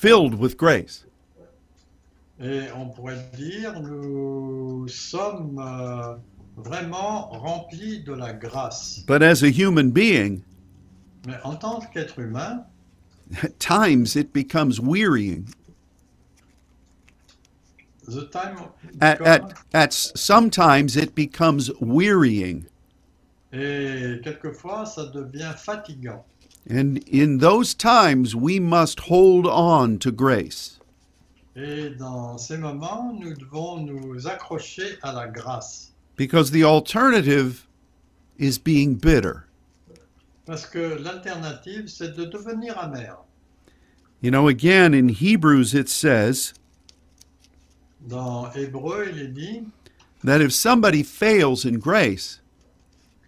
filled 0.00 0.34
with 0.38 0.56
grace. 0.56 1.04
et 2.40 2.70
on 2.76 2.88
pourrait 2.90 3.30
dire 3.36 3.80
nous 3.80 4.86
sommes 4.86 5.58
euh, 5.58 6.14
vraiment 6.56 7.28
remplis 7.30 8.04
de 8.04 8.12
la 8.12 8.32
grâce. 8.32 9.00
But 9.06 9.22
as 9.22 9.42
a 9.42 9.48
human 9.50 9.90
being, 9.90 10.42
Mais 11.26 11.34
en 11.42 11.56
tant 11.56 11.80
qu'être 11.92 12.20
humain, 12.20 12.64
at 13.42 13.58
times 13.58 14.14
it 14.14 14.32
becomes 14.32 14.78
wearying. 14.80 15.46
the 18.06 18.26
time 18.30 18.56
At, 19.00 19.20
at, 19.20 19.52
at 19.74 19.92
sometimes 19.92 20.96
it 20.96 21.14
becomes 21.16 21.70
wearying. 21.80 22.66
et 23.52 24.20
quelquefois 24.22 24.86
ça 24.86 25.06
devient 25.06 25.52
fatigant. 25.56 26.24
And 26.68 26.98
in 27.08 27.38
those 27.38 27.74
times, 27.74 28.34
we 28.34 28.60
must 28.60 29.00
hold 29.00 29.46
on 29.46 29.98
to 29.98 30.10
grace. 30.10 30.78
Et 31.56 31.90
dans 31.98 32.38
ces 32.38 32.56
moments, 32.56 33.18
nous 33.18 33.34
devons 33.34 33.84
nous 33.84 34.26
accrocher 34.26 34.96
à 35.02 35.12
la 35.12 35.26
grâce. 35.28 35.92
Because 36.16 36.50
the 36.50 36.62
alternative 36.62 37.66
is 38.38 38.58
being 38.58 38.94
bitter. 38.94 39.44
Parce 40.46 40.66
que 40.66 40.98
l'alternative, 41.00 41.88
c'est 41.88 42.16
de 42.16 42.24
devenir 42.24 42.78
amer. 42.78 43.16
You 44.20 44.30
know, 44.30 44.48
again, 44.48 44.94
in 44.94 45.08
Hebrews 45.10 45.74
it 45.74 45.88
says 45.88 46.54
Dans 48.06 48.50
Hébreu, 48.54 49.08
il 49.10 49.18
est 49.18 49.34
dit 49.34 49.64
that 50.24 50.40
if 50.40 50.52
somebody 50.52 51.02
fails 51.02 51.64
in 51.64 51.78
grace, 51.78 52.40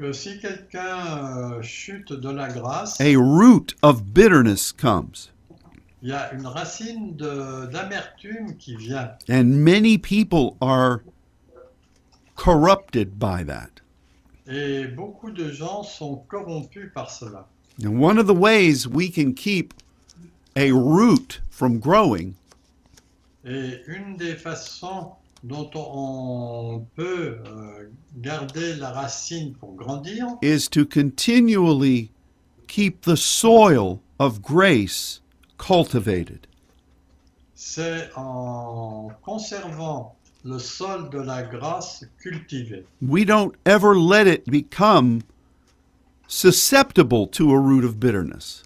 que 0.01 0.15
si 0.15 0.39
quelqu'un 0.39 1.59
euh, 1.59 1.63
chute 1.63 2.15
de 2.15 2.31
la 2.31 2.49
grâce, 2.49 2.99
a 3.03 3.15
root 3.17 3.75
of 3.83 4.03
bitterness 4.03 4.73
comes. 4.73 5.29
il 6.01 6.09
y 6.09 6.13
a 6.13 6.33
une 6.33 6.47
racine 6.47 7.15
d'amertume 7.17 8.57
qui 8.57 8.77
vient. 8.77 9.11
And 9.29 9.63
many 9.63 9.99
people 9.99 10.57
are 10.63 11.03
corrupted 12.35 13.19
by 13.19 13.45
that. 13.45 13.83
Et 14.47 14.87
beaucoup 14.87 15.31
de 15.31 15.53
gens 15.53 15.83
sont 15.83 16.25
corrompus 16.29 16.91
par 16.95 17.11
cela. 17.11 17.47
And 17.85 18.01
one 18.01 18.19
of 18.19 18.27
the 18.27 18.35
ways 18.35 18.89
we 18.89 19.11
can 19.11 19.35
keep 19.35 19.75
a 20.57 20.73
root 20.73 21.43
from 21.51 21.79
growing 21.79 22.35
Et 23.45 23.83
une 23.87 24.17
des 24.17 24.35
façons 24.35 25.13
dont 25.43 25.71
on 25.75 26.87
peut 26.97 27.39
euh, 27.47 27.91
garder 28.19 28.75
la 28.77 28.91
racine 28.91 29.55
pour 29.55 29.75
grandir, 29.75 30.27
is 30.43 30.69
to 30.69 30.85
continually 30.85 32.11
keep 32.69 33.03
the 33.03 33.17
soil 33.17 34.01
of 34.19 34.43
grace 34.43 35.21
cultivated. 35.59 36.47
c'est 37.61 38.09
en 38.17 39.11
conservant 39.23 40.17
le 40.45 40.59
sol 40.59 41.11
de 41.11 41.19
la 41.19 41.43
grâce 41.43 42.07
cultivé. 42.19 42.87
We 43.03 43.27
don't 43.27 43.55
ever 43.67 43.95
let 43.95 44.27
it 44.27 44.47
become 44.47 45.21
susceptible 46.27 47.27
to 47.29 47.53
a 47.53 47.59
root 47.59 47.85
of 47.85 48.01
bitterness. 48.01 48.63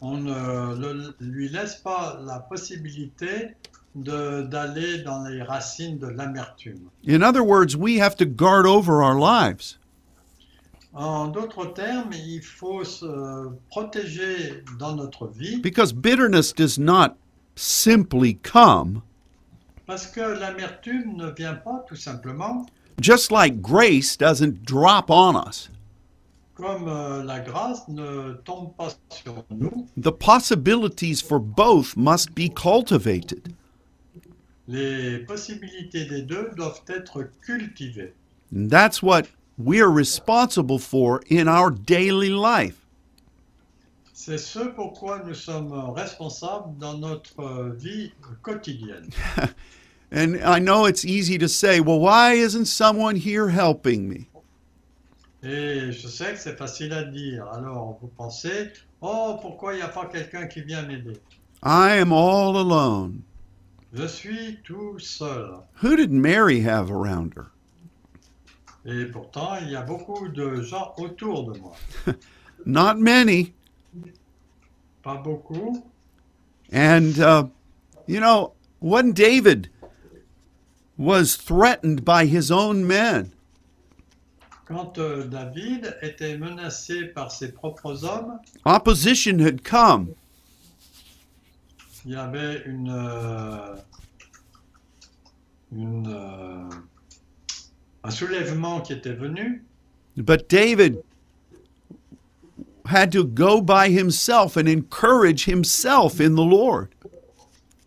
On 0.00 0.16
ne 0.18 1.12
lui 1.20 1.48
laisse 1.50 1.76
pas 1.76 2.18
la 2.24 2.40
possibilité 2.40 3.54
d'aller 3.94 5.02
dans 5.02 5.24
les 5.24 5.42
racines 5.42 5.98
de 5.98 6.06
l'amertume. 6.06 6.88
In 7.06 7.22
other 7.22 7.42
words, 7.42 7.76
we 7.76 7.98
have 7.98 8.16
to 8.16 8.24
guard 8.24 8.66
over 8.66 9.02
our 9.02 9.18
lives. 9.18 9.78
En 10.92 11.28
d'autres 11.28 11.66
termes, 11.66 12.12
il 12.12 12.42
faut 12.42 12.84
se 12.84 13.48
protéger 13.70 14.64
dans 14.78 14.96
notre 14.96 15.28
vie 15.28 15.60
Because 15.60 15.92
bitterness 15.92 16.52
does 16.52 16.78
not 16.78 17.16
simply 17.54 18.34
come, 18.34 19.02
parce 19.86 20.06
que 20.06 20.20
l'amertume 20.20 21.16
ne 21.16 21.30
vient 21.30 21.54
pas 21.54 21.84
tout 21.88 21.96
simplement 21.96 22.66
just 23.00 23.30
like 23.30 23.62
grace 23.62 24.16
doesn't 24.16 24.64
drop 24.64 25.10
on 25.10 25.36
us. 25.36 25.68
comme 26.60 26.88
euh, 26.88 27.22
la 27.24 27.40
grâce 27.40 27.88
ne 27.88 28.34
tombe 28.44 28.74
pas 28.76 28.90
sur 29.08 29.44
nous. 29.50 29.86
The 29.96 30.10
possibilities 30.10 31.22
for 31.22 31.38
both 31.40 31.96
must 31.96 32.34
be 32.34 32.48
cultivated. 32.48 33.54
Les 34.70 35.18
possibilités 35.18 36.04
des 36.04 36.22
deux 36.22 36.52
doivent 36.56 36.82
être 36.86 37.28
cultivées. 37.40 38.14
And 38.54 38.70
that's 38.70 39.02
what 39.02 39.26
we're 39.58 39.90
responsible 39.90 40.78
for 40.78 41.22
in 41.28 41.48
our 41.48 41.72
daily 41.72 42.28
life. 42.28 42.76
C'est 44.14 44.38
ce 44.38 44.60
pourquoi 44.60 45.24
nous 45.26 45.34
sommes 45.34 45.72
responsables 45.72 46.78
dans 46.78 46.96
notre 46.98 47.74
vie 47.76 48.12
quotidienne. 48.42 49.10
And 50.12 50.36
I 50.44 50.60
know 50.60 50.86
it's 50.86 51.04
easy 51.04 51.36
to 51.38 51.48
say, 51.48 51.80
well, 51.80 51.98
why 51.98 52.34
isn't 52.34 52.66
someone 52.66 53.16
here 53.16 53.48
helping 53.48 54.08
me? 54.08 54.28
Et 55.42 55.90
je 55.90 56.06
sais 56.06 56.32
que 56.32 56.38
c'est 56.38 56.56
facile 56.56 56.92
à 56.92 57.04
dire. 57.04 57.44
Alors 57.52 57.98
vous 58.00 58.10
pensez, 58.16 58.70
oh, 59.00 59.36
pourquoi 59.40 59.74
il 59.74 59.78
n'y 59.78 59.82
a 59.82 59.88
pas 59.88 60.06
quelqu'un 60.06 60.46
qui 60.46 60.60
vient 60.62 60.82
m'aider? 60.82 61.18
I 61.62 61.96
am 61.96 62.12
all 62.12 62.56
alone. 62.56 63.22
Je 63.92 64.06
suis 64.06 64.58
tout 64.62 64.98
seul. 64.98 65.62
Who 65.82 65.96
did 65.96 66.12
Mary 66.12 66.60
have 66.60 66.90
around 66.90 67.34
her? 67.34 67.50
Et 68.84 69.04
pourtant, 69.06 69.56
il 69.60 69.70
y 69.70 69.76
a 69.76 69.82
beaucoup 69.82 70.28
de 70.28 70.62
gens 70.62 70.94
autour 70.96 71.52
de 71.52 71.58
moi. 71.58 71.76
Not 72.64 72.98
many. 72.98 73.52
Pas 75.02 75.16
beaucoup. 75.22 75.84
And, 76.72 77.18
uh, 77.18 77.46
you 78.06 78.20
know, 78.20 78.52
when 78.78 79.12
David 79.12 79.68
was 80.96 81.36
threatened 81.36 82.04
by 82.04 82.26
his 82.26 82.50
own 82.50 82.86
men, 82.86 83.32
Quand 84.66 84.98
euh, 84.98 85.24
David 85.24 85.96
était 86.00 86.38
menacé 86.38 87.06
par 87.12 87.32
ses 87.32 87.50
propres 87.50 88.04
hommes, 88.04 88.38
opposition 88.64 89.40
had 89.40 89.64
come. 89.64 90.14
Il 92.04 92.12
y 92.12 92.16
avait 92.16 92.62
une, 92.66 92.90
euh, 92.90 93.76
une, 95.72 96.06
euh, 96.06 96.68
un 98.02 98.10
soulèvement 98.10 98.80
qui 98.80 98.94
était 98.94 99.12
venu. 99.12 99.64
But 100.16 100.48
David 100.48 101.02
had 102.86 103.12
to 103.12 103.24
go 103.24 103.60
by 103.60 103.90
himself 103.90 104.56
and 104.56 104.68
encourage 104.68 105.44
himself 105.44 106.20
in 106.20 106.34
the 106.34 106.44
Lord. 106.44 106.88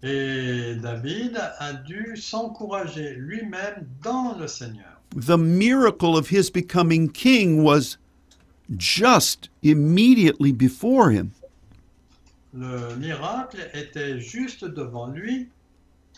Et 0.02 0.76
David 0.82 1.38
a 1.38 1.74
dû 1.74 2.18
s'encourager 2.18 3.16
lui-même 3.16 3.88
dans 4.02 4.38
le 4.38 4.48
Seigneur. 4.48 5.00
The 5.16 5.38
miracle 5.38 6.18
of 6.18 6.30
his 6.30 6.50
becoming 6.50 7.08
king 7.10 7.64
was 7.64 7.98
just 8.76 9.50
immediately 9.62 10.52
before 10.52 11.12
him. 11.12 11.32
Le 12.54 12.96
miracle 12.98 13.58
était 13.74 14.20
juste 14.20 14.64
devant 14.66 15.08
lui, 15.08 15.50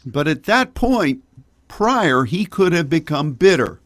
But 0.06 0.28
at 0.28 0.44
that 0.44 0.74
point, 0.76 1.20
prior, 1.68 2.26
he 2.26 2.46
could 2.46 2.74
have 2.74 2.90
become 2.90 3.32
bitter. 3.34 3.80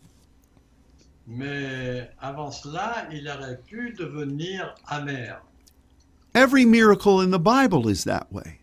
mais 1.28 2.10
avant 2.20 2.52
cela, 2.52 3.08
il 3.12 3.28
aurait 3.28 3.60
pu 3.68 3.94
devenir 3.94 4.74
amer. 4.88 5.38
Every 6.34 6.66
miracle 6.66 7.22
in 7.22 7.30
the 7.32 7.40
Bible 7.40 7.88
is 7.88 8.04
that 8.06 8.28
way. 8.32 8.60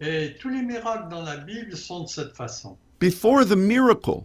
Et 0.00 0.34
tous 0.40 0.48
les 0.48 0.62
miracles 0.62 1.08
dans 1.10 1.22
la 1.22 1.36
Bible 1.36 1.76
sont 1.76 2.04
de 2.04 2.08
cette 2.08 2.34
façon. 2.34 2.76
Before 2.98 3.44
the 3.44 3.56
miracle, 3.56 4.24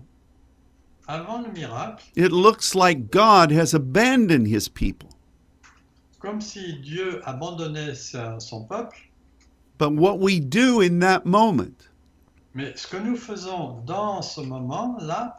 Avant 1.07 1.41
le 1.41 1.51
miracle, 1.51 2.03
it 2.15 2.31
looks 2.31 2.75
like 2.75 3.11
God 3.11 3.51
has 3.51 3.73
abandoned 3.73 4.47
his 4.47 4.69
people. 4.69 5.09
Comme 6.19 6.41
si 6.41 6.73
Dieu 6.81 7.21
abandonnait 7.25 7.95
sa- 7.95 8.39
son 8.39 8.65
peuple, 8.65 8.95
But 9.77 9.93
what 9.93 10.19
we 10.19 10.39
do 10.41 10.81
in 10.81 10.99
that 10.99 11.25
moment 11.25 11.85
mais 12.53 12.73
ce 12.75 12.87
que 12.87 12.97
nous 12.97 13.15
faisons 13.15 13.81
dans 13.85 14.21
ce 14.21 14.41
moment-là 14.41 15.35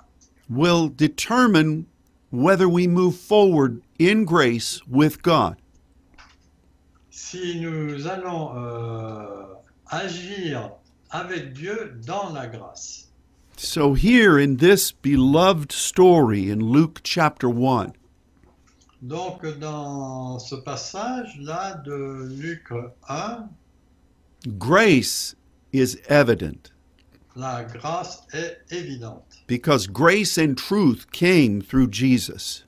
will 0.48 0.88
determine 0.88 1.84
whether 2.32 2.68
we 2.68 2.86
move 2.86 3.16
forward 3.16 3.82
in 3.98 4.24
grace 4.24 4.80
with 4.88 5.20
God. 5.22 5.56
si 7.10 7.60
nous 7.60 8.06
allons 8.06 8.52
euh, 8.56 9.44
agir 9.88 10.70
avec 11.10 11.52
Dieu 11.52 12.00
dans 12.06 12.30
la 12.32 12.46
grâce. 12.46 13.08
So, 13.56 13.92
here 13.94 14.38
in 14.38 14.56
this 14.56 14.90
beloved 14.92 15.70
story 15.72 16.48
in 16.50 16.60
Luke 16.60 17.00
chapter 17.04 17.48
1, 17.50 17.92
Donc 19.02 19.46
dans 19.58 20.38
ce 20.38 20.54
passage-là 20.56 21.74
de 21.84 22.28
Luc 22.38 22.68
1, 23.08 23.48
grace 24.58 25.34
is 25.72 25.96
evident 26.08 26.70
La 27.36 27.64
grâce 27.64 28.22
est 28.34 28.58
évidente. 28.70 29.24
because 29.46 29.86
grace 29.86 30.36
and 30.36 30.56
truth 30.56 31.10
came 31.12 31.62
through 31.62 31.88
Jesus. 31.90 32.64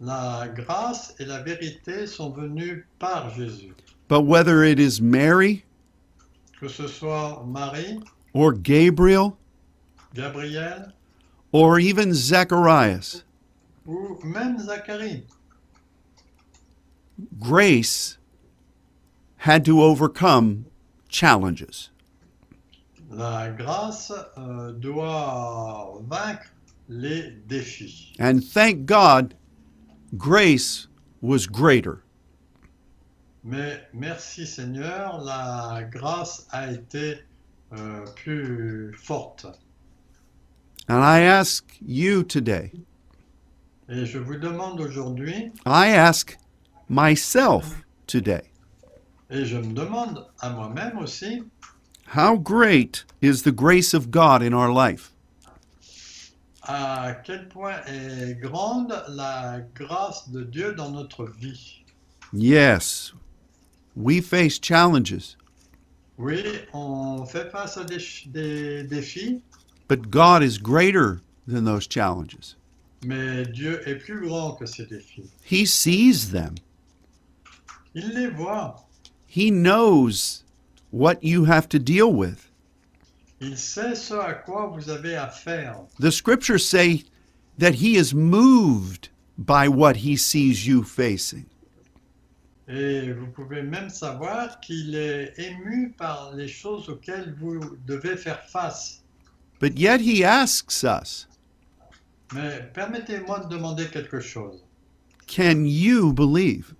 La 0.00 0.46
grâce 0.48 1.14
et 1.18 1.24
la 1.24 1.42
vérité 1.42 2.06
sont 2.06 2.30
venues 2.30 2.86
par 2.98 3.30
Jésus. 3.30 3.72
But 4.08 4.22
whether 4.26 4.62
it 4.62 4.78
is 4.78 5.00
Mary 5.00 5.64
Que 6.60 6.68
ce 6.68 6.86
soit 6.86 7.42
Marie, 7.46 7.98
or 8.32 8.52
Gabriel 8.52 9.36
Gabriel 10.14 10.92
or 11.52 11.78
even 11.80 12.12
Zacharias, 12.12 13.24
ou 13.86 14.18
même 14.24 14.58
Zacharie, 14.58 15.24
grace 17.38 18.18
had 19.38 19.64
to 19.64 19.80
overcome 19.82 20.66
challenges. 21.08 21.90
la 23.10 23.48
grâce 23.50 24.12
euh, 24.38 24.72
doit 24.72 26.00
vaincre 26.08 26.52
les 26.88 27.30
défis. 27.46 28.12
And 28.18 28.40
thank 28.42 28.86
God, 28.86 29.34
grace 30.16 30.88
was 31.22 31.46
greater. 31.46 32.02
Mais 33.44 33.80
merci 33.92 34.46
Seigneur, 34.46 35.20
la 35.22 35.84
grâce 35.90 36.46
a 36.50 36.72
été 36.72 37.18
euh, 37.72 38.04
plus 38.16 38.92
forte. 38.96 39.46
And 40.88 41.02
I 41.02 41.20
ask 41.20 41.64
you 41.80 42.22
today, 42.22 42.72
Et 43.88 44.06
je 44.06 44.18
vous 44.18 44.36
demande 44.36 44.80
aujourd'hui, 44.80 45.52
I 45.66 45.88
ask 45.88 46.36
myself 46.98 47.82
today, 48.06 48.42
et 49.30 49.44
je 49.44 49.56
me 49.56 49.72
demande 49.74 50.26
à 50.40 50.50
moi-même 50.50 50.98
aussi, 50.98 51.42
how 52.14 52.36
great 52.38 53.04
is 53.20 53.42
the 53.42 53.50
grace 53.52 53.94
of 53.94 54.10
God 54.12 54.42
in 54.42 54.52
our 54.54 54.70
life? 54.72 55.10
à 56.66 57.14
quel 57.24 57.48
point 57.48 57.76
est 57.86 58.40
grande 58.40 58.94
la 59.08 59.60
grâce 59.74 60.30
de 60.30 60.44
Dieu 60.44 60.72
dans 60.74 60.90
notre 60.90 61.24
vie. 61.26 61.82
Yes, 62.32 63.12
we 63.96 64.20
face 64.22 64.58
challenges, 64.62 65.36
Oui, 66.16 66.42
on 66.72 67.26
fait 67.26 67.50
face 67.50 67.76
à 67.76 67.84
des, 67.84 67.98
ch- 67.98 68.28
des 68.32 68.84
défis, 68.84 69.42
but 69.88 70.10
God 70.10 70.42
is 70.42 70.56
greater 70.58 71.20
than 71.46 71.64
those 71.64 71.86
challenges. 71.88 72.56
mais 73.04 73.44
Dieu 73.44 73.86
est 73.86 73.96
plus 73.96 74.26
grand 74.26 74.52
que 74.54 74.64
ces 74.64 74.86
défis. 74.86 75.28
He 75.44 75.66
sees 75.66 76.30
them. 76.30 76.54
Il 77.94 78.08
les 78.14 78.28
voit. 78.28 78.76
He 79.26 79.50
knows 79.50 80.44
what 80.90 81.22
you 81.22 81.44
have 81.44 81.68
to 81.70 81.78
deal 81.78 82.12
with. 82.12 82.50
Il 83.40 83.56
sait 83.58 83.94
ce 83.94 84.14
à 84.14 84.34
quoi 84.34 84.66
vous 84.68 84.88
avez 84.90 85.16
affaire. 85.16 85.76
The 85.98 86.10
scriptures 86.10 86.60
say 86.62 87.04
that 87.58 87.74
he 87.74 87.96
is 87.96 88.14
moved 88.14 89.08
by 89.36 89.68
what 89.68 89.96
he 89.96 90.16
sees 90.16 90.66
you 90.66 90.82
facing. 90.82 91.46
Et 92.66 93.12
vous 93.12 93.26
pouvez 93.26 93.62
même 93.62 93.90
savoir 93.90 94.58
qu'il 94.60 94.94
est 94.94 95.34
ému 95.38 95.92
par 95.98 96.32
les 96.34 96.48
choses 96.48 96.88
auxquelles 96.88 97.34
vous 97.38 97.60
devez 97.86 98.16
faire 98.16 98.42
face. 98.48 99.02
But 99.60 99.78
yet 99.78 100.00
he 100.00 100.24
asks 100.24 100.82
us, 100.82 101.26
Mais 102.32 102.62
permettez-moi 102.72 103.40
de 103.40 103.48
demander 103.48 103.86
quelque 103.88 104.20
chose. 104.20 104.62
can 105.26 105.64
you 105.66 106.12
believe? 106.12 106.74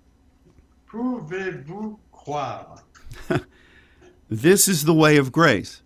Pouvez-vous 0.95 1.99
croire 2.09 2.85
This 4.29 4.69
is 4.69 4.85
the 4.85 4.93
way 4.93 5.17
of 5.17 5.29
grace. 5.29 5.81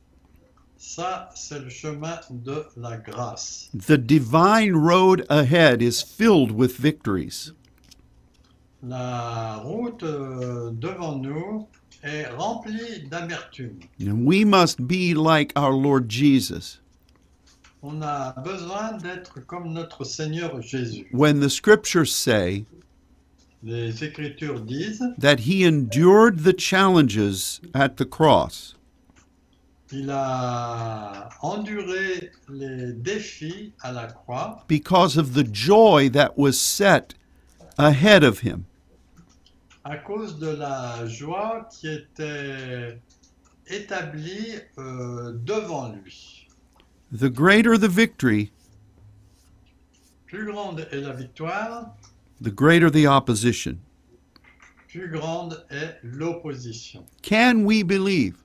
Ça, 0.77 1.29
c'est 1.33 1.59
le 1.59 1.69
chemin 1.69 2.19
de 2.29 2.63
la 2.77 2.97
grâce. 2.97 3.69
The 3.73 3.97
divine 3.97 4.75
road 4.75 5.25
ahead 5.27 5.81
is 5.81 6.03
filled 6.03 6.51
with 6.51 6.77
victories. 6.77 7.53
La 8.83 9.55
route 9.63 10.03
euh, 10.03 10.69
devant 10.73 11.15
nous 11.15 11.67
est 12.03 12.27
remplie 12.27 13.09
d'amertume. 13.09 13.79
And 13.99 14.27
we 14.27 14.45
must 14.45 14.87
be 14.87 15.15
like 15.15 15.51
our 15.55 15.73
Lord 15.73 16.07
Jesus. 16.07 16.81
On 17.81 18.03
a 18.03 18.35
besoin 18.43 18.99
d'être 18.99 19.39
comme 19.47 19.73
notre 19.73 20.03
Seigneur 20.03 20.61
Jésus. 20.61 21.07
When 21.11 21.39
the 21.39 21.49
scriptures 21.49 22.13
say 22.13 22.65
Les 23.61 24.03
Écritures 24.03 24.61
disent, 24.65 25.03
that 25.17 25.41
he 25.41 25.65
endured 25.65 26.43
the 26.45 26.53
challenges 26.53 27.59
at 27.73 27.97
the 27.97 28.05
cross, 28.05 28.75
il 29.91 30.09
a 30.11 31.29
enduré 31.41 32.31
les 32.47 32.93
défis 32.93 33.73
à 33.81 33.91
la 33.91 34.07
croix 34.07 34.63
because 34.67 35.17
of 35.17 35.33
the 35.33 35.43
joy 35.43 36.07
that 36.09 36.37
was 36.37 36.53
set 36.53 37.15
ahead 37.77 38.23
of 38.23 38.39
him. 38.39 38.65
à 39.83 39.97
cause 39.97 40.37
de 40.39 40.49
la 40.55 41.05
joie 41.07 41.67
qui 41.71 41.87
était 41.89 42.99
établie 43.67 44.59
euh, 44.77 45.33
devant 45.43 45.91
lui. 45.91 46.47
The 47.11 47.29
greater 47.29 47.77
the 47.77 47.89
victory, 47.89 48.51
Plus 50.27 50.45
grande 50.45 50.87
est 50.91 51.01
la 51.01 51.13
victoire, 51.13 51.95
the 52.41 52.51
greater 52.51 52.89
the 52.89 53.05
opposition. 53.07 53.79
plus 54.91 55.07
grande 55.07 55.63
est 55.69 55.99
l'opposition. 56.03 57.05
Can 57.21 57.63
we 57.65 57.83
believe? 57.83 58.43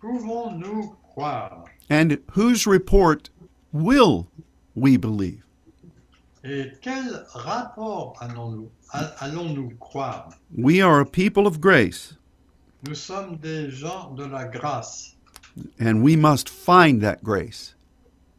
Pouvons-nous 0.00 0.94
croire 1.14 1.64
And 1.88 2.18
whose 2.32 2.66
report 2.66 3.30
will 3.72 4.26
we 4.74 4.96
believe? 4.96 5.42
Et 6.44 6.72
quel 6.80 7.24
rapport 7.34 8.16
allons-nous 8.20 8.70
allons-nous 9.20 9.70
croire 9.80 10.30
We 10.56 10.80
are 10.80 11.00
a 11.00 11.06
people 11.06 11.46
of 11.46 11.60
grace, 11.60 12.14
Nous 12.86 12.94
sommes 12.94 13.36
des 13.38 13.70
gens 13.70 14.14
de 14.14 14.24
la 14.26 14.44
grâce 14.46 15.16
and 15.80 16.02
we 16.02 16.14
must 16.16 16.48
find 16.48 17.00
that 17.02 17.22
grace. 17.24 17.74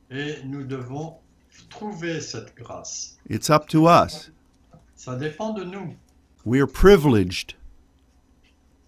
et 0.09 0.41
nous 0.45 0.63
devons 0.63 1.15
trouver 1.69 2.21
cette 2.21 2.55
grâce. 2.55 3.17
It's 3.29 3.49
up 3.49 3.67
to 3.69 3.87
us. 3.87 4.29
Ça 4.97 5.15
dépend 5.15 5.53
de 5.53 5.63
nous. 5.63 5.95
We 6.45 6.59
are 6.59 6.67
privileged, 6.67 7.55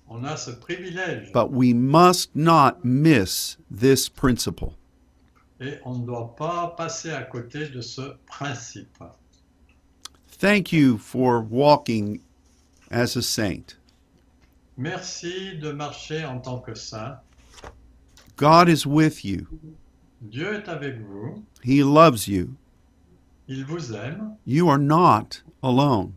On 0.08 0.24
a 0.24 0.36
ce 0.38 0.52
privilège 0.52 1.32
but 1.32 1.52
we 1.52 1.74
must 1.74 2.36
not 2.36 2.84
miss 2.84 3.58
this 3.70 4.10
principle. 4.10 4.74
et 5.62 5.78
on 5.86 6.00
ne 6.00 6.06
doit 6.06 6.36
pas 6.36 6.74
passer 6.78 7.12
à 7.12 7.22
côté 7.24 7.68
de 7.70 7.82
ce 7.82 8.16
principe. 8.26 8.98
Thank 10.40 10.72
you 10.72 10.98
for 10.98 11.42
walking 11.42 12.22
as 12.90 13.16
a 13.18 13.22
saint. 13.22 13.76
Merci 14.78 15.58
de 15.60 15.72
marcher 15.74 16.24
en 16.26 16.40
tant 16.40 16.60
que 16.60 16.74
saint. 16.76 17.20
God 18.38 18.70
is 18.70 18.86
with 18.86 19.24
you. 19.26 19.48
Dieu 20.22 20.54
est 20.56 20.70
avec 20.70 20.98
vous. 21.02 21.44
He 21.62 21.84
loves 21.84 22.28
you. 22.28 22.56
Il 23.50 23.66
vous 23.66 23.94
aime. 23.96 24.36
You 24.46 24.70
are 24.70 24.78
not 24.78 25.42
alone. 25.64 26.14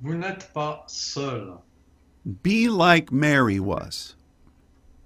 Vous 0.00 0.14
n'êtes 0.14 0.50
pas 0.54 0.82
seul. 0.86 1.58
Be 2.42 2.68
like 2.68 3.12
Mary 3.12 3.60
was 3.60 4.16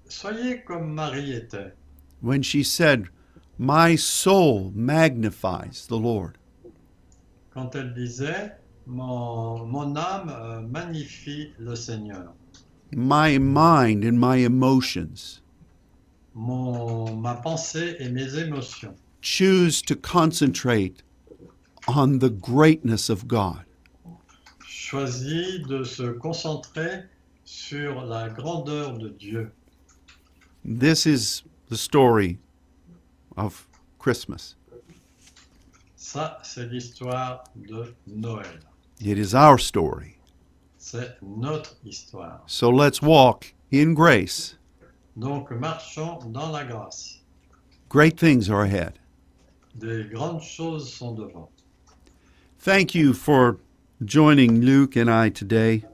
Soyez 0.08 0.62
comme 0.64 0.94
Marie 0.94 1.32
était 1.34 1.72
when 2.20 2.42
she 2.42 2.62
said, 2.62 3.08
My 3.58 3.96
soul 3.96 4.70
magnifies 4.74 5.86
the 5.88 5.98
Lord. 5.98 6.38
quand 7.52 7.74
elle 7.74 7.92
disait 7.92 8.52
Mon, 8.86 9.64
mon 9.66 9.96
âme 9.96 10.28
euh, 10.30 10.60
magnifie 10.62 11.52
le 11.58 11.74
Seigneur. 11.74 12.32
My 12.94 13.38
mind 13.38 14.04
and 14.04 14.18
my 14.18 14.36
emotions 14.36 15.40
Mon, 16.34 17.16
ma 17.16 17.34
pensée 17.34 17.96
et 17.98 18.08
mes 18.10 18.36
émotions 18.38 18.94
choose 19.20 19.82
to 19.82 19.94
concentrate 19.96 21.02
on 21.88 22.18
the 22.18 22.30
greatness 22.30 23.08
of 23.08 23.26
God. 23.26 23.64
choisit 24.92 25.66
de 25.66 25.84
se 25.84 26.12
concentrer 26.18 27.04
sur 27.44 28.04
la 28.04 28.28
grandeur 28.28 28.98
de 28.98 29.08
Dieu. 29.08 29.50
This 30.64 31.06
is 31.06 31.44
the 31.70 31.76
story 31.76 32.38
of 33.38 33.66
Christmas. 33.98 34.56
Ça, 35.96 36.38
c'est 36.42 36.66
l'histoire 36.70 37.44
de 37.56 37.94
Noël. 38.06 38.60
It 39.00 39.16
is 39.18 39.34
our 39.34 39.58
story. 39.58 40.18
C'est 40.76 41.16
notre 41.22 41.74
histoire. 41.86 42.42
So 42.46 42.68
let's 42.68 43.00
walk 43.00 43.54
in 43.72 43.94
grace. 43.94 44.58
Donc, 45.16 45.50
marchons 45.52 46.18
dans 46.32 46.50
la 46.52 46.64
grâce. 46.64 47.20
Great 47.88 48.18
things 48.18 48.50
are 48.50 48.62
ahead. 48.62 48.98
Des 49.74 50.04
grandes 50.04 50.42
choses 50.42 50.92
sont 50.92 51.14
devant. 51.14 51.50
Thank 52.62 52.94
you 52.94 53.12
for 53.12 53.58
joining 54.04 54.60
Luke 54.60 54.96
and 54.96 55.10
I 55.10 55.30
today. 55.30 55.84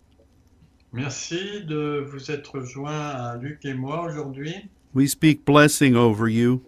Merci 0.93 1.65
de 1.67 2.01
vous 2.11 2.31
être 2.31 2.61
joints 2.61 2.91
à 3.11 3.37
Luc 3.41 3.65
et 3.65 3.75
moi 3.75 4.03
aujourd'hui. 4.05 4.55
We 4.95 5.09
speak 5.11 5.45
blessing 5.45 5.95
over 5.97 6.29
you. 6.29 6.63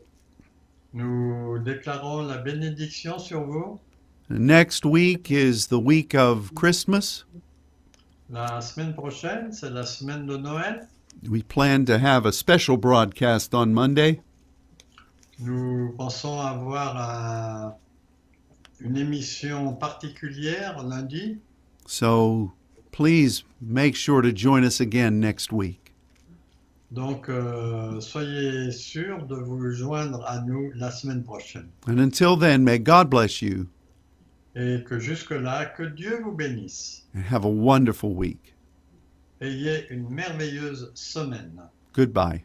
Nous 0.92 1.58
déclarons 1.58 2.22
la 2.26 2.38
bénédiction 2.38 3.18
sur 3.18 3.44
vous. 3.44 3.78
Next 4.30 4.84
week 4.84 5.30
is 5.30 5.66
the 5.68 5.78
week 5.78 6.14
of 6.14 6.54
Christmas. 6.54 7.24
La 8.30 8.60
semaine 8.60 8.94
prochaine, 8.94 9.52
c'est 9.52 9.70
la 9.70 9.84
semaine 9.84 10.26
de 10.26 10.36
Noël. 10.36 10.86
We 11.28 11.42
plan 11.42 11.84
to 11.86 11.98
have 11.98 12.24
a 12.26 12.32
special 12.32 12.76
broadcast 12.76 13.54
on 13.54 13.66
Monday. 13.74 14.20
Nous 15.40 15.92
pensons 15.98 16.40
avoir 16.40 16.96
un- 16.96 17.74
une 18.80 18.96
émission 18.96 19.74
particulière 19.74 20.82
lundi. 20.82 21.38
So 21.86 22.52
please 22.92 23.44
make 23.60 23.94
sure 23.96 24.22
to 24.22 24.30
join 24.34 24.64
us 24.64 24.80
again 24.80 25.20
next 25.20 25.52
week. 25.52 25.78
Donc, 26.92 27.28
euh, 27.28 28.00
soyez 28.00 28.72
sûrs 28.72 29.24
de 29.26 29.36
vous 29.36 29.70
joindre 29.70 30.24
à 30.26 30.40
nous 30.40 30.72
la 30.74 30.90
semaine 30.90 31.22
prochaine. 31.22 31.68
And 31.86 31.98
until 32.00 32.36
then, 32.36 32.64
may 32.64 32.80
God 32.80 33.08
bless 33.08 33.40
you 33.40 33.68
Et 34.56 34.82
que 34.84 34.98
jusque-là, 34.98 35.66
que 35.66 35.84
Dieu 35.84 36.20
vous 36.24 36.32
bénisse. 36.32 37.06
and 37.14 37.22
have 37.22 37.44
a 37.44 37.48
wonderful 37.48 38.12
week. 38.12 38.54
Ayez 39.40 39.86
une 39.90 40.08
merveilleuse 40.10 40.90
semaine. 40.94 41.62
Goodbye. 41.94 42.42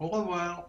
Au 0.00 0.08
revoir. 0.08 0.68